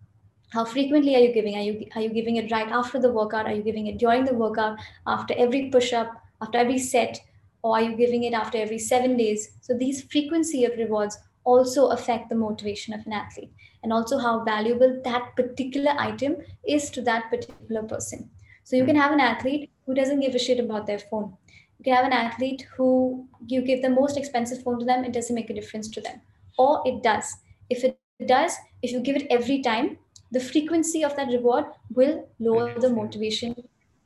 how 0.50 0.64
frequently 0.64 1.14
are 1.14 1.20
you 1.20 1.32
giving 1.32 1.56
are 1.56 1.62
you 1.62 1.86
are 1.94 2.02
you 2.02 2.10
giving 2.10 2.36
it 2.36 2.50
right 2.50 2.70
after 2.78 3.00
the 3.00 3.10
workout 3.10 3.46
are 3.46 3.54
you 3.54 3.62
giving 3.62 3.86
it 3.86 3.98
during 3.98 4.24
the 4.24 4.34
workout 4.34 4.78
after 5.06 5.34
every 5.36 5.70
push 5.70 5.92
up 5.92 6.22
after 6.42 6.58
every 6.58 6.78
set 6.78 7.20
or 7.62 7.76
are 7.76 7.82
you 7.82 7.96
giving 7.96 8.24
it 8.24 8.34
after 8.34 8.58
every 8.58 8.78
7 8.78 9.16
days 9.16 9.50
so 9.60 9.76
these 9.76 10.02
frequency 10.14 10.64
of 10.64 10.76
rewards 10.76 11.18
also 11.44 11.88
affect 11.88 12.28
the 12.28 12.34
motivation 12.34 12.94
of 12.94 13.06
an 13.06 13.12
athlete 13.12 13.52
and 13.82 13.92
also 13.92 14.18
how 14.18 14.44
valuable 14.44 15.00
that 15.04 15.34
particular 15.36 15.92
item 15.98 16.36
is 16.66 16.90
to 16.90 17.02
that 17.02 17.30
particular 17.30 17.82
person. 17.82 18.30
So 18.64 18.76
you 18.76 18.84
can 18.84 18.96
hmm. 18.96 19.02
have 19.02 19.12
an 19.12 19.20
athlete 19.20 19.70
who 19.86 19.94
doesn't 19.94 20.20
give 20.20 20.34
a 20.34 20.38
shit 20.38 20.60
about 20.60 20.86
their 20.86 20.98
phone. 20.98 21.34
You 21.78 21.84
can 21.84 21.94
have 21.94 22.04
an 22.04 22.12
athlete 22.12 22.66
who 22.76 23.26
you 23.46 23.62
give 23.62 23.82
the 23.82 23.90
most 23.90 24.16
expensive 24.16 24.62
phone 24.62 24.78
to 24.80 24.84
them 24.84 25.04
it 25.04 25.12
doesn't 25.12 25.34
make 25.34 25.50
a 25.50 25.54
difference 25.54 25.88
to 25.90 26.00
them. 26.00 26.20
Or 26.58 26.82
it 26.84 27.02
does. 27.02 27.36
If 27.70 27.84
it 27.84 27.98
does 28.26 28.54
if 28.82 28.92
you 28.92 29.00
give 29.00 29.16
it 29.16 29.26
every 29.30 29.62
time 29.62 29.98
the 30.30 30.40
frequency 30.40 31.02
of 31.04 31.16
that 31.16 31.28
reward 31.28 31.64
will 31.90 32.28
lower 32.38 32.78
the 32.78 32.90
motivation 32.90 33.54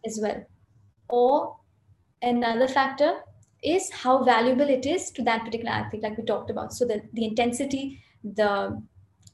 as 0.06 0.18
well. 0.22 0.44
Or 1.08 1.56
another 2.22 2.68
factor 2.68 3.20
is 3.64 3.90
how 3.90 4.22
valuable 4.24 4.68
it 4.68 4.86
is 4.86 5.10
to 5.12 5.22
that 5.22 5.44
particular 5.44 5.72
athlete, 5.72 6.02
like 6.02 6.16
we 6.16 6.24
talked 6.24 6.50
about. 6.50 6.72
So 6.72 6.84
the, 6.84 7.02
the 7.12 7.24
intensity, 7.24 8.02
the 8.22 8.80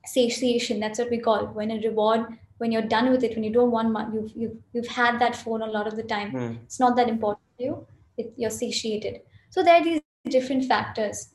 satiation, 0.07 0.81
that's 0.81 0.99
what 0.99 1.11
we 1.11 1.18
call 1.18 1.45
it. 1.45 1.55
when 1.55 1.70
a 1.70 1.81
reward, 1.81 2.26
when 2.59 2.72
you're 2.72 2.83
done 2.83 3.11
with 3.11 3.24
it, 3.24 3.35
when 3.35 3.45
you 3.45 3.53
don't 3.53 3.70
want 3.70 3.91
money, 3.91 4.14
you've, 4.14 4.33
you've, 4.37 4.57
you've 4.72 4.89
had 4.89 5.20
that 5.20 5.37
phone 5.37 5.62
a 5.62 5.66
lot 5.66 5.87
of 5.87 5.97
the 5.97 6.03
time. 6.03 6.31
Hmm. 6.31 6.55
It's 6.64 6.81
not 6.81 6.97
that 6.97 7.09
important 7.09 7.43
to 7.59 7.64
you. 7.64 7.87
It, 8.16 8.33
you're 8.37 8.51
satiated. 8.51 9.20
So 9.51 9.62
there 9.62 9.81
are 9.81 9.85
these 9.85 10.01
different 10.28 10.66
factors 10.66 11.31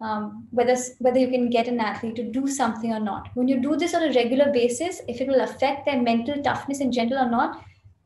um, 0.00 0.46
whether 0.50 0.76
whether 0.98 1.18
you 1.18 1.28
can 1.28 1.48
get 1.50 1.68
an 1.68 1.80
athlete 1.80 2.16
to 2.16 2.24
do 2.24 2.46
something 2.46 2.92
or 2.92 3.00
not. 3.00 3.28
When 3.34 3.48
you 3.48 3.60
do 3.60 3.76
this 3.76 3.94
on 3.94 4.02
a 4.02 4.12
regular 4.12 4.52
basis, 4.52 5.00
if 5.08 5.20
it 5.20 5.28
will 5.28 5.40
affect 5.40 5.86
their 5.86 6.00
mental 6.02 6.42
toughness 6.42 6.80
in 6.80 6.92
general 6.92 7.26
or 7.26 7.30
not, 7.30 7.64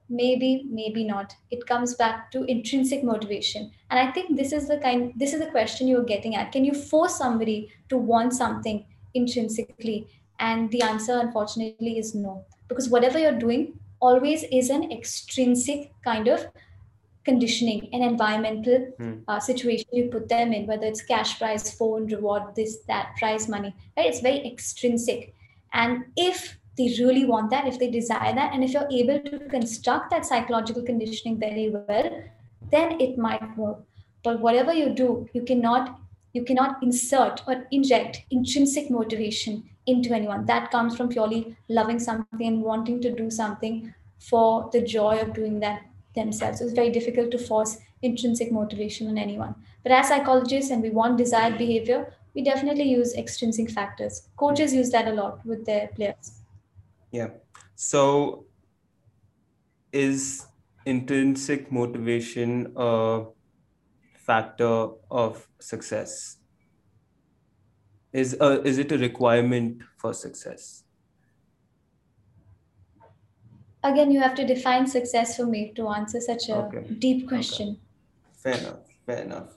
maybe 0.09 0.67
maybe 0.71 1.05
not. 1.05 1.35
It 1.51 1.67
comes 1.67 1.95
back 1.95 2.31
to 2.33 2.45
intrinsic 2.45 3.05
motivation, 3.05 3.71
and 3.91 4.01
I 4.01 4.13
think 4.13 4.37
this 4.37 4.53
is 4.53 4.69
the 4.69 4.79
kind 4.79 5.13
this 5.17 5.33
is 5.33 5.41
the 5.41 5.51
question 5.51 5.89
you're 5.89 6.05
getting 6.05 6.35
at. 6.37 6.53
Can 6.53 6.65
you 6.65 6.75
force 6.75 7.17
somebody 7.17 7.73
to 7.89 7.99
want 7.99 8.33
something 8.35 8.85
intrinsically? 9.15 10.07
And 10.41 10.71
the 10.71 10.83
answer, 10.83 11.19
unfortunately, 11.19 11.99
is 11.99 12.15
no, 12.15 12.45
because 12.69 12.89
whatever 12.89 13.19
you're 13.19 13.39
doing 13.39 13.79
always 14.01 14.45
is 14.45 14.71
an 14.71 14.91
extrinsic 14.93 15.93
kind 16.05 16.29
of 16.29 16.47
conditioning 17.25 17.89
and 17.93 18.03
environmental 18.03 18.87
Hmm. 18.99 19.17
uh, 19.29 19.41
situation 19.41 19.87
you 19.93 20.05
put 20.09 20.29
them 20.29 20.53
in, 20.53 20.67
whether 20.67 20.87
it's 20.87 21.03
cash 21.03 21.39
prize, 21.39 21.71
phone, 21.75 22.07
reward, 22.07 22.55
this, 22.55 22.79
that, 22.87 23.17
prize 23.19 23.49
money, 23.49 23.75
right? 23.97 24.07
It's 24.07 24.21
very 24.21 24.47
extrinsic. 24.47 25.35
And 25.73 26.05
if 26.17 26.59
they 26.79 26.95
really 26.99 27.27
want 27.27 27.51
that, 27.51 27.67
if 27.67 27.79
they 27.79 27.91
desire 27.91 28.35
that, 28.35 28.55
and 28.55 28.65
if 28.65 28.73
you're 28.73 28.89
able 28.91 29.21
to 29.31 29.39
construct 29.51 30.11
that 30.11 30.25
psychological 30.25 30.83
conditioning 30.83 31.39
very 31.39 31.69
well, 31.69 32.23
then 32.71 33.01
it 33.01 33.19
might 33.19 33.57
work. 33.59 33.81
But 34.23 34.41
whatever 34.41 34.73
you 34.73 34.91
do, 34.91 35.29
you 35.33 35.43
cannot 35.43 35.99
you 36.35 36.45
cannot 36.45 36.83
insert 36.83 37.43
or 37.49 37.67
inject 37.73 38.23
intrinsic 38.31 38.91
motivation 38.91 39.65
into 39.87 40.13
anyone. 40.13 40.45
That 40.45 40.71
comes 40.71 40.97
from 40.97 41.09
purely 41.09 41.57
loving 41.69 41.99
something 41.99 42.47
and 42.47 42.63
wanting 42.63 43.01
to 43.01 43.15
do 43.15 43.31
something 43.31 43.93
for 44.19 44.69
the 44.73 44.83
joy 44.83 45.19
of 45.21 45.33
doing 45.33 45.61
that 45.61 45.83
themselves. 46.15 46.59
So 46.59 46.67
it's 46.67 46.75
very 46.75 46.91
difficult 46.91 47.31
to 47.31 47.39
force 47.39 47.79
intrinsic 48.03 48.53
motivation 48.53 49.09
on 49.09 49.19
anyone. 49.19 49.55
But 49.83 49.93
as 49.93 50.09
psychologists, 50.09 50.71
and 50.71 50.83
we 50.83 50.91
want 50.91 51.19
desired 51.19 51.57
behavior, 51.59 52.13
we 52.35 52.43
definitely 52.43 52.85
use 52.91 53.15
extrinsic 53.15 53.71
factors. 53.71 54.29
Coaches 54.37 54.75
use 54.75 54.91
that 54.91 55.09
a 55.09 55.13
lot 55.13 55.45
with 55.47 55.65
their 55.65 55.89
players. 55.89 56.33
Yeah. 57.11 57.29
So 57.75 58.47
is 59.93 60.47
intrinsic 60.87 61.71
motivation 61.71 62.73
a 62.77 63.27
factor 64.17 64.91
of 65.11 65.49
success? 65.61 66.39
Is 68.13 68.35
a, 68.39 68.63
is 68.65 68.77
it 68.79 68.93
a 68.93 68.99
requirement 68.99 69.83
for 69.97 70.13
success? 70.13 70.85
Again, 73.83 74.11
you 74.11 74.21
have 74.21 74.35
to 74.35 74.45
define 74.47 74.87
success 74.87 75.37
for 75.37 75.47
me 75.47 75.73
to 75.75 75.89
answer 75.89 76.21
such 76.21 76.49
a 76.49 76.57
Okay. 76.67 76.83
deep 76.99 77.29
question. 77.29 77.81
Fair 78.33 78.59
enough. 78.59 78.81
Fair 79.07 79.23
enough. 79.23 79.55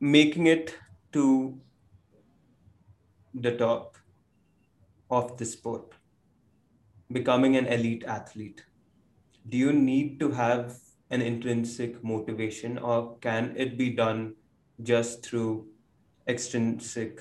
Making 0.00 0.46
it 0.46 0.74
to 1.12 1.60
the 3.34 3.56
top 3.56 3.96
of 5.10 5.36
the 5.36 5.44
sport, 5.44 5.94
becoming 7.12 7.56
an 7.56 7.66
elite 7.66 8.04
athlete, 8.04 8.64
do 9.48 9.56
you 9.58 9.72
need 9.72 10.20
to 10.20 10.30
have 10.32 10.80
an 11.10 11.22
intrinsic 11.22 12.02
motivation 12.04 12.78
or 12.78 13.18
can 13.18 13.54
it 13.56 13.78
be 13.78 13.90
done 13.94 14.36
just 14.82 15.24
through 15.24 15.68
extrinsic 16.28 17.20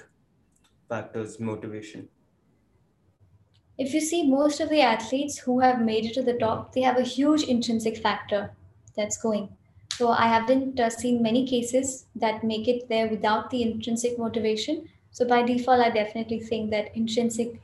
factors, 0.89 1.39
motivation? 1.39 2.09
If 3.77 3.93
you 3.93 4.01
see 4.01 4.29
most 4.29 4.59
of 4.59 4.67
the 4.69 4.81
athletes 4.81 5.37
who 5.37 5.59
have 5.61 5.79
made 5.79 6.03
it 6.05 6.13
to 6.15 6.21
the 6.21 6.33
top, 6.37 6.73
they 6.73 6.81
have 6.81 6.97
a 6.97 7.03
huge 7.03 7.43
intrinsic 7.43 7.95
factor 7.95 8.53
that's 8.97 9.15
going. 9.17 9.55
So 9.93 10.09
I 10.09 10.27
haven't 10.27 10.77
uh, 10.77 10.89
seen 10.89 11.21
many 11.23 11.47
cases 11.47 12.05
that 12.15 12.43
make 12.43 12.67
it 12.67 12.89
there 12.89 13.07
without 13.07 13.49
the 13.49 13.61
intrinsic 13.63 14.17
motivation. 14.19 14.89
So 15.11 15.25
by 15.25 15.43
default, 15.43 15.79
I 15.79 15.89
definitely 15.89 16.41
think 16.41 16.69
that 16.71 16.93
intrinsic 16.97 17.61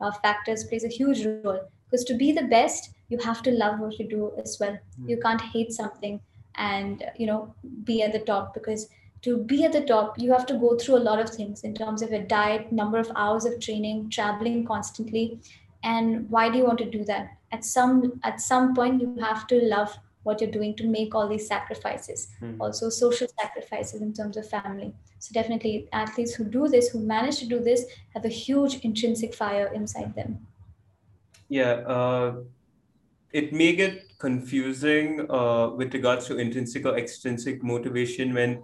uh, 0.00 0.12
factors 0.22 0.64
plays 0.64 0.84
a 0.84 0.88
huge 0.88 1.24
role. 1.24 1.60
Because 1.90 2.04
to 2.04 2.14
be 2.14 2.32
the 2.32 2.42
best 2.42 2.90
you 3.08 3.18
have 3.18 3.42
to 3.42 3.50
love 3.50 3.78
what 3.78 3.98
you 3.98 4.08
do 4.08 4.32
as 4.42 4.58
well. 4.60 4.76
Hmm. 4.96 5.08
you 5.08 5.18
can't 5.20 5.40
hate 5.40 5.72
something 5.72 6.20
and 6.56 7.04
you 7.16 7.26
know 7.26 7.54
be 7.84 8.02
at 8.02 8.12
the 8.12 8.20
top 8.20 8.54
because 8.54 8.88
to 9.22 9.38
be 9.38 9.64
at 9.64 9.72
the 9.72 9.80
top 9.80 10.18
you 10.18 10.30
have 10.32 10.46
to 10.46 10.54
go 10.54 10.76
through 10.76 10.96
a 10.96 11.06
lot 11.08 11.20
of 11.20 11.30
things 11.30 11.62
in 11.64 11.74
terms 11.74 12.02
of 12.02 12.10
your 12.10 12.22
diet 12.22 12.70
number 12.70 12.98
of 12.98 13.10
hours 13.16 13.44
of 13.44 13.60
training 13.60 14.10
traveling 14.10 14.64
constantly. 14.64 15.40
And 15.82 16.30
why 16.30 16.48
do 16.48 16.56
you 16.58 16.64
want 16.64 16.78
to 16.78 16.90
do 16.90 17.04
that? 17.04 17.28
At 17.52 17.64
some 17.64 18.20
at 18.22 18.40
some 18.40 18.74
point 18.74 19.00
you 19.00 19.16
have 19.20 19.46
to 19.48 19.60
love 19.60 19.98
what 20.24 20.40
you're 20.40 20.50
doing 20.50 20.74
to 20.76 20.84
make 20.86 21.14
all 21.14 21.28
these 21.28 21.46
sacrifices. 21.46 22.28
Hmm. 22.40 22.60
also 22.60 22.88
social 22.90 23.28
sacrifices 23.40 24.02
in 24.02 24.12
terms 24.12 24.36
of 24.36 24.48
family. 24.48 24.92
So 25.18 25.32
definitely 25.32 25.88
athletes 25.92 26.34
who 26.34 26.44
do 26.44 26.68
this 26.68 26.88
who 26.88 27.00
manage 27.00 27.38
to 27.38 27.46
do 27.46 27.60
this 27.60 27.84
have 28.14 28.24
a 28.24 28.28
huge 28.28 28.80
intrinsic 28.80 29.34
fire 29.34 29.70
inside 29.72 30.14
them. 30.14 30.46
Yeah, 31.48 31.72
uh, 31.86 32.34
it 33.32 33.52
may 33.52 33.74
get 33.74 34.18
confusing 34.18 35.30
uh, 35.30 35.70
with 35.70 35.92
regards 35.92 36.26
to 36.26 36.38
intrinsic 36.38 36.86
or 36.86 36.96
extrinsic 36.96 37.62
motivation 37.62 38.32
when 38.34 38.62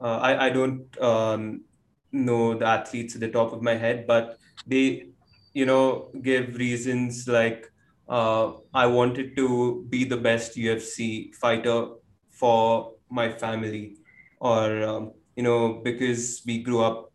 uh, 0.00 0.18
I, 0.18 0.46
I 0.46 0.50
don't 0.50 0.86
um, 1.00 1.64
know 2.12 2.54
the 2.54 2.66
athletes 2.66 3.14
at 3.14 3.20
the 3.20 3.28
top 3.28 3.52
of 3.52 3.62
my 3.62 3.74
head, 3.74 4.06
but 4.06 4.38
they, 4.66 5.08
you 5.54 5.66
know, 5.66 6.10
give 6.22 6.56
reasons 6.56 7.26
like 7.28 7.70
uh, 8.08 8.52
I 8.74 8.86
wanted 8.86 9.36
to 9.36 9.86
be 9.88 10.04
the 10.04 10.16
best 10.16 10.56
UFC 10.56 11.32
fighter 11.40 11.88
for 12.30 12.94
my 13.10 13.32
family, 13.32 13.96
or 14.40 14.82
um, 14.82 15.12
you 15.36 15.42
know, 15.42 15.80
because 15.84 16.42
we 16.46 16.62
grew 16.62 16.82
up 16.82 17.12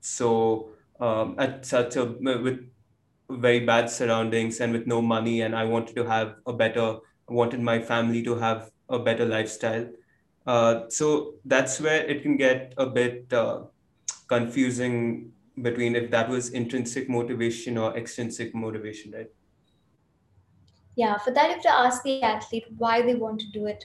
so 0.00 0.70
um, 1.00 1.36
at 1.38 1.64
such 1.66 1.96
a 1.96 2.04
with 2.04 2.60
very 3.30 3.60
bad 3.60 3.88
surroundings 3.90 4.60
and 4.60 4.72
with 4.72 4.86
no 4.86 5.00
money 5.00 5.40
and 5.40 5.56
i 5.56 5.64
wanted 5.64 5.96
to 5.96 6.04
have 6.04 6.36
a 6.46 6.52
better 6.52 6.98
wanted 7.28 7.60
my 7.60 7.80
family 7.80 8.22
to 8.22 8.36
have 8.36 8.70
a 8.90 8.98
better 8.98 9.24
lifestyle. 9.24 9.88
Uh, 10.46 10.82
so 10.90 11.36
that's 11.46 11.80
where 11.80 12.04
it 12.04 12.22
can 12.22 12.36
get 12.36 12.74
a 12.76 12.84
bit 12.84 13.32
uh, 13.32 13.62
confusing 14.28 15.32
between 15.62 15.96
if 15.96 16.10
that 16.10 16.28
was 16.28 16.50
intrinsic 16.50 17.08
motivation 17.08 17.78
or 17.78 17.96
extrinsic 17.96 18.54
motivation 18.54 19.12
right 19.12 19.28
yeah 20.96 21.18
for 21.18 21.32
that 21.32 21.48
you 21.48 21.54
have 21.54 21.62
to 21.62 21.72
ask 21.72 22.02
the 22.02 22.22
athlete 22.22 22.66
why 22.78 23.02
they 23.02 23.14
want 23.14 23.40
to 23.40 23.50
do 23.50 23.66
it 23.66 23.84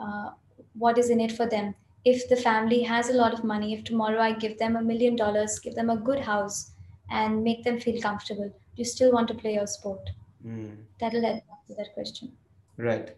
uh, 0.00 0.30
what 0.74 0.98
is 0.98 1.10
in 1.10 1.20
it 1.20 1.32
for 1.32 1.46
them. 1.46 1.74
If 2.04 2.28
the 2.28 2.36
family 2.36 2.82
has 2.82 3.10
a 3.10 3.12
lot 3.12 3.34
of 3.34 3.44
money 3.44 3.74
if 3.74 3.84
tomorrow 3.84 4.20
i 4.20 4.32
give 4.32 4.58
them 4.58 4.76
a 4.76 4.82
million 4.82 5.16
dollars 5.16 5.58
give 5.58 5.74
them 5.74 5.90
a 5.90 5.96
good 5.96 6.20
house 6.20 6.72
and 7.10 7.44
make 7.44 7.62
them 7.64 7.78
feel 7.78 8.00
comfortable 8.00 8.48
do 8.48 8.76
you 8.76 8.84
still 8.84 9.12
want 9.12 9.28
to 9.28 9.34
play 9.34 9.54
your 9.54 9.66
sport. 9.66 10.08
Mm. 10.46 10.76
that'll 10.98 11.26
answer 11.26 11.74
that 11.76 11.92
question. 11.92 12.32
Right. 12.78 13.14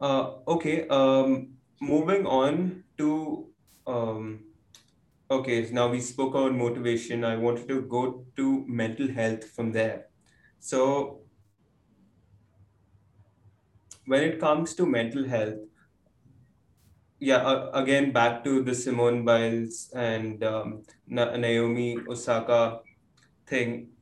Uh, 0.00 0.34
okay 0.46 0.86
um, 0.88 1.48
moving 1.80 2.24
on 2.26 2.84
to 2.98 3.46
um, 3.88 4.44
okay 5.28 5.68
now 5.72 5.88
we 5.88 6.00
spoke 6.00 6.34
about 6.34 6.54
motivation. 6.54 7.24
I 7.24 7.36
wanted 7.36 7.66
to 7.66 7.82
go 7.82 8.24
to 8.36 8.64
mental 8.68 9.08
health 9.08 9.50
from 9.50 9.72
there. 9.72 10.06
So 10.60 11.22
when 14.06 14.22
it 14.22 14.38
comes 14.40 14.74
to 14.74 14.84
mental 14.86 15.24
health 15.26 15.58
yeah 17.18 17.36
uh, 17.50 17.70
again 17.74 18.12
back 18.12 18.42
to 18.44 18.62
the 18.62 18.74
simone 18.74 19.24
biles 19.24 19.90
and 19.94 20.42
um, 20.44 20.82
Na- 21.06 21.36
naomi 21.36 22.04
osaka 22.08 22.80
thing. 23.46 23.92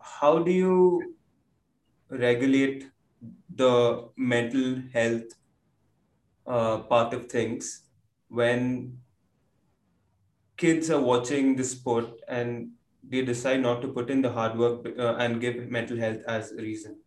How 0.00 0.40
do 0.40 0.52
you 0.52 1.16
regulate 2.10 2.90
the 3.50 4.10
mental 4.16 4.82
health 4.92 5.32
uh, 6.46 6.78
part 6.84 7.12
of 7.14 7.28
things 7.30 7.88
when 8.28 9.00
kids 10.58 10.90
are 10.90 11.00
watching 11.00 11.56
the 11.56 11.64
sport 11.64 12.20
and 12.28 12.72
they 13.02 13.24
decide 13.24 13.60
not 13.60 13.80
to 13.82 13.88
put 13.88 14.10
in 14.10 14.20
the 14.22 14.30
hard 14.32 14.58
work 14.58 14.86
uh, 14.98 15.16
and 15.16 15.40
give 15.40 15.56
mental 15.70 15.96
health 15.96 16.22
as 16.26 16.52
a 16.52 16.56
reason 16.56 17.00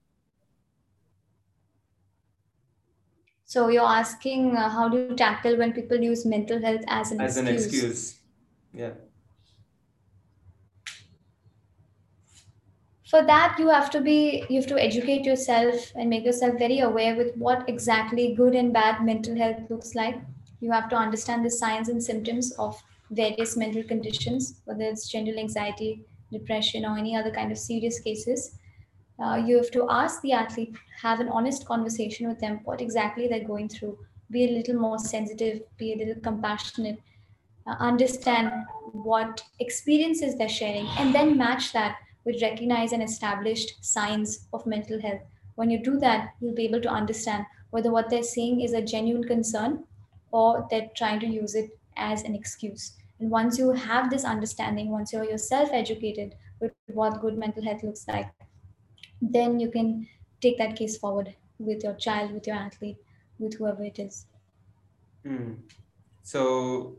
so 3.52 3.68
you're 3.68 3.92
asking 3.98 4.56
uh, 4.56 4.70
how 4.70 4.88
do 4.88 4.98
you 4.98 5.16
tackle 5.16 5.58
when 5.58 5.72
people 5.74 5.98
use 6.08 6.24
mental 6.24 6.62
health 6.62 6.84
as 6.88 7.12
an 7.12 7.22
as 7.22 7.38
excuse? 7.38 7.50
an 7.50 7.90
excuse 7.90 8.20
yeah. 8.74 8.92
For 13.10 13.24
that 13.26 13.56
you 13.58 13.70
have 13.70 13.90
to 13.90 14.02
be 14.02 14.46
you 14.50 14.60
have 14.62 14.70
to 14.70 14.80
educate 14.80 15.26
yourself 15.26 15.92
and 15.96 16.12
make 16.12 16.26
yourself 16.26 16.60
very 16.60 16.80
aware 16.90 17.16
with 17.16 17.36
what 17.38 17.68
exactly 17.68 18.36
good 18.36 18.54
and 18.54 18.72
bad 18.72 19.04
mental 19.04 19.36
health 19.36 19.64
looks 19.72 19.96
like. 19.96 20.22
You 20.60 20.72
have 20.72 20.88
to 20.90 20.96
understand 20.96 21.44
the 21.44 21.50
signs 21.50 21.90
and 21.90 22.04
symptoms 22.04 22.52
of 22.68 22.80
various 23.10 23.58
mental 23.58 23.84
conditions 23.84 24.62
whether 24.66 24.84
it's 24.84 25.10
general 25.10 25.40
anxiety 25.40 26.06
depression 26.32 26.86
or 26.86 26.98
any 26.98 27.16
other 27.16 27.32
kind 27.32 27.52
of 27.52 27.58
serious 27.58 28.00
cases 28.00 28.60
uh, 29.24 29.36
you 29.36 29.58
have 29.58 29.72
to 29.72 29.86
ask 29.90 30.22
the 30.22 30.32
athlete 30.32 30.76
have 31.02 31.20
an 31.20 31.30
honest 31.30 31.66
conversation 31.66 32.28
with 32.28 32.40
them 32.40 32.60
what 32.64 32.82
exactly 32.82 33.28
they're 33.28 33.52
going 33.54 33.70
through 33.70 33.98
be 34.32 34.46
a 34.46 34.52
little 34.52 34.76
more 34.76 34.98
sensitive 35.00 35.62
be 35.78 35.94
a 35.94 35.98
little 35.98 36.22
compassionate 36.22 37.00
uh, 37.68 37.76
understand 37.80 38.52
what 38.94 39.44
experiences 39.60 40.36
they're 40.38 40.50
sharing 40.50 40.88
and 40.98 41.14
then 41.14 41.38
match 41.38 41.72
that 41.74 41.98
with 42.26 42.42
recognized 42.42 42.94
and 42.94 43.04
established 43.04 43.84
signs 43.84 44.48
of 44.54 44.66
mental 44.66 45.02
health. 45.02 45.22
When 45.56 45.70
you 45.70 45.82
do 45.82 46.00
that 46.00 46.34
you'll 46.40 46.56
be 46.56 46.66
able 46.66 46.82
to 46.82 46.90
understand 46.90 47.46
whether 47.72 47.92
what 47.92 48.10
they're 48.10 48.24
saying 48.24 48.62
is 48.62 48.74
a 48.74 48.82
genuine 48.82 49.26
concern 49.26 49.84
or 50.32 50.68
they're 50.70 50.90
trying 50.96 51.20
to 51.20 51.28
use 51.28 51.56
it 51.56 51.78
as 51.98 52.24
an 52.24 52.34
excuse. 52.34 52.94
And 53.20 53.30
once 53.30 53.58
you 53.58 53.72
have 53.72 54.10
this 54.10 54.24
understanding 54.24 54.90
once 54.90 55.14
you're 55.14 55.26
yourself 55.26 55.70
educated 55.72 56.36
with 56.60 56.72
what 56.88 57.22
good 57.22 57.38
mental 57.38 57.64
health 57.64 57.84
looks 57.84 58.08
like 58.08 58.30
then 59.22 59.60
you 59.60 59.70
can 59.70 60.08
take 60.42 60.58
that 60.58 60.76
case 60.76 60.98
forward 60.98 61.36
with 61.58 61.84
your 61.84 61.94
child 61.96 62.32
with 62.32 62.48
your 62.48 62.56
athlete 62.56 62.98
with 63.38 63.58
whoever 63.58 63.84
it 63.84 64.00
is. 64.00 64.26
Mm. 65.26 65.58
so 66.24 66.96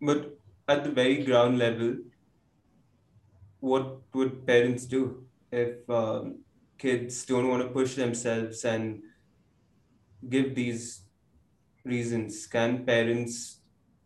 but 0.00 0.38
at 0.68 0.84
the 0.84 0.90
very 0.90 1.24
ground 1.24 1.58
level 1.58 1.96
what 3.58 3.98
would 4.12 4.46
parents 4.46 4.84
do 4.84 5.24
if 5.50 5.88
um, 5.88 6.38
kids 6.78 7.24
don't 7.24 7.48
want 7.48 7.62
to 7.62 7.68
push 7.68 7.94
themselves 7.94 8.64
and 8.64 9.02
give 10.28 10.54
these 10.54 11.02
reasons? 11.84 12.46
Can 12.46 12.84
parents 12.84 13.60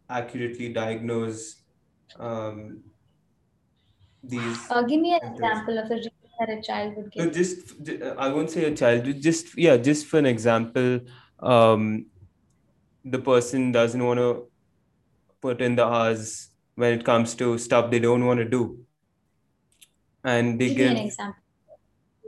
accurately 0.09 0.73
diagnose 0.73 1.63
um, 2.19 2.81
these 4.23 4.59
uh, 4.71 4.83
give 4.83 5.01
me 5.01 5.15
an 5.15 5.33
example 5.33 5.79
of 5.79 5.91
a 5.91 6.01
that 6.39 6.51
a 6.51 6.61
child 6.63 6.97
would 6.97 7.11
So 7.17 7.29
give 7.29 7.33
just 7.33 7.75
I 8.19 8.29
won't 8.29 8.51
say 8.51 8.65
a 8.65 8.75
child, 8.75 9.05
just 9.21 9.57
yeah, 9.59 9.77
just 9.77 10.07
for 10.07 10.19
an 10.19 10.27
example, 10.27 11.01
um, 11.41 12.07
the 13.05 13.19
person 13.19 13.73
doesn't 13.73 14.05
want 14.05 14.19
to 14.19 14.51
put 15.41 15.61
in 15.61 15.77
the 15.77 15.85
hours 15.85 16.51
when 16.77 16.99
it 16.99 17.05
comes 17.05 17.35
to 17.37 17.59
stuff 17.59 17.91
they 17.91 17.99
don't 17.99 18.25
want 18.27 18.39
to 18.39 18.45
do, 18.45 18.85
and 20.25 20.61
they 20.61 20.69
give, 20.69 20.77
give. 20.77 20.93
me 20.93 21.01
an 21.01 21.07
example 21.07 21.43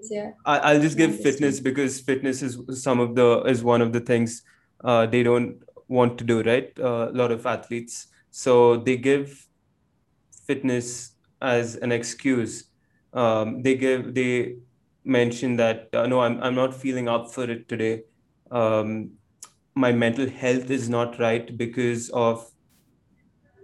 easier 0.01 0.35
I, 0.45 0.59
I'll 0.59 0.81
just 0.81 0.97
give 0.97 1.21
fitness 1.21 1.61
because 1.61 2.01
fitness 2.01 2.43
is 2.43 2.59
some 2.83 3.01
of 3.01 3.15
the 3.15 3.43
is 3.43 3.63
one 3.63 3.83
of 3.83 3.93
the 3.93 4.01
things 4.01 4.43
uh, 4.85 5.07
they 5.07 5.23
don't 5.23 5.63
want 5.89 6.19
to 6.19 6.25
do, 6.25 6.43
right? 6.43 6.73
Uh, 6.79 7.09
a 7.11 7.13
lot 7.13 7.31
of 7.31 7.45
athletes, 7.47 8.09
so 8.31 8.77
they 8.77 8.97
give 8.97 9.47
fitness 10.47 11.13
as 11.43 11.77
an 11.77 11.93
excuse. 11.93 12.70
Um, 13.13 13.63
they 13.63 13.75
give 13.75 14.15
they 14.15 14.57
mention 15.05 15.57
that 15.57 15.89
uh, 15.95 16.07
no, 16.07 16.21
I'm 16.21 16.43
I'm 16.43 16.55
not 16.55 16.75
feeling 16.75 17.09
up 17.09 17.33
for 17.33 17.45
it 17.51 17.69
today. 17.69 18.03
Um, 18.51 19.13
my 19.75 19.93
mental 19.93 20.29
health 20.29 20.71
is 20.71 20.89
not 20.89 21.19
right 21.19 21.57
because 21.57 22.11
of 22.11 22.51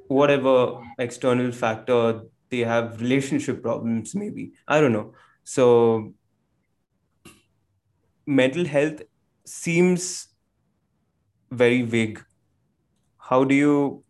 whatever 0.09 0.81
external 0.99 1.53
factor 1.53 2.23
they 2.51 2.61
have 2.61 3.01
relationship 3.01 3.63
problems 3.63 4.15
maybe. 4.15 4.53
I 4.69 4.81
don't 4.81 4.93
know. 4.93 5.13
So 5.45 6.15
mental 8.27 8.65
health 8.65 9.03
seems 9.45 10.29
very 11.51 11.83
vague. 11.83 12.25
How 13.19 13.45
do 13.45 13.55
you 13.55 14.05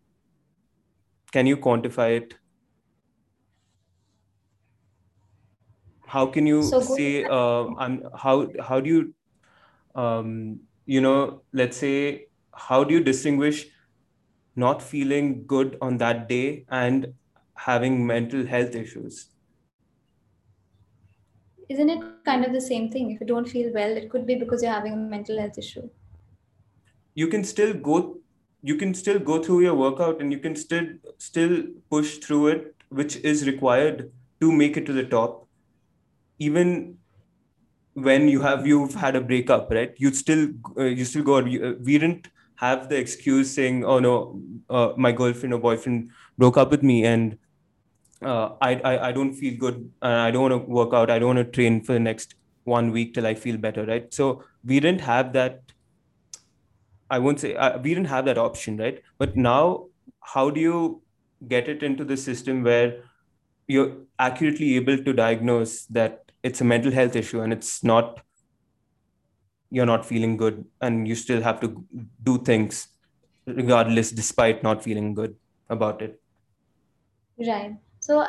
can 1.32 1.46
you 1.46 1.56
quantify 1.56 2.16
it 2.16 2.34
how 6.06 6.26
can 6.26 6.46
you 6.46 6.62
So 6.62 6.80
say 6.80 7.26
uh, 7.26 7.64
I'm, 7.78 8.02
how 8.14 8.48
how 8.60 8.80
do 8.80 8.90
you 8.90 9.14
um, 9.94 10.60
you 10.86 11.00
know 11.00 11.42
let's 11.52 11.76
say 11.76 12.26
how 12.54 12.84
do 12.84 12.94
you 12.94 13.02
distinguish 13.02 13.66
not 14.56 14.82
feeling 14.82 15.46
good 15.46 15.76
on 15.80 15.98
that 15.98 16.28
day 16.28 16.64
and 16.70 17.14
having 17.54 18.06
mental 18.06 18.46
health 18.46 18.74
issues 18.74 19.28
isn't 21.68 21.90
it 21.90 22.00
kind 22.24 22.44
of 22.44 22.52
the 22.52 22.60
same 22.60 22.90
thing? 22.90 23.10
If 23.10 23.20
you 23.20 23.26
don't 23.26 23.48
feel 23.48 23.72
well, 23.72 23.90
it 23.96 24.10
could 24.10 24.26
be 24.26 24.36
because 24.36 24.62
you're 24.62 24.72
having 24.72 24.92
a 24.92 24.96
mental 24.96 25.38
health 25.38 25.58
issue. 25.58 25.88
You 27.14 27.28
can 27.28 27.44
still 27.44 27.74
go 27.74 28.18
you 28.62 28.76
can 28.76 28.94
still 28.94 29.18
go 29.18 29.42
through 29.42 29.60
your 29.60 29.74
workout 29.74 30.20
and 30.20 30.32
you 30.32 30.38
can 30.38 30.56
still 30.56 30.86
still 31.18 31.62
push 31.90 32.18
through 32.18 32.48
it 32.48 32.74
which 32.88 33.16
is 33.16 33.46
required 33.46 34.12
to 34.40 34.52
make 34.52 34.76
it 34.76 34.86
to 34.86 34.92
the 34.92 35.04
top 35.04 35.45
even 36.38 36.98
when 37.94 38.28
you 38.28 38.40
have 38.42 38.66
you've 38.66 38.94
had 38.94 39.16
a 39.16 39.20
breakup 39.20 39.70
right? 39.70 39.94
You 39.96 40.12
still 40.12 40.48
uh, 40.78 40.84
you 40.84 41.04
still 41.04 41.22
go 41.22 41.38
uh, 41.38 41.74
we 41.82 41.98
didn't 41.98 42.28
have 42.56 42.88
the 42.88 42.96
excuse 42.96 43.54
saying 43.54 43.84
oh 43.84 43.98
no 43.98 44.40
uh, 44.68 44.92
my 44.96 45.12
girlfriend 45.12 45.54
or 45.54 45.58
boyfriend 45.58 46.10
broke 46.38 46.56
up 46.56 46.70
with 46.70 46.82
me. 46.82 47.04
And 47.04 47.38
uh, 48.22 48.50
I, 48.60 48.74
I 48.76 49.08
i 49.08 49.12
don't 49.12 49.34
feel 49.34 49.58
good 49.58 49.92
i 50.00 50.30
don't 50.30 50.50
want 50.50 50.64
to 50.64 50.70
work 50.70 50.94
out. 50.94 51.10
I 51.10 51.18
don't 51.18 51.36
want 51.36 51.46
to 51.46 51.52
train 51.52 51.82
for 51.82 51.92
the 51.92 52.00
next 52.00 52.34
one 52.64 52.90
week 52.90 53.14
till 53.14 53.26
i 53.26 53.34
feel 53.34 53.56
better 53.56 53.84
right? 53.86 54.12
So 54.12 54.44
we 54.64 54.80
didn't 54.80 55.02
have 55.02 55.32
that 55.34 55.60
i 57.10 57.18
won't 57.18 57.40
say 57.40 57.54
uh, 57.54 57.78
we 57.78 57.94
didn't 57.94 58.08
have 58.08 58.24
that 58.26 58.38
option 58.38 58.76
right? 58.76 59.02
But 59.18 59.36
now 59.36 59.86
how 60.20 60.50
do 60.50 60.60
you 60.60 61.02
get 61.48 61.68
it 61.68 61.82
into 61.82 62.04
the 62.04 62.16
system 62.16 62.62
where 62.62 63.04
you're 63.68 63.96
accurately 64.18 64.76
able 64.76 64.98
to 64.98 65.12
diagnose 65.12 65.84
that 65.86 66.25
it's 66.42 66.60
a 66.60 66.64
mental 66.64 66.92
health 66.92 67.16
issue 67.16 67.40
and 67.40 67.52
it's 67.52 67.82
not 67.82 68.20
you're 69.70 69.86
not 69.86 70.06
feeling 70.06 70.36
good 70.36 70.64
and 70.80 71.08
you 71.08 71.14
still 71.14 71.42
have 71.42 71.60
to 71.60 71.84
do 72.22 72.38
things 72.38 72.88
regardless 73.46 74.10
despite 74.10 74.62
not 74.62 74.82
feeling 74.82 75.14
good 75.14 75.34
about 75.68 76.02
it. 76.02 76.20
Right. 77.38 77.76
So 78.00 78.24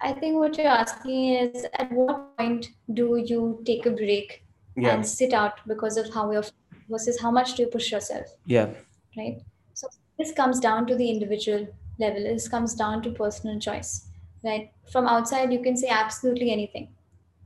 i 0.00 0.12
think 0.12 0.36
what 0.36 0.56
you're 0.58 0.66
asking 0.66 1.34
is 1.34 1.66
at 1.82 1.90
what 1.90 2.36
point 2.36 2.66
do 2.92 3.04
you 3.26 3.62
take 3.64 3.86
a 3.86 3.90
break 3.90 4.44
yeah. 4.76 4.90
and 4.90 5.06
sit 5.06 5.32
out 5.32 5.54
because 5.66 5.96
of 5.96 6.12
how 6.12 6.30
you're 6.30 6.44
versus 6.90 7.18
how 7.20 7.30
much 7.30 7.54
do 7.54 7.62
you 7.62 7.68
push 7.68 7.90
yourself? 7.90 8.26
Yeah. 8.44 8.68
Right? 9.16 9.40
So 9.74 9.88
this 10.18 10.32
comes 10.32 10.60
down 10.60 10.86
to 10.86 10.94
the 10.94 11.10
individual 11.10 11.66
level. 11.98 12.22
This 12.22 12.46
comes 12.46 12.74
down 12.74 13.02
to 13.02 13.10
personal 13.10 13.58
choice. 13.58 14.08
Right? 14.44 14.70
From 14.92 15.06
outside 15.06 15.52
you 15.52 15.62
can 15.62 15.76
say 15.76 15.88
absolutely 15.88 16.52
anything 16.52 16.88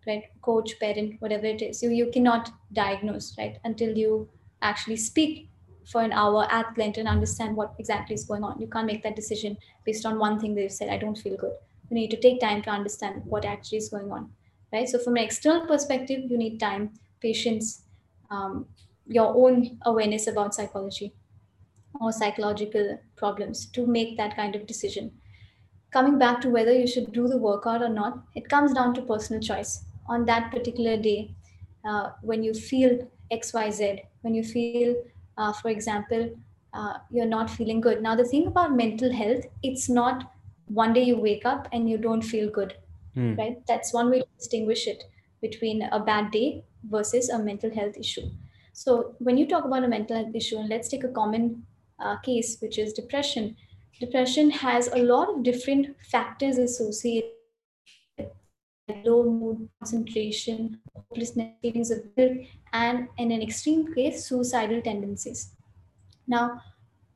right? 0.06 0.24
Coach 0.42 0.78
parent 0.80 1.20
whatever 1.20 1.46
it 1.46 1.62
is. 1.62 1.82
You, 1.82 1.90
you 1.90 2.10
cannot 2.10 2.50
diagnose 2.72 3.36
right 3.38 3.58
until 3.64 3.96
you 3.96 4.30
actually 4.62 4.96
speak 4.96 5.50
for 5.90 6.02
an 6.02 6.12
hour 6.12 6.46
at 6.50 6.76
length 6.78 6.98
and 6.98 7.08
understand 7.08 7.56
what 7.56 7.74
exactly 7.78 8.14
is 8.14 8.24
going 8.24 8.44
on. 8.44 8.60
You 8.60 8.68
can't 8.68 8.86
make 8.86 9.02
that 9.02 9.16
decision 9.16 9.56
based 9.84 10.06
on 10.06 10.18
one 10.18 10.38
thing 10.38 10.54
they've 10.54 10.70
said 10.72 10.88
i 10.88 10.96
don't 10.98 11.18
feel 11.18 11.36
good. 11.36 11.54
You 11.88 11.94
need 11.96 12.10
to 12.12 12.20
take 12.20 12.40
time 12.40 12.62
to 12.62 12.70
understand 12.70 13.22
what 13.24 13.44
actually 13.44 13.78
is 13.78 13.88
going 13.88 14.10
on 14.12 14.32
right? 14.72 14.88
So 14.88 14.98
from 14.98 15.16
an 15.16 15.24
external 15.24 15.66
perspective 15.66 16.30
you 16.30 16.38
need 16.38 16.58
time 16.60 16.94
patience 17.20 17.86
um, 18.30 18.68
your 19.06 19.34
own 19.34 19.78
awareness 19.84 20.26
about 20.26 20.54
psychology 20.54 21.14
or 22.00 22.12
psychological 22.12 23.00
problems 23.16 23.66
to 23.66 23.86
make 23.86 24.16
that 24.16 24.36
kind 24.36 24.56
of 24.56 24.66
decision. 24.66 25.20
Coming 25.92 26.18
back 26.18 26.40
to 26.42 26.50
whether 26.50 26.72
you 26.72 26.86
should 26.86 27.12
do 27.12 27.28
the 27.28 27.38
workout 27.38 27.82
or 27.82 27.88
not 27.90 28.26
it 28.34 28.48
comes 28.48 28.74
down 28.74 28.94
to 28.94 29.02
personal 29.02 29.42
choice 29.42 29.84
on 30.10 30.26
that 30.26 30.50
particular 30.52 30.96
day 30.96 31.34
uh, 31.88 32.10
when 32.20 32.42
you 32.42 32.52
feel 32.68 32.98
xyz 33.32 34.00
when 34.22 34.34
you 34.34 34.44
feel 34.52 34.94
uh, 35.38 35.52
for 35.52 35.70
example 35.70 36.30
uh, 36.72 36.94
you're 37.10 37.26
not 37.26 37.50
feeling 37.50 37.80
good. 37.80 38.00
Now 38.02 38.14
the 38.14 38.24
thing 38.24 38.46
about 38.46 38.76
mental 38.76 39.12
health 39.12 39.44
it's 39.62 39.88
not 39.88 40.32
one 40.66 40.92
day 40.92 41.02
you 41.02 41.16
wake 41.16 41.44
up 41.44 41.66
and 41.72 41.90
you 41.90 41.98
don't 41.98 42.22
feel 42.22 42.48
good 42.48 42.74
mm. 43.16 43.36
right? 43.38 43.56
That's 43.66 43.92
one 43.92 44.10
way 44.10 44.20
to 44.20 44.26
distinguish 44.38 44.86
it 44.86 45.02
between 45.40 45.82
a 45.82 45.98
bad 45.98 46.30
day 46.30 46.64
versus 46.88 47.28
a 47.28 47.38
mental 47.38 47.74
health 47.74 47.96
issue. 47.96 48.28
So 48.72 49.16
when 49.18 49.36
you 49.36 49.48
talk 49.48 49.64
about 49.64 49.84
a 49.84 49.88
mental 49.88 50.16
health 50.16 50.34
issue 50.34 50.58
and 50.58 50.68
let's 50.68 50.88
take 50.88 51.04
a 51.04 51.08
common 51.08 51.64
uh, 51.98 52.16
case 52.18 52.58
which 52.60 52.78
is 52.78 52.92
depression. 52.92 53.56
Depression 53.98 54.50
has 54.50 54.88
a 54.88 54.96
lot 54.96 55.28
of 55.28 55.42
different 55.42 55.88
factors 56.10 56.56
associated 56.56 57.30
low 59.04 59.24
mood, 59.24 59.68
concentration, 59.80 60.80
hopelessness, 60.94 61.54
feelings 61.62 61.90
of 61.90 62.14
guilt, 62.16 62.38
and 62.72 63.08
in 63.18 63.30
an 63.30 63.42
extreme 63.42 63.92
case, 63.94 64.26
suicidal 64.26 64.80
tendencies. 64.82 65.52
Now, 66.26 66.62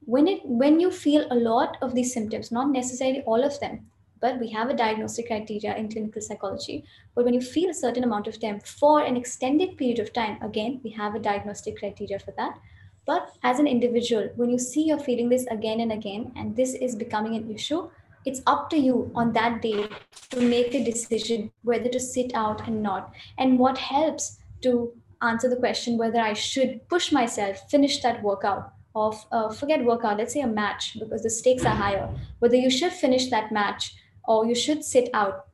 when 0.07 0.29
it 0.29 0.41
when 0.45 0.81
you 0.81 0.91
feel 0.91 1.27
a 1.31 1.35
lot 1.35 1.77
of 1.81 1.95
these 1.95 2.13
symptoms, 2.13 2.53
not 2.53 2.71
necessarily 2.71 3.23
all 3.23 3.43
of 3.43 3.59
them, 3.61 3.87
but 4.21 4.41
we 4.41 4.49
have 4.51 4.71
a 4.71 4.75
diagnostic 4.75 5.27
criteria 5.27 5.77
in 5.77 5.91
clinical 5.91 6.23
psychology. 6.23 6.85
But 7.15 7.25
when 7.25 7.35
you 7.35 7.41
feel 7.41 7.71
a 7.71 7.75
certain 7.75 8.05
amount 8.05 8.27
of 8.27 8.41
them 8.41 8.61
for 8.61 9.03
an 9.03 9.17
extended 9.17 9.77
period 9.77 9.99
of 9.99 10.13
time, 10.13 10.39
again, 10.43 10.81
we 10.83 10.91
have 10.91 11.15
a 11.15 11.19
diagnostic 11.19 11.79
criteria 11.79 12.19
for 12.19 12.33
that. 12.39 12.59
But 13.07 13.37
as 13.43 13.59
an 13.59 13.67
individual, 13.67 14.31
when 14.37 14.49
you 14.49 14.59
see 14.59 14.87
you're 14.87 14.99
feeling 14.99 15.29
this 15.29 15.47
again 15.49 15.81
and 15.81 15.93
again, 15.93 16.33
and 16.37 16.57
this 16.57 16.75
is 16.75 16.97
becoming 16.97 17.35
an 17.37 17.51
issue, 17.51 17.91
it's 18.25 18.41
up 18.47 18.71
to 18.71 18.77
you 18.77 19.11
on 19.15 19.33
that 19.33 19.63
day 19.63 19.89
to 20.31 20.41
make 20.41 20.75
a 20.75 20.85
decision 20.85 21.51
whether 21.63 21.89
to 21.89 22.01
sit 22.01 22.33
out 22.35 22.67
and 22.67 22.83
not. 22.83 23.13
And 23.39 23.59
what 23.59 23.79
helps 23.79 24.39
to 24.63 24.93
answer 25.23 25.49
the 25.49 25.57
question 25.57 25.99
whether 25.99 26.21
I 26.21 26.33
should 26.33 26.87
push 26.89 27.13
myself, 27.13 27.71
finish 27.71 28.03
that 28.03 28.23
workout, 28.23 28.73
or 28.95 29.13
uh, 29.33 29.53
forget 29.53 29.85
workout, 29.85 30.19
let's 30.19 30.33
say 30.33 30.41
a 30.41 30.47
match, 30.47 30.97
because 30.99 31.23
the 31.23 31.31
stakes 31.31 31.65
are 31.65 31.75
higher, 31.75 32.09
whether 32.39 32.57
you 32.57 32.71
should 32.71 32.93
finish 32.93 33.29
that 33.31 33.53
match 33.53 33.95
or 34.27 34.47
you 34.47 34.55
should 34.55 34.85
sit 34.85 35.11
out. 35.15 35.47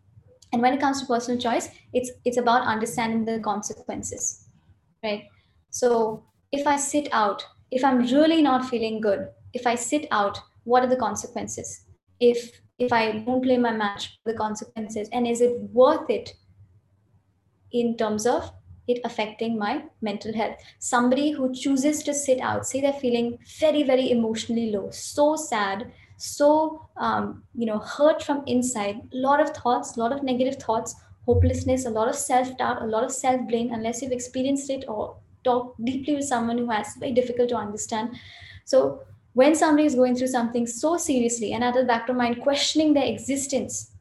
And 0.53 0.61
when 0.61 0.75
it 0.75 0.81
comes 0.81 1.01
to 1.01 1.07
personal 1.07 1.41
choice, 1.41 1.69
it's 1.93 2.11
it's 2.25 2.37
about 2.37 2.67
understanding 2.67 3.25
the 3.25 3.41
consequences, 3.41 4.49
right? 5.03 5.25
So 5.71 6.25
if 6.53 6.67
I 6.67 6.77
sit 6.77 7.09
out, 7.13 7.45
if 7.71 7.85
I'm 7.85 8.01
really 8.01 8.43
not 8.43 8.69
feeling 8.69 9.01
good, 9.01 9.29
if 9.55 9.67
I 9.67 9.77
sit 9.77 10.07
out, 10.11 10.41
what 10.65 10.83
are 10.83 10.89
the 10.89 10.97
consequences? 10.97 11.85
If 12.21 12.61
if 12.79 12.93
I 12.93 13.13
don't 13.13 13.43
play 13.43 13.59
my 13.59 13.73
match, 13.73 14.19
the 14.25 14.35
consequences, 14.35 15.09
and 15.13 15.27
is 15.27 15.41
it 15.41 15.61
worth 15.73 16.09
it 16.09 16.35
in 17.73 17.97
terms 17.97 18.27
of 18.27 18.51
it 18.89 19.01
affecting 19.05 19.59
my 19.59 19.85
mental 20.01 20.33
health? 20.35 20.57
Somebody 20.79 21.31
who 21.31 21.53
chooses 21.53 22.03
to 22.05 22.15
sit 22.15 22.41
out, 22.41 22.67
say 22.67 22.81
they're 22.81 22.93
feeling 22.95 23.39
very, 23.59 23.83
very 23.83 24.11
emotionally 24.11 24.71
low, 24.71 24.89
so 24.91 25.37
sad, 25.37 25.93
so 26.17 26.89
um, 26.97 27.43
you 27.55 27.67
know, 27.67 27.79
hurt 27.79 28.23
from 28.23 28.43
inside, 28.47 28.97
a 29.13 29.17
lot 29.17 29.41
of 29.41 29.51
thoughts, 29.51 29.97
a 29.97 30.01
lot 30.01 30.13
of 30.13 30.23
negative 30.23 30.57
thoughts, 30.57 30.95
hopelessness, 31.27 31.85
a 31.85 31.91
lot 31.91 32.09
of 32.09 32.15
self-doubt, 32.15 32.83
a 32.83 32.87
lot 32.87 33.05
of 33.05 33.13
self-blame, 33.13 33.73
unless 33.73 34.01
you've 34.01 34.13
experienced 34.13 34.71
it 34.71 34.85
or 34.89 35.17
talk 35.45 35.75
deeply 35.85 36.15
with 36.17 36.25
someone 36.25 36.59
who 36.59 36.71
has 36.71 36.97
very 36.99 37.13
difficult 37.13 37.51
to 37.51 37.57
understand. 37.57 38.17
So 38.65 39.03
when 39.35 39.55
somebody 39.55 39.87
is 39.87 39.95
going 39.95 40.17
through 40.17 40.27
something 40.29 40.67
so 40.67 40.97
seriously 40.97 41.53
and 41.53 41.63
at 41.63 41.75
the 41.75 41.85
back 41.85 42.09
of 42.09 42.17
mind 42.17 42.41
questioning 42.43 42.95
their 42.95 43.07
existence 43.07 43.93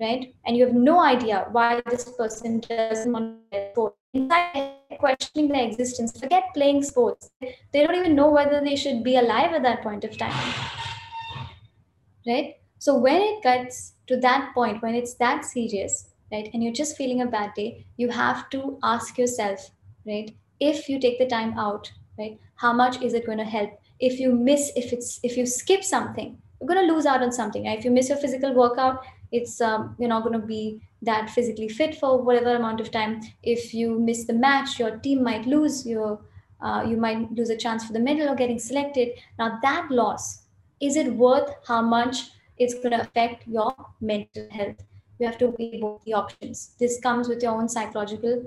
right? 0.00 0.34
And 0.44 0.56
you 0.56 0.66
have 0.66 0.74
no 0.74 1.00
idea 1.00 1.46
why 1.52 1.80
this 1.88 2.04
person 2.18 2.60
doesn't 2.60 3.12
want 3.12 3.38
to 3.52 3.92
questioning 4.98 5.48
their 5.48 5.64
existence 5.64 6.18
forget 6.18 6.44
playing 6.54 6.82
sports. 6.82 7.30
They 7.72 7.86
don't 7.86 7.94
even 7.94 8.16
know 8.16 8.30
whether 8.30 8.60
they 8.60 8.76
should 8.76 9.04
be 9.04 9.16
alive 9.16 9.52
at 9.52 9.62
that 9.62 9.82
point 9.82 10.04
of 10.04 10.16
time 10.18 10.54
right? 12.26 12.54
So 12.78 12.98
when 12.98 13.20
it 13.20 13.42
gets 13.42 13.94
to 14.06 14.16
that 14.18 14.52
point 14.54 14.82
when 14.82 14.94
it's 14.94 15.14
that 15.14 15.44
serious 15.44 16.08
right 16.32 16.48
and 16.52 16.62
you're 16.62 16.72
just 16.72 16.96
feeling 16.96 17.22
a 17.22 17.26
bad 17.26 17.54
day 17.54 17.86
you 17.96 18.08
have 18.08 18.48
to 18.50 18.78
ask 18.82 19.18
yourself 19.18 19.70
right 20.06 20.30
if 20.60 20.88
you 20.88 21.00
take 21.00 21.18
the 21.18 21.26
time 21.26 21.58
out 21.58 21.90
right 22.18 22.38
how 22.56 22.72
much 22.72 23.00
is 23.02 23.14
it 23.14 23.26
going 23.26 23.38
to 23.38 23.44
help 23.44 23.70
if 24.00 24.18
you 24.18 24.32
miss 24.32 24.72
if 24.76 24.92
it's 24.92 25.20
if 25.22 25.36
you 25.36 25.46
skip 25.46 25.84
something 25.84 26.38
you're 26.60 26.68
going 26.68 26.86
to 26.86 26.92
lose 26.92 27.06
out 27.06 27.22
on 27.22 27.32
something 27.32 27.64
right? 27.66 27.78
if 27.78 27.84
you 27.84 27.90
miss 27.90 28.08
your 28.08 28.18
physical 28.18 28.52
workout 28.54 29.04
it's 29.34 29.60
um, 29.60 29.96
you're 29.98 30.08
not 30.08 30.22
going 30.22 30.38
to 30.40 30.46
be 30.46 30.80
that 31.02 31.30
physically 31.30 31.68
fit 31.68 31.96
for 31.96 32.22
whatever 32.22 32.56
amount 32.56 32.80
of 32.80 32.90
time. 32.90 33.20
If 33.42 33.74
you 33.74 33.98
miss 33.98 34.24
the 34.24 34.32
match 34.32 34.78
your 34.78 34.96
team 34.98 35.22
might 35.22 35.46
lose 35.46 35.86
your 35.86 36.20
uh, 36.60 36.84
you 36.86 36.96
might 36.96 37.30
lose 37.32 37.50
a 37.50 37.56
chance 37.56 37.84
for 37.84 37.92
the 37.92 38.00
medal 38.00 38.28
or 38.28 38.34
getting 38.34 38.58
selected. 38.58 39.10
Now 39.38 39.58
that 39.62 39.90
loss 39.90 40.44
is 40.80 40.96
it 40.96 41.12
worth 41.14 41.50
how 41.66 41.82
much 41.82 42.30
it's 42.58 42.74
going 42.74 42.92
to 42.92 43.00
affect 43.00 43.46
your 43.46 43.74
mental 44.00 44.48
health? 44.50 44.82
You 45.18 45.26
have 45.26 45.38
to 45.38 45.48
weigh 45.58 45.80
both 45.80 46.04
the 46.04 46.14
options. 46.14 46.74
This 46.78 47.00
comes 47.00 47.28
with 47.28 47.42
your 47.42 47.52
own 47.52 47.68
psychological 47.68 48.44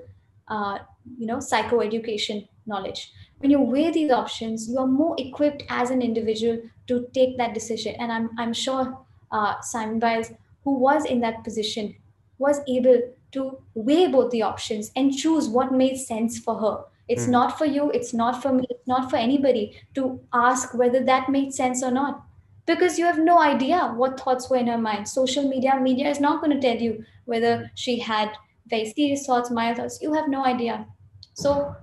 uh, 0.48 0.80
you 1.18 1.28
know 1.28 1.38
psychoeducation 1.38 2.48
knowledge 2.66 3.12
when 3.40 3.52
you 3.52 3.62
weigh 3.62 3.92
these 3.92 4.12
options, 4.12 4.70
you 4.70 4.80
are 4.80 4.88
more 4.88 5.16
equipped 5.18 5.64
as 5.70 5.90
an 5.90 6.02
individual 6.02 6.60
to 6.88 7.08
take 7.14 7.38
that 7.38 7.54
decision. 7.54 7.96
And 8.00 8.12
I'm, 8.12 8.30
I'm 8.38 8.54
sure 8.54 8.98
uh, 9.32 9.62
Simone 9.62 10.00
Biles, 10.00 10.32
who 10.64 10.78
was 10.78 11.06
in 11.06 11.20
that 11.22 11.44
position, 11.44 11.96
was 12.40 12.62
able 12.68 13.00
to 13.32 13.58
weigh 13.74 14.08
both 14.08 14.32
the 14.32 14.42
options 14.42 14.92
and 14.96 15.16
choose 15.16 15.48
what 15.48 15.72
made 15.72 15.98
sense 15.98 16.40
for 16.40 16.60
her. 16.60 16.84
It's 17.08 17.26
mm. 17.26 17.30
not 17.30 17.58
for 17.58 17.66
you, 17.66 17.92
it's 17.92 18.14
not 18.14 18.42
for 18.42 18.52
me, 18.54 18.66
it's 18.70 18.88
not 18.88 19.10
for 19.10 19.18
anybody 19.18 19.80
to 19.96 20.20
ask 20.34 20.74
whether 20.74 21.04
that 21.04 21.30
made 21.30 21.54
sense 21.54 21.84
or 21.84 21.92
not. 21.92 22.24
Because 22.66 23.00
you 23.00 23.06
have 23.06 23.20
no 23.20 23.40
idea 23.40 23.94
what 23.96 24.20
thoughts 24.20 24.50
were 24.50 24.58
in 24.58 24.68
her 24.68 24.78
mind. 24.78 25.08
Social 25.08 25.48
media, 25.48 25.80
media 25.80 26.10
is 26.10 26.20
not 26.20 26.42
going 26.42 26.60
to 26.60 26.60
tell 26.60 26.82
you 26.82 27.06
whether 27.24 27.72
she 27.76 28.00
had 28.00 28.32
very 28.68 28.92
serious 28.92 29.26
thoughts, 29.26 29.50
mild 29.50 29.78
thoughts. 29.78 30.02
You 30.02 30.14
have 30.14 30.28
no 30.28 30.44
idea. 30.44 30.86
So, 31.34 31.74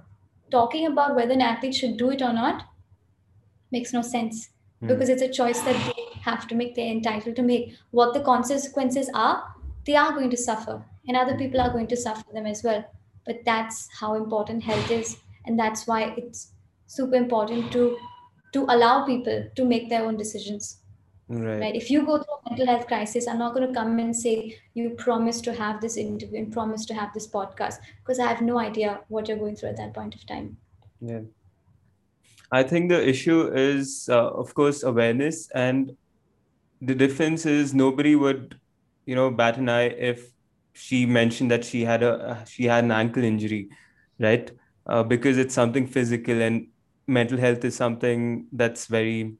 talking 0.55 0.87
about 0.87 1.15
whether 1.17 1.33
an 1.33 1.47
athlete 1.51 1.75
should 1.75 1.97
do 1.97 2.11
it 2.17 2.23
or 2.23 2.33
not 2.33 2.65
makes 3.73 3.93
no 3.93 4.03
sense 4.03 4.49
mm. 4.83 4.89
because 4.89 5.09
it's 5.09 5.27
a 5.29 5.37
choice 5.41 5.61
that 5.69 5.79
they 5.87 6.05
have 6.21 6.47
to 6.49 6.55
make, 6.55 6.75
they're 6.75 6.97
entitled 6.99 7.37
to 7.37 7.43
make. 7.43 7.75
What 7.91 8.15
the 8.15 8.21
consequences 8.21 9.11
are, 9.15 9.43
they 9.85 9.97
are 9.97 10.13
going 10.13 10.31
to 10.31 10.37
suffer, 10.37 10.83
and 11.09 11.17
other 11.17 11.37
people 11.37 11.61
are 11.61 11.71
going 11.71 11.89
to 11.89 11.97
suffer 11.97 12.25
them 12.33 12.47
as 12.47 12.63
well. 12.63 12.85
But 13.27 13.45
that's 13.45 13.89
how 14.01 14.15
important 14.15 14.63
health 14.63 14.91
is, 14.91 15.17
and 15.47 15.59
that's 15.59 15.87
why 15.87 16.15
it's 16.17 16.53
super 16.87 17.17
important 17.17 17.73
to 17.73 17.97
to 18.55 18.65
allow 18.71 19.05
people 19.05 19.45
to 19.57 19.65
make 19.65 19.89
their 19.91 20.05
own 20.05 20.17
decisions. 20.17 20.79
Right. 21.29 21.61
right. 21.61 21.75
If 21.75 21.91
you 21.91 22.05
go 22.05 22.18
through 22.18 22.35
a 22.35 22.51
mental 22.51 22.66
health 22.66 22.87
crisis, 22.87 23.27
I'm 23.27 23.39
not 23.39 23.55
going 23.55 23.66
to 23.66 23.72
come 23.72 23.99
and 23.99 24.14
say, 24.14 24.59
you 24.75 24.91
promised 24.91 25.45
to 25.45 25.55
have 25.55 25.81
this 25.81 25.97
interview 25.97 26.39
and 26.39 26.53
promised 26.53 26.89
to 26.89 26.95
have 26.95 27.14
this 27.14 27.27
podcast 27.27 27.77
because 28.03 28.18
I 28.18 28.27
have 28.27 28.43
no 28.43 28.59
idea 28.59 29.01
what 29.09 29.29
you're 29.29 29.39
going 29.39 29.57
through 29.57 29.70
at 29.70 29.77
that 29.79 29.95
point 29.95 30.14
of 30.14 30.27
time. 30.27 30.59
Yeah. 31.01 31.20
I 32.53 32.62
think 32.62 32.91
the 32.91 33.09
issue 33.09 33.51
is, 33.55 34.09
uh, 34.11 34.31
of 34.31 34.55
course, 34.55 34.83
awareness. 34.83 35.49
And 35.55 35.97
the 36.81 36.95
difference 36.95 37.47
is 37.47 37.72
nobody 37.72 38.14
would, 38.16 38.61
you 39.07 39.14
know, 39.14 39.31
bat 39.31 39.57
an 39.57 39.68
eye 39.68 39.89
if 39.89 40.31
she 40.75 41.07
mentioned 41.07 41.51
that 41.51 41.64
she 41.64 41.85
had 41.85 42.03
a 42.03 42.45
she 42.47 42.64
had 42.64 42.85
an 42.85 42.91
ankle 42.91 43.25
injury, 43.25 43.70
right? 44.18 44.51
Uh, 44.87 45.03
because 45.03 45.39
it's 45.39 45.55
something 45.55 45.87
physical 45.87 46.43
and 46.43 46.66
mental 47.07 47.39
health 47.39 47.64
is 47.64 47.75
something 47.75 48.47
that's 48.53 48.87
very 48.87 49.37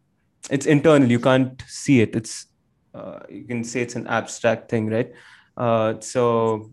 it's 0.51 0.67
internal. 0.67 1.11
You 1.11 1.21
can't 1.21 1.63
see 1.67 2.01
it. 2.01 2.15
It's 2.17 2.47
uh, 2.95 3.21
you 3.29 3.45
can 3.45 3.65
say 3.65 3.81
it's 3.83 3.97
an 3.97 4.07
abstract 4.07 4.71
thing 4.71 4.89
right? 4.89 5.13
Uh, 5.57 6.01
so 6.01 6.73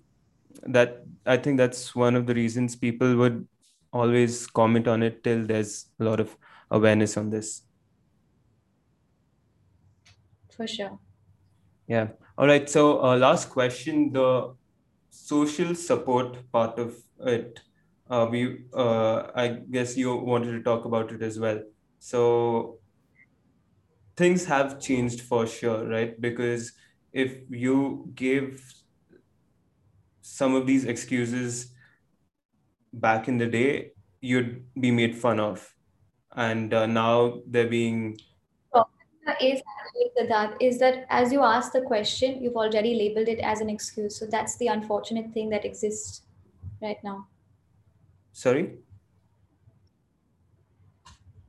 that 0.64 1.04
i 1.26 1.38
think 1.38 1.58
that's 1.58 1.96
one 1.96 2.16
of 2.16 2.28
the 2.28 2.34
reasons 2.36 2.76
people 2.76 3.16
would 3.16 3.48
always 3.94 4.46
comment 4.48 4.88
on 4.88 5.02
it 5.02 5.24
till 5.24 5.46
there's 5.46 5.88
a 6.00 6.04
lot 6.04 6.20
of 6.20 6.38
awareness 6.70 7.18
on 7.18 7.30
this. 7.30 7.64
For 10.56 10.68
sure. 10.68 11.00
Yeah. 11.88 12.10
All 12.38 12.48
right. 12.48 12.70
So 12.70 13.04
uh, 13.04 13.18
last 13.18 13.50
question. 13.50 14.14
The 14.14 14.54
social 15.10 15.76
support 15.76 16.38
part 16.52 16.80
of 16.80 16.96
it 17.26 17.60
uh, 18.10 18.28
we 18.30 18.66
uh, 18.74 19.24
i 19.36 19.48
guess 19.70 19.98
you 19.98 20.16
wanted 20.16 20.52
to 20.52 20.64
talk 20.64 20.86
about 20.86 21.12
it 21.12 21.22
as 21.22 21.40
well. 21.40 21.62
So 22.00 22.80
things 24.16 24.46
have 24.46 24.80
changed 24.80 25.22
for 25.22 25.48
sure, 25.48 25.88
right? 25.88 26.20
Because 26.20 26.74
if 27.14 27.38
you 27.50 28.12
give 28.16 28.62
some 30.22 30.56
of 30.56 30.66
these 30.66 30.86
excuses 30.86 31.74
back 32.94 33.28
in 33.28 33.38
the 33.38 33.48
day, 33.48 33.92
you'd 34.22 34.66
be 34.80 34.92
made 34.92 35.16
fun 35.16 35.40
of. 35.40 35.74
And 36.36 36.74
uh, 36.74 36.86
now 36.86 37.42
they're 37.48 37.68
being. 37.68 38.18
Is 39.40 39.62
that 40.28 40.58
is 40.60 40.80
that 40.80 41.06
as 41.10 41.32
you 41.32 41.44
ask 41.44 41.72
the 41.72 41.82
question, 41.82 42.44
you've 42.44 42.56
already 42.56 42.96
labeled 42.96 43.28
it 43.28 43.40
as 43.40 43.62
an 43.62 43.70
excuse. 43.70 44.18
So 44.18 44.26
that's 44.26 44.58
the 44.58 44.68
unfortunate 44.68 45.32
thing 45.32 45.50
that 45.50 45.64
exists 45.66 46.24
right 46.82 46.98
now. 47.04 47.28
Sorry? 48.34 48.78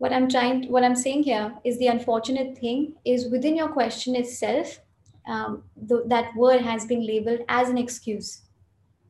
What 0.03 0.13
i'm 0.13 0.29
trying 0.29 0.63
what 0.77 0.85
i'm 0.85 0.97
saying 0.97 1.23
here 1.23 1.53
is 1.65 1.79
the 1.79 1.87
unfortunate 1.87 2.57
thing 2.59 2.93
is 3.05 3.29
within 3.35 3.57
your 3.57 3.69
question 3.69 4.17
itself 4.17 4.79
um, 5.27 5.63
the, 5.77 6.03
that 6.07 6.35
word 6.35 6.61
has 6.61 6.87
been 6.87 7.07
labeled 7.07 7.41
as 7.49 7.69
an 7.69 7.79
excuse. 7.79 8.43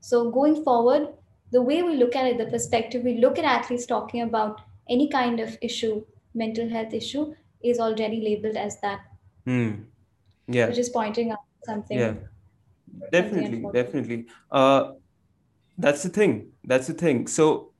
So 0.00 0.30
going 0.30 0.62
forward 0.64 1.08
the 1.52 1.62
way 1.62 1.82
we 1.82 1.96
look 1.96 2.16
at 2.16 2.26
it 2.26 2.38
the 2.38 2.46
perspective 2.46 3.02
we 3.04 3.18
look 3.18 3.38
at 3.38 3.44
athletes 3.44 3.86
talking 3.86 4.22
about 4.22 4.62
any 4.88 5.08
kind 5.08 5.38
of 5.40 5.56
issue 5.60 6.04
mental 6.34 6.68
health 6.68 6.94
issue 6.94 7.34
is 7.62 7.78
already 7.78 8.20
labeled 8.20 8.56
as 8.56 8.80
that. 8.80 9.00
Hmm. 9.44 9.70
yeah. 10.46 10.68
Which 10.68 10.78
is 10.78 10.88
pointing 10.88 11.30
out 11.30 11.38
something. 11.64 11.98
Yeah. 11.98 12.14
Definitely 13.10 13.64
definitely. 13.72 14.26
Uh 14.50 14.92
that's 15.78 16.02
the 16.02 16.08
thing. 16.08 16.52
That's 16.64 16.86
the 16.86 16.94
thing. 16.94 17.26
So 17.26 17.71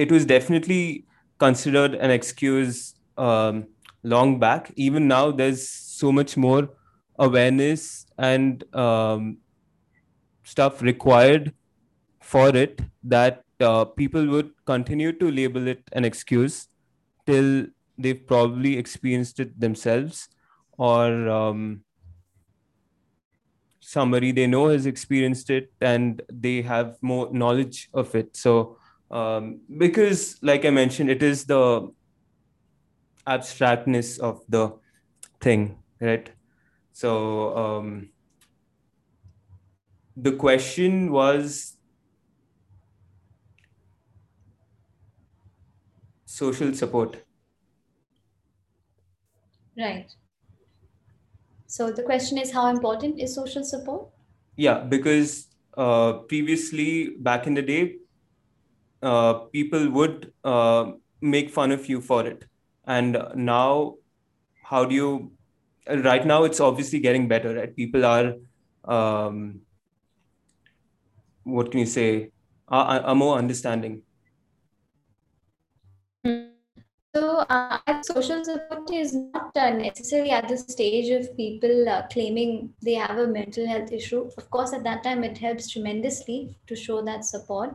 it 0.00 0.10
was 0.10 0.24
definitely 0.24 1.04
considered 1.38 1.94
an 1.94 2.10
excuse 2.10 2.94
um, 3.18 3.66
long 4.02 4.38
back. 4.38 4.72
Even 4.76 5.08
now, 5.08 5.30
there's 5.30 5.68
so 5.68 6.10
much 6.10 6.36
more 6.36 6.70
awareness 7.18 8.06
and 8.16 8.64
um, 8.74 9.36
stuff 10.42 10.80
required 10.80 11.52
for 12.22 12.48
it 12.56 12.80
that 13.02 13.44
uh, 13.60 13.84
people 13.84 14.26
would 14.26 14.50
continue 14.64 15.12
to 15.12 15.30
label 15.30 15.68
it 15.68 15.82
an 15.92 16.06
excuse 16.06 16.68
till 17.26 17.66
they've 17.98 18.26
probably 18.26 18.78
experienced 18.78 19.38
it 19.38 19.60
themselves 19.60 20.28
or 20.78 21.28
um, 21.28 21.84
somebody 23.80 24.32
they 24.32 24.46
know 24.46 24.68
has 24.68 24.86
experienced 24.86 25.50
it 25.50 25.70
and 25.82 26.22
they 26.32 26.62
have 26.62 26.96
more 27.02 27.28
knowledge 27.32 27.90
of 27.92 28.14
it 28.14 28.34
so 28.34 28.79
um, 29.10 29.60
because 29.78 30.38
like 30.42 30.64
i 30.64 30.70
mentioned 30.70 31.10
it 31.10 31.22
is 31.22 31.44
the 31.44 31.90
abstractness 33.26 34.18
of 34.18 34.40
the 34.48 34.72
thing 35.40 35.80
right? 36.00 36.30
So 36.92 37.56
um, 37.56 38.10
the 40.16 40.32
question 40.32 41.12
was 41.12 41.76
social 46.26 46.74
support. 46.74 47.16
Right. 49.76 50.10
So 51.66 51.92
the 51.92 52.02
question 52.02 52.38
is 52.38 52.52
how 52.52 52.66
important 52.68 53.20
is 53.20 53.34
social 53.34 53.62
support? 53.62 54.08
Yeah 54.56 54.80
because 54.80 55.48
uh, 55.76 56.14
previously 56.28 57.10
back 57.18 57.46
in 57.46 57.54
the 57.54 57.62
day 57.62 57.96
uh, 59.02 59.34
people 59.52 59.90
would 59.90 60.32
uh, 60.44 60.92
make 61.20 61.50
fun 61.50 61.72
of 61.72 61.88
you 61.88 62.00
for 62.00 62.26
it. 62.26 62.44
And 62.86 63.22
now 63.34 63.94
how 64.64 64.84
do 64.84 64.94
you 64.94 65.32
right 65.88 66.24
now 66.24 66.44
it's 66.44 66.60
obviously 66.60 67.00
getting 67.00 67.28
better 67.28 67.54
right? 67.54 67.74
People 67.74 68.04
are 68.04 68.34
um, 68.84 69.60
what 71.44 71.70
can 71.70 71.80
you 71.80 71.86
say? 71.86 72.30
Are, 72.68 73.00
are 73.00 73.14
more 73.14 73.36
understanding. 73.36 74.02
So 77.12 77.38
uh, 77.38 77.78
social 78.02 78.44
support 78.44 78.88
is 78.92 79.14
not 79.14 79.50
uh, 79.56 79.70
necessarily 79.70 80.30
at 80.30 80.46
the 80.46 80.56
stage 80.56 81.10
of 81.10 81.36
people 81.36 81.88
uh, 81.88 82.06
claiming 82.06 82.72
they 82.82 82.94
have 82.94 83.18
a 83.18 83.26
mental 83.26 83.66
health 83.66 83.90
issue 83.90 84.30
of 84.38 84.48
course 84.50 84.72
at 84.72 84.84
that 84.84 85.02
time 85.02 85.24
it 85.24 85.36
helps 85.36 85.68
tremendously 85.68 86.56
to 86.68 86.76
show 86.76 87.02
that 87.02 87.24
support 87.24 87.74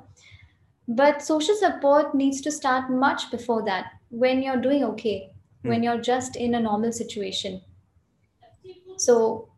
but 0.87 1.21
social 1.21 1.55
support 1.55 2.13
needs 2.13 2.41
to 2.41 2.51
start 2.51 2.89
much 2.89 3.31
before 3.31 3.63
that 3.65 3.91
when 4.09 4.41
you're 4.41 4.61
doing 4.61 4.83
okay, 4.83 5.31
mm. 5.63 5.69
when 5.69 5.83
you're 5.83 6.01
just 6.01 6.35
in 6.35 6.55
a 6.55 6.59
normal 6.59 6.91
situation. 6.91 7.61
So, 8.97 9.49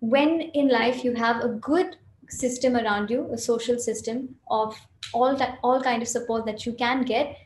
when 0.00 0.40
in 0.40 0.68
life 0.68 1.04
you 1.04 1.14
have 1.14 1.44
a 1.44 1.48
good 1.48 1.96
system 2.28 2.76
around 2.76 3.10
you, 3.10 3.30
a 3.32 3.38
social 3.38 3.78
system 3.78 4.36
of 4.50 4.74
all 5.12 5.36
that 5.36 5.58
all 5.62 5.82
kind 5.82 6.00
of 6.00 6.08
support 6.08 6.46
that 6.46 6.64
you 6.64 6.72
can 6.72 7.02
get, 7.02 7.36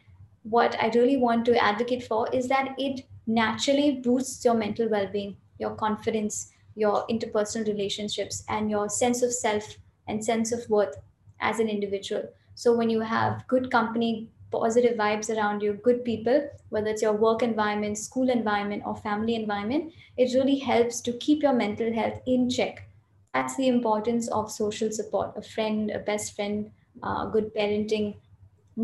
what 0.45 0.77
I 0.81 0.91
really 0.95 1.17
want 1.17 1.45
to 1.47 1.63
advocate 1.63 2.05
for 2.05 2.29
is 2.33 2.49
that 2.49 2.75
it 2.79 3.05
naturally 3.27 3.93
boosts 3.93 4.45
your 4.45 4.55
mental 4.55 4.89
well-being, 4.89 5.37
your 5.59 5.75
confidence, 5.75 6.53
your 6.75 7.07
interpersonal 7.09 7.67
relationships, 7.67 8.45
and 8.49 8.71
your 8.71 8.89
sense 8.89 9.23
of 9.23 9.33
self 9.33 9.77
and 10.07 10.25
sense 10.25 10.53
of 10.53 10.69
worth 10.69 10.97
as 11.41 11.59
an 11.59 11.69
individual. 11.69 12.29
So 12.55 12.77
when 12.77 12.91
you 12.91 13.01
have 13.01 13.47
good 13.49 13.71
company, 13.71 14.29
positive 14.51 14.97
vibes 14.97 15.35
around 15.35 15.63
you, 15.63 15.75
good 15.75 16.05
people, 16.05 16.49
whether 16.69 16.89
it's 16.89 17.03
your 17.03 17.13
work 17.13 17.43
environment, 17.43 17.99
school 17.99 18.31
environment, 18.31 18.83
or 18.87 18.97
family 18.97 19.35
environment, 19.35 19.93
it 20.17 20.35
really 20.35 20.59
helps 20.59 21.01
to 21.03 21.13
keep 21.13 21.43
your 21.43 21.53
mental 21.53 21.93
health 21.93 22.21
in 22.27 22.49
check. 22.49 22.89
That's 23.33 23.57
the 23.57 23.67
importance 23.69 24.29
of 24.29 24.51
social 24.51 24.93
support 24.93 25.37
a 25.37 25.43
friend, 25.43 25.91
a 25.91 25.99
best 25.99 26.37
friend, 26.37 26.71
uh, 27.03 27.27
good 27.27 27.53
parenting, 27.55 28.15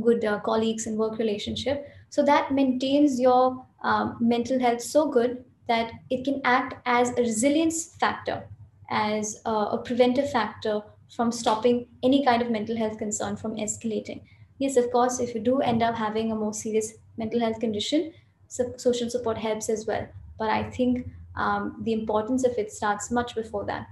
good 0.02 0.24
uh, 0.24 0.40
colleagues 0.40 0.86
and 0.86 0.98
work 0.98 1.18
relationship. 1.18 1.88
So 2.10 2.22
that 2.24 2.52
maintains 2.52 3.20
your 3.20 3.64
um, 3.82 4.16
mental 4.20 4.58
health 4.58 4.80
so 4.80 5.10
good 5.10 5.44
that 5.68 5.92
it 6.10 6.24
can 6.24 6.40
act 6.44 6.74
as 6.86 7.10
a 7.10 7.22
resilience 7.22 7.94
factor, 7.96 8.48
as 8.90 9.40
uh, 9.46 9.68
a 9.72 9.78
preventive 9.78 10.30
factor 10.30 10.82
from 11.11 11.32
stopping 11.32 11.88
any 12.02 12.24
kind 12.24 12.42
of 12.42 12.50
mental 12.50 12.76
health 12.76 12.98
concern 12.98 13.36
from 13.36 13.56
escalating. 13.56 14.22
Yes, 14.58 14.76
of 14.76 14.90
course, 14.92 15.20
if 15.20 15.34
you 15.34 15.40
do 15.40 15.61
end 15.61 15.82
up 15.82 15.94
having 15.94 16.30
a 16.32 16.36
more 16.36 16.54
serious 16.54 16.94
mental 17.16 17.40
health 17.40 17.61
condition, 17.61 18.12
so 18.48 18.74
social 18.76 19.11
support 19.11 19.38
helps 19.38 19.68
as 19.68 19.86
well. 19.86 20.08
But 20.38 20.50
I 20.50 20.70
think 20.70 21.08
um, 21.36 21.80
the 21.82 21.92
importance 21.92 22.44
of 22.44 22.52
it 22.58 22.72
starts 22.72 23.11
much 23.11 23.34
before 23.34 23.64
that. 23.66 23.88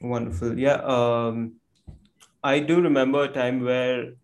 Wonderful. 0.00 0.58
Yeah. 0.58 0.74
Um, 0.82 1.60
I 2.42 2.60
do 2.60 2.80
remember 2.82 3.24
a 3.24 3.32
time 3.32 3.64
where, 3.64 4.14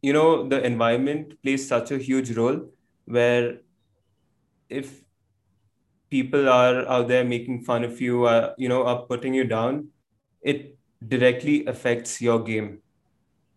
you 0.00 0.12
know, 0.12 0.48
the 0.48 0.64
environment 0.64 1.40
plays 1.42 1.66
such 1.66 1.90
a 1.90 1.98
huge 1.98 2.32
role 2.36 2.70
where 3.04 3.60
if 4.68 5.01
people 6.12 6.48
are 6.52 6.86
out 6.94 7.08
there 7.08 7.24
making 7.24 7.62
fun 7.64 7.84
of 7.84 7.98
you, 7.98 8.24
uh, 8.24 8.52
you 8.58 8.68
know, 8.68 8.84
are 8.84 9.02
putting 9.06 9.32
you 9.32 9.44
down, 9.44 9.88
it 10.42 10.76
directly 11.08 11.64
affects 11.66 12.20
your 12.20 12.38
game. 12.44 12.80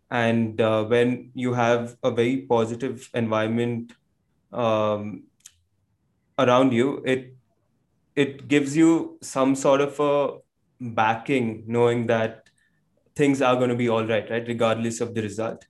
And 0.09 0.61
uh, 0.61 0.85
when 0.85 1.31
you 1.33 1.53
have 1.53 1.97
a 2.01 2.11
very 2.11 2.37
positive 2.53 3.09
environment 3.13 3.91
um, 4.53 5.23
around 6.39 6.71
you, 6.71 7.03
it 7.05 7.33
it 8.15 8.47
gives 8.47 8.77
you 8.77 9.17
some 9.21 9.55
sort 9.55 9.81
of 9.81 9.99
a 9.99 10.15
backing, 10.79 11.63
knowing 11.67 12.07
that 12.07 12.49
things 13.15 13.41
are 13.41 13.55
going 13.57 13.69
to 13.69 13.75
be 13.75 13.89
all 13.89 14.05
right, 14.05 14.29
right, 14.29 14.47
regardless 14.47 15.01
of 15.01 15.13
the 15.13 15.21
result. 15.21 15.65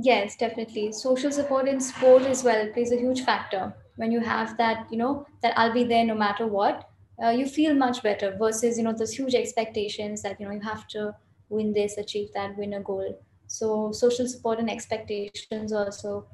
Yes, 0.00 0.36
definitely. 0.36 0.92
Social 0.92 1.32
support 1.32 1.66
in 1.66 1.80
sport 1.80 2.22
as 2.22 2.44
well 2.44 2.68
plays 2.72 2.92
a 2.92 2.96
huge 2.96 3.22
factor. 3.22 3.74
When 3.96 4.12
you 4.12 4.20
have 4.20 4.56
that, 4.56 4.86
you 4.92 4.96
know, 4.96 5.26
that 5.42 5.58
I'll 5.58 5.72
be 5.72 5.82
there 5.82 6.04
no 6.04 6.14
matter 6.14 6.46
what, 6.46 6.88
uh, 7.22 7.30
you 7.30 7.46
feel 7.46 7.74
much 7.74 8.00
better 8.00 8.36
versus, 8.38 8.78
you 8.78 8.84
know, 8.84 8.92
those 8.92 9.12
huge 9.12 9.34
expectations 9.34 10.22
that, 10.22 10.40
you 10.40 10.46
know, 10.46 10.52
you 10.52 10.60
have 10.60 10.86
to 10.88 11.16
win 11.48 11.72
this, 11.72 11.98
achieve 11.98 12.28
that, 12.34 12.56
win 12.56 12.74
a 12.74 12.80
goal. 12.80 13.20
So 13.48 13.90
social 13.90 14.28
support 14.28 14.60
and 14.60 14.70
expectations 14.70 15.72
also 15.72 16.28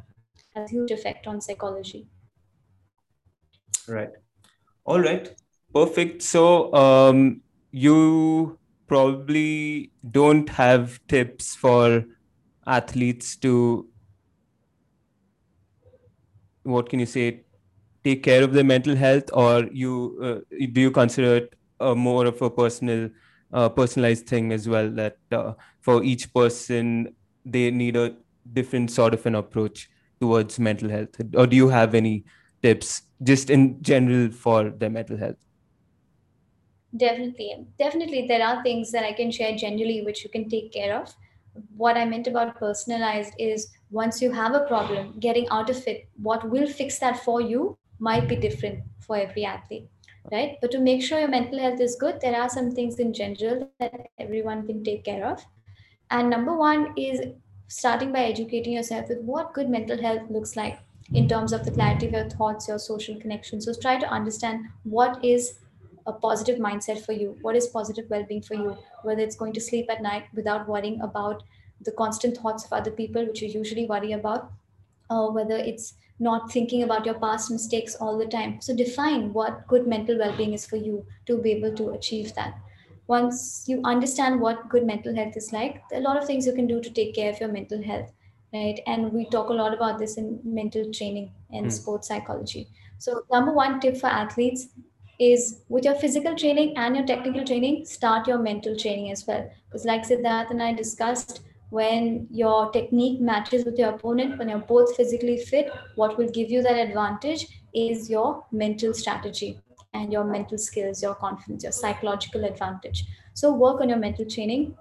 has 0.55 0.69
a 0.69 0.71
huge 0.71 0.91
effect 0.91 1.27
on 1.27 1.41
psychology. 1.41 2.07
Right. 3.89 4.11
All 4.85 5.01
right. 5.01 5.35
Perfect. 5.73 6.21
So 6.21 6.75
um, 6.75 7.41
you 7.71 8.59
probably 8.87 9.91
don't 10.11 10.51
have 10.51 11.01
tips 11.09 11.55
for 11.55 12.05
athletes 12.67 13.37
to 13.37 13.89
what 16.63 16.89
can 16.89 16.99
you 16.99 17.07
say 17.07 17.45
take 18.05 18.23
care 18.23 18.43
of 18.43 18.53
their 18.53 18.65
mental 18.65 18.97
health 18.97 19.31
or 19.33 19.65
you 19.73 20.19
uh, 20.23 20.57
do 20.73 20.81
you 20.81 20.91
consider 20.91 21.37
it 21.37 21.55
a 21.81 21.95
more 21.95 22.27
of 22.27 22.41
a 22.43 22.51
personal 22.51 23.09
uh, 23.53 23.69
personalized 23.69 24.27
thing 24.27 24.53
as 24.53 24.69
well 24.69 24.91
that 24.91 25.17
uh, 25.33 25.53
for 25.81 26.03
each 26.03 26.33
person 26.35 27.15
they 27.45 27.71
need 27.71 27.97
a 27.97 28.17
different 28.53 28.91
sort 28.91 29.15
of 29.15 29.25
an 29.27 29.35
approach 29.35 29.89
towards 30.21 30.59
mental 30.59 30.89
health? 30.89 31.09
Or 31.35 31.47
do 31.47 31.57
you 31.57 31.69
have 31.69 31.95
any 31.95 32.25
tips 32.63 33.03
just 33.23 33.51
in 33.51 33.83
general 33.83 34.31
for 34.31 34.71
their 34.71 34.91
mental 34.91 35.17
health? 35.17 35.37
Definitely. 36.97 37.67
Definitely 37.79 38.27
there 38.29 38.47
are 38.47 38.63
things 38.63 38.93
that 38.93 39.05
i 39.05 39.13
can 39.13 39.31
share 39.31 39.57
generally 39.57 40.03
which 40.03 40.25
you 40.25 40.31
can 40.31 40.49
take 40.49 40.73
care 40.73 41.01
of 41.01 41.15
what 41.77 41.97
I 41.97 42.05
meant 42.05 42.27
about 42.27 42.59
personalized 42.59 43.35
is 43.39 43.69
once 43.91 44.21
you 44.21 44.33
have 44.33 44.55
a 44.55 44.65
problem, 44.67 45.15
getting 45.21 45.49
out 45.51 45.71
of 45.71 45.87
it, 45.87 46.09
what 46.21 46.49
will 46.49 46.67
fix 46.67 46.99
that 46.99 47.23
for 47.23 47.41
you 47.41 47.79
might 47.99 48.29
be 48.29 48.37
different 48.37 48.81
for 49.01 49.17
every 49.17 49.45
athlete, 49.45 49.89
right? 50.33 50.57
But 50.61 50.71
to 50.73 50.81
make 50.81 51.03
sure 51.03 51.19
your 51.19 51.29
mental 51.29 51.59
health 51.59 51.81
is 51.81 51.97
good, 51.97 52.21
there 52.21 52.41
are 52.41 52.49
some 52.49 52.73
things 52.73 52.99
in 52.99 53.13
general 53.13 53.71
that 53.79 54.09
everyone 54.19 54.67
can 54.67 54.83
take 54.83 55.05
care 55.05 55.25
of. 55.27 55.45
And 56.11 56.29
number 56.29 56.57
one 56.57 56.93
is 56.97 57.21
starting 57.69 58.13
by 58.13 58.25
educating 58.25 58.75
yourself 58.75 59.09
with 59.09 59.21
what 59.21 59.55
good 59.55 59.69
mental 59.69 60.01
health 60.01 60.23
looks 60.31 60.57
like 60.57 60.79
in 61.13 61.29
terms 61.29 61.53
of 61.53 61.65
the 61.65 61.71
clarity 61.71 62.07
of 62.07 62.13
your 62.13 62.31
thoughts, 62.31 62.69
your 62.69 62.79
social 62.79 63.19
connections. 63.21 63.67
So 63.67 63.75
try 63.81 63.99
to 63.99 64.07
understand 64.09 64.65
what 64.85 65.25
is 65.25 65.61
a 66.07 66.13
positive 66.13 66.59
mindset 66.59 67.05
for 67.05 67.13
you? 67.13 67.37
What 67.43 67.57
is 67.57 67.67
positive 67.69 68.07
well-being 68.11 68.43
for 68.43 68.55
you? 68.55 68.77
Whether 69.03 69.23
it's 69.23 69.37
going 69.37 69.53
to 69.55 69.61
sleep 69.61 69.87
at 69.91 70.03
night 70.03 70.25
without 70.35 70.69
worrying 70.69 71.01
about 71.01 71.43
the 71.81 71.93
constant 71.93 72.37
thoughts 72.37 72.65
of 72.65 72.73
other 72.73 72.91
people 72.91 73.27
which 73.27 73.43
you 73.43 73.49
usually 73.49 73.87
worry 73.87 74.13
about 74.13 74.51
or 75.11 75.33
whether 75.33 75.57
it's 75.57 75.95
not 76.19 76.51
thinking 76.51 76.83
about 76.83 77.05
your 77.05 77.19
past 77.19 77.51
mistakes 77.51 77.95
all 77.97 78.17
the 78.17 78.27
time. 78.27 78.61
So 78.61 78.75
define 78.75 79.33
what 79.33 79.67
good 79.67 79.87
mental 79.87 80.19
well-being 80.19 80.53
is 80.53 80.67
for 80.67 80.77
you 80.77 81.05
to 81.27 81.39
be 81.39 81.53
able 81.53 81.75
to 81.77 81.91
achieve 81.91 82.35
that. 82.35 82.55
Once 83.07 83.65
you 83.67 83.81
understand 83.85 84.41
what 84.41 84.69
good 84.69 84.87
mental 84.87 85.15
health 85.15 85.37
is 85.37 85.53
like 85.53 85.83
there 85.91 85.99
are 85.99 86.03
a 86.03 86.05
lot 86.05 86.17
of 86.17 86.27
things 86.27 86.47
you 86.47 86.55
can 86.55 86.67
do 86.67 86.81
to 86.81 86.91
take 86.91 87.15
care 87.15 87.31
of 87.31 87.39
your 87.39 87.53
mental 87.53 87.83
health 87.83 88.11
right? 88.55 88.81
And 88.87 89.13
we 89.13 89.27
talk 89.27 89.51
a 89.51 89.53
lot 89.53 89.75
about 89.75 89.99
this 89.99 90.17
in 90.17 90.39
mental 90.45 90.91
training 90.93 91.33
and 91.53 91.67
mm. 91.67 91.73
sports 91.73 92.09
psychology. 92.09 92.69
So 92.99 93.25
number 93.31 93.53
one 93.53 93.81
tip 93.81 93.97
for 93.97 94.07
athletes 94.07 94.69
is 95.19 95.63
with 95.69 95.85
your 95.85 95.95
physical 95.95 96.35
training 96.35 96.77
and 96.77 96.97
your 96.97 97.07
technical 97.07 97.45
training, 97.45 97.85
start 97.85 98.27
your 98.27 98.39
mental 98.39 98.77
training 98.77 99.11
as 99.11 99.27
well. 99.27 99.49
Because, 99.67 99.85
like 99.85 100.03
Siddharth 100.03 100.51
and 100.51 100.63
I 100.63 100.73
discussed, 100.73 101.43
when 101.71 102.27
your 102.31 102.71
technique 102.71 103.21
matches 103.21 103.65
with 103.65 103.79
your 103.79 103.91
opponent, 103.91 104.39
when 104.39 104.49
you're 104.49 104.59
both 104.59 104.97
physically 104.97 105.39
fit, 105.39 105.71
what 105.97 106.17
will 106.19 106.29
give 106.29 106.51
you 106.51 106.63
that 106.63 106.77
advantage 106.77 107.47
is 107.75 108.09
your 108.09 108.45
mental 108.53 108.95
strategy 108.95 109.59
and 109.93 110.13
your 110.13 110.25
mental 110.25 110.59
skills, 110.59 111.03
your 111.03 111.15
confidence, 111.15 111.63
your 111.63 111.73
psychological 111.73 112.45
advantage. 112.45 113.05
So, 113.35 113.53
work 113.53 113.81
on 113.81 113.89
your 113.89 113.99
mental 113.99 114.25
training. 114.25 114.77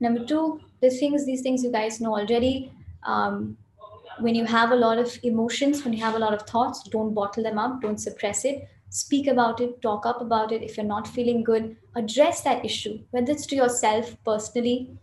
Number 0.00 0.24
two, 0.24 0.60
the 0.80 0.90
things, 0.90 1.24
these 1.24 1.42
things 1.42 1.62
you 1.62 1.70
guys 1.70 2.00
know 2.00 2.16
already. 2.16 2.72
Um, 3.04 3.56
when 4.20 4.34
you 4.34 4.44
have 4.44 4.70
a 4.70 4.76
lot 4.76 4.98
of 4.98 5.18
emotions, 5.24 5.84
when 5.84 5.92
you 5.92 6.00
have 6.00 6.14
a 6.14 6.18
lot 6.18 6.32
of 6.32 6.42
thoughts, 6.42 6.82
don't 6.88 7.14
bottle 7.14 7.42
them 7.42 7.58
up, 7.58 7.80
don't 7.82 7.98
suppress 7.98 8.44
it 8.44 8.68
speak 8.94 9.26
about 9.26 9.60
it, 9.60 9.82
talk 9.82 10.06
up 10.06 10.20
about 10.20 10.52
it. 10.52 10.62
If 10.62 10.76
you're 10.76 10.86
not 10.86 11.08
feeling 11.08 11.42
good, 11.42 11.76
address 11.96 12.42
that 12.42 12.64
issue, 12.64 13.00
whether 13.10 13.32
it's 13.32 13.46
to 13.46 13.56
yourself 13.56 14.16
personally, 14.24 14.96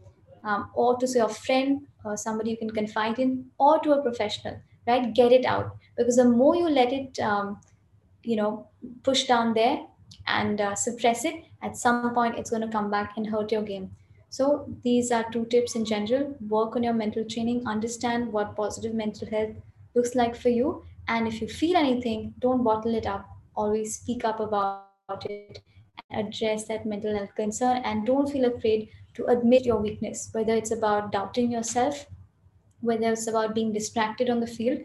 um, 0.45 0.69
or 0.73 0.97
to 0.97 1.07
your 1.07 1.27
friend 1.27 1.85
or 2.05 2.15
somebody 2.15 2.51
you 2.51 2.57
can 2.57 2.69
confide 2.69 3.19
in, 3.19 3.45
or 3.59 3.79
to 3.79 3.91
a 3.91 4.01
professional, 4.01 4.61
right? 4.87 5.13
Get 5.13 5.33
it 5.33 5.45
out 5.45 5.75
because 5.97 6.15
the 6.15 6.23
more 6.23 6.55
you 6.55 6.69
let 6.69 6.93
it, 6.93 7.19
um, 7.19 7.59
you 8.23 8.37
know, 8.37 8.67
push 9.03 9.25
down 9.25 9.53
there 9.53 9.81
and 10.25 10.61
uh, 10.61 10.73
suppress 10.73 11.25
it, 11.25 11.43
at 11.61 11.75
some 11.75 12.13
point 12.13 12.39
it's 12.39 12.49
going 12.49 12.61
to 12.61 12.69
come 12.69 12.89
back 12.89 13.17
and 13.17 13.27
hurt 13.27 13.51
your 13.51 13.61
game. 13.61 13.91
So 14.29 14.73
these 14.85 15.11
are 15.11 15.29
two 15.33 15.43
tips 15.47 15.75
in 15.75 15.83
general. 15.83 16.33
Work 16.47 16.77
on 16.77 16.83
your 16.83 16.93
mental 16.93 17.25
training, 17.25 17.67
understand 17.67 18.31
what 18.31 18.55
positive 18.55 18.93
mental 18.93 19.29
health 19.29 19.51
looks 19.95 20.15
like 20.15 20.33
for 20.33 20.47
you. 20.47 20.85
And 21.09 21.27
if 21.27 21.41
you 21.41 21.49
feel 21.49 21.75
anything, 21.75 22.33
don't 22.39 22.63
bottle 22.63 22.95
it 22.95 23.05
up 23.05 23.30
always 23.55 23.95
speak 23.95 24.25
up 24.25 24.39
about 24.39 25.25
it 25.25 25.61
and 26.09 26.27
address 26.27 26.65
that 26.65 26.85
mental 26.85 27.15
health 27.15 27.33
concern 27.35 27.81
and 27.83 28.05
don't 28.05 28.29
feel 28.29 28.45
afraid 28.45 28.89
to 29.13 29.25
admit 29.25 29.65
your 29.65 29.77
weakness 29.77 30.29
whether 30.33 30.53
it's 30.53 30.71
about 30.71 31.11
doubting 31.11 31.51
yourself 31.51 32.05
whether 32.81 33.11
it's 33.11 33.27
about 33.27 33.53
being 33.53 33.71
distracted 33.71 34.27
on 34.27 34.39
the 34.39 34.47
field. 34.47 34.79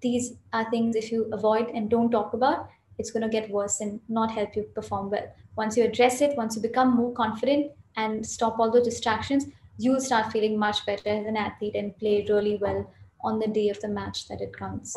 These 0.00 0.34
are 0.54 0.70
things 0.70 0.96
if 0.96 1.12
you 1.12 1.28
avoid 1.32 1.68
and 1.68 1.90
don't 1.90 2.10
talk 2.10 2.32
about 2.32 2.68
it's 2.98 3.10
going 3.10 3.22
to 3.22 3.28
get 3.28 3.50
worse 3.50 3.80
and 3.80 4.00
not 4.08 4.30
help 4.30 4.56
you 4.56 4.62
perform 4.74 5.10
well. 5.10 5.30
Once 5.56 5.76
you 5.76 5.84
address 5.84 6.20
it 6.20 6.36
once 6.36 6.56
you 6.56 6.62
become 6.62 6.96
more 6.96 7.12
confident 7.12 7.72
and 7.96 8.24
stop 8.24 8.58
all 8.58 8.70
the 8.70 8.82
distractions 8.82 9.46
you'll 9.78 10.00
start 10.00 10.32
feeling 10.32 10.58
much 10.58 10.84
better 10.86 11.08
as 11.08 11.26
an 11.26 11.36
athlete 11.36 11.74
and 11.74 11.96
play 11.98 12.24
really 12.28 12.56
well 12.56 12.90
on 13.22 13.38
the 13.38 13.46
day 13.46 13.68
of 13.68 13.80
the 13.80 13.88
match 13.88 14.28
that 14.28 14.40
it 14.40 14.56
counts 14.56 14.96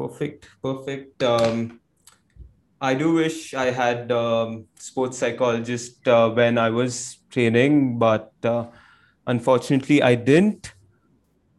Perfect, 0.00 0.48
perfect. 0.62 1.22
Um, 1.22 1.80
I 2.80 2.94
do 2.94 3.12
wish 3.14 3.52
I 3.54 3.70
had 3.70 4.10
um, 4.10 4.66
sports 4.76 5.18
psychologist 5.18 6.06
uh, 6.08 6.30
when 6.30 6.56
I 6.56 6.70
was 6.70 7.18
training, 7.30 7.98
but 7.98 8.32
uh, 8.42 8.66
unfortunately 9.26 10.02
I 10.02 10.14
didn't. 10.14 10.72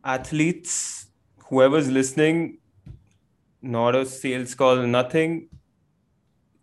Athletes, 0.04 1.08
whoever's 1.50 1.90
listening, 1.92 2.60
not 3.62 3.96
a 3.96 4.06
sales 4.06 4.56
call, 4.56 4.78
nothing. 4.88 5.50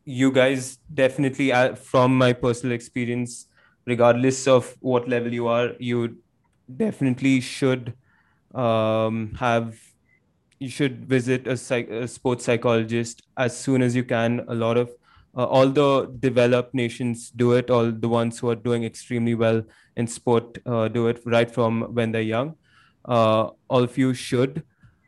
You 0.04 0.32
guys 0.32 0.78
definitely, 0.92 1.52
uh, 1.52 1.74
from 1.74 2.16
my 2.16 2.32
personal 2.32 2.74
experience, 2.74 3.46
regardless 3.86 4.46
of 4.48 4.74
what 4.80 5.06
level 5.06 5.32
you 5.32 5.48
are, 5.48 5.72
you 5.78 6.16
definitely 6.74 7.40
should 7.40 7.92
um, 8.54 9.34
have 9.38 9.78
you 10.58 10.68
should 10.68 11.06
visit 11.06 11.46
a, 11.46 11.56
psych- 11.56 11.90
a 11.90 12.08
sports 12.08 12.44
psychologist 12.44 13.22
as 13.36 13.56
soon 13.56 13.82
as 13.82 13.94
you 13.94 14.04
can. 14.04 14.44
A 14.48 14.54
lot 14.54 14.76
of 14.76 14.90
uh, 15.36 15.44
all 15.44 15.68
the 15.68 16.12
developed 16.18 16.74
nations 16.74 17.30
do 17.30 17.52
it. 17.52 17.70
All 17.70 17.92
the 17.92 18.08
ones 18.08 18.38
who 18.38 18.50
are 18.50 18.56
doing 18.56 18.84
extremely 18.84 19.34
well 19.34 19.62
in 19.96 20.06
sport 20.06 20.58
uh, 20.66 20.88
do 20.88 21.06
it 21.08 21.20
right 21.24 21.50
from 21.50 21.82
when 21.94 22.12
they're 22.12 22.22
young. 22.22 22.56
Uh, 23.04 23.50
all 23.68 23.82
of 23.82 23.96
you 23.96 24.14
should. 24.14 24.64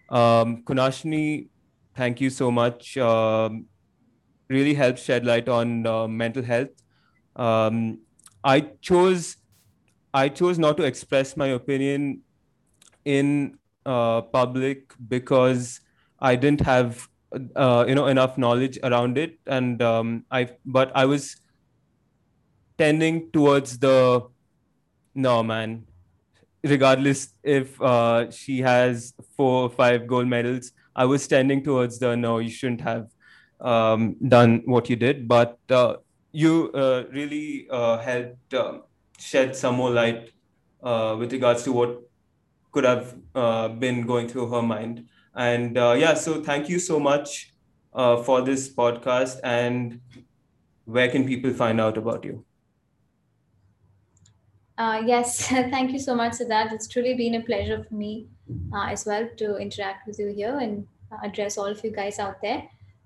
Um, 0.09 0.63
Kunashni, 0.65 1.49
thank 1.97 2.21
you 2.21 2.31
so 2.31 2.51
much. 2.51 2.97
Um, 2.97 3.67
really 4.49 4.75
helps 4.75 5.03
shed 5.03 5.25
light 5.25 5.49
on 5.49 5.87
uh, 5.87 6.09
mental 6.09 6.43
health. 6.43 6.71
Um, 7.37 8.01
I 8.43 8.61
chose 8.81 9.37
I 10.13 10.29
chose 10.29 10.59
not 10.59 10.77
to 10.79 10.83
express 10.83 11.37
my 11.37 11.49
opinion 11.49 12.23
in 13.05 13.60
uh, 13.87 14.23
public 14.23 14.93
because 15.09 15.81
I 16.19 16.37
didn't 16.37 16.61
have 16.63 17.09
uh, 17.57 17.85
you 17.87 17.95
know 17.95 18.07
enough 18.07 18.37
knowledge 18.39 18.79
around 18.83 19.19
it. 19.19 19.39
And 19.47 19.81
um, 19.83 20.25
i 20.31 20.49
but 20.65 20.91
i 20.95 21.05
was 21.05 21.37
tending 22.79 23.31
towards 23.33 23.79
the 23.79 24.27
no 25.15 25.43
man. 25.43 25.87
Regardless 26.63 27.33
if 27.43 27.81
uh, 27.81 28.31
she 28.31 28.61
has 28.61 29.15
four 29.37 29.63
or 29.63 29.71
five 29.71 30.07
gold 30.07 30.29
medals 30.29 30.73
i 30.95 31.05
was 31.05 31.27
tending 31.27 31.63
towards 31.65 31.99
the 31.99 32.15
no 32.17 32.39
you 32.39 32.51
shouldn't 32.51 32.83
have 32.83 33.07
um, 33.61 34.17
done 34.27 34.63
what 34.65 34.91
you 34.91 34.97
did. 34.97 35.29
But 35.29 35.59
uh, 35.71 35.97
you 36.33 36.71
uh, 36.73 37.05
really 37.13 37.67
uh, 37.71 37.99
helped 37.99 38.55
um, 38.55 38.83
shed 39.19 39.55
some 39.57 39.77
more 39.77 39.91
light 39.91 40.31
uh, 40.83 41.17
with 41.19 41.33
regards 41.33 41.63
to 41.65 41.73
what 41.73 42.10
could 42.73 42.85
have 42.85 43.15
uh, 43.35 43.69
been 43.69 44.07
going 44.07 44.29
through 44.29 44.49
her 44.51 44.63
mind 44.63 45.07
and 45.35 45.77
yeah 45.77 46.15
so 46.15 46.43
thank 46.43 46.69
you 46.69 46.79
so 46.79 46.99
much 46.99 47.53
for 47.93 48.43
this 48.43 48.73
podcast 48.73 49.41
and 49.45 50.01
where 50.85 51.09
can 51.09 51.27
people 51.27 51.53
find 51.53 51.81
out 51.81 51.97
about 51.97 52.25
you 52.25 52.45
uh, 54.81 55.03
yes, 55.05 55.47
thank 55.73 55.93
you 55.93 55.99
so 55.99 56.15
much, 56.15 56.33
Siddharth. 56.33 56.73
It's 56.73 56.89
truly 56.89 57.13
been 57.13 57.35
a 57.35 57.43
pleasure 57.43 57.85
for 57.87 57.95
me 57.95 58.29
uh, 58.73 58.87
as 58.87 59.05
well 59.05 59.29
to 59.37 59.57
interact 59.59 60.07
with 60.07 60.19
you 60.19 60.29
here 60.29 60.59
and 60.59 60.87
address 61.23 61.59
all 61.59 61.67
of 61.67 61.85
you 61.85 61.91
guys 61.91 62.19
out 62.19 62.41
there. 62.41 62.63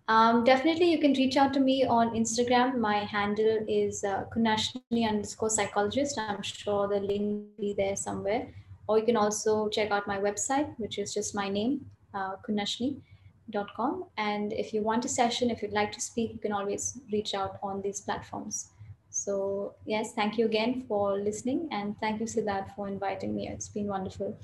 Um, 0.06 0.44
definitely, 0.44 0.92
you 0.92 1.00
can 1.00 1.14
reach 1.14 1.36
out 1.36 1.52
to 1.54 1.60
me 1.60 1.84
on 1.84 2.10
Instagram. 2.10 2.78
My 2.78 2.98
handle 2.98 3.64
is 3.66 4.04
uh, 4.04 4.24
Kunashni 4.32 5.08
underscore 5.08 5.50
psychologist. 5.50 6.16
I'm 6.16 6.42
sure 6.42 6.86
the 6.86 7.00
link 7.00 7.22
will 7.22 7.66
be 7.66 7.74
there 7.76 7.96
somewhere. 7.96 8.46
Or 8.88 8.98
you 8.98 9.04
can 9.04 9.16
also 9.16 9.68
check 9.68 9.90
out 9.90 10.06
my 10.06 10.18
website, 10.18 10.74
which 10.78 10.98
is 10.98 11.14
just 11.14 11.34
my 11.34 11.48
name, 11.48 11.86
uh, 12.12 12.36
kunashni.com. 12.46 14.04
And 14.18 14.52
if 14.52 14.74
you 14.74 14.82
want 14.82 15.04
a 15.04 15.08
session, 15.08 15.50
if 15.50 15.62
you'd 15.62 15.72
like 15.72 15.92
to 15.92 16.00
speak, 16.00 16.32
you 16.32 16.38
can 16.38 16.52
always 16.52 16.98
reach 17.10 17.34
out 17.34 17.58
on 17.62 17.80
these 17.82 18.00
platforms. 18.00 18.70
So, 19.10 19.74
yes, 19.86 20.12
thank 20.12 20.36
you 20.38 20.46
again 20.46 20.84
for 20.88 21.16
listening. 21.16 21.68
And 21.70 21.96
thank 22.00 22.20
you, 22.20 22.26
Siddharth, 22.26 22.74
for 22.74 22.88
inviting 22.88 23.34
me. 23.34 23.48
It's 23.48 23.68
been 23.68 23.86
wonderful. 23.86 24.36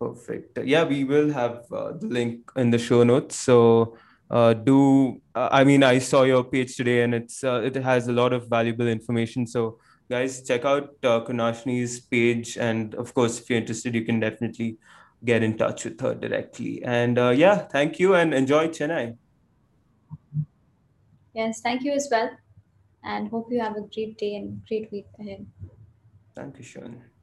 Perfect. 0.00 0.58
Yeah, 0.64 0.84
we 0.84 1.04
will 1.04 1.30
have 1.32 1.64
uh, 1.72 1.92
the 1.92 2.08
link 2.08 2.50
in 2.56 2.70
the 2.70 2.78
show 2.78 3.04
notes. 3.04 3.36
So, 3.36 3.96
uh, 4.30 4.54
do 4.54 5.20
uh, 5.34 5.48
I 5.52 5.64
mean 5.64 5.82
I 5.82 5.98
saw 5.98 6.22
your 6.22 6.44
page 6.44 6.76
today 6.76 7.02
and 7.02 7.14
it's 7.14 7.44
uh, 7.44 7.60
it 7.62 7.76
has 7.76 8.08
a 8.08 8.12
lot 8.12 8.32
of 8.32 8.48
valuable 8.48 8.88
information. 8.88 9.46
So 9.46 9.78
guys, 10.10 10.42
check 10.42 10.64
out 10.64 10.90
uh, 11.02 11.24
Kunashni's 11.24 12.00
page 12.00 12.56
and 12.56 12.94
of 12.94 13.14
course, 13.14 13.40
if 13.40 13.48
you're 13.48 13.58
interested, 13.58 13.94
you 13.94 14.04
can 14.04 14.20
definitely 14.20 14.78
get 15.24 15.42
in 15.42 15.56
touch 15.56 15.84
with 15.84 16.00
her 16.00 16.14
directly. 16.14 16.82
And 16.84 17.18
uh, 17.18 17.30
yeah, 17.30 17.58
thank 17.58 17.98
you 17.98 18.14
and 18.14 18.34
enjoy 18.34 18.68
Chennai. 18.68 19.16
Yes, 21.34 21.60
thank 21.60 21.82
you 21.82 21.92
as 21.92 22.08
well 22.10 22.30
and 23.04 23.28
hope 23.28 23.48
you 23.50 23.60
have 23.60 23.76
a 23.76 23.82
great 23.82 24.18
day 24.18 24.36
and 24.36 24.64
great 24.66 24.90
week 24.90 25.06
ahead. 25.18 25.46
Dankeschön. 26.34 27.13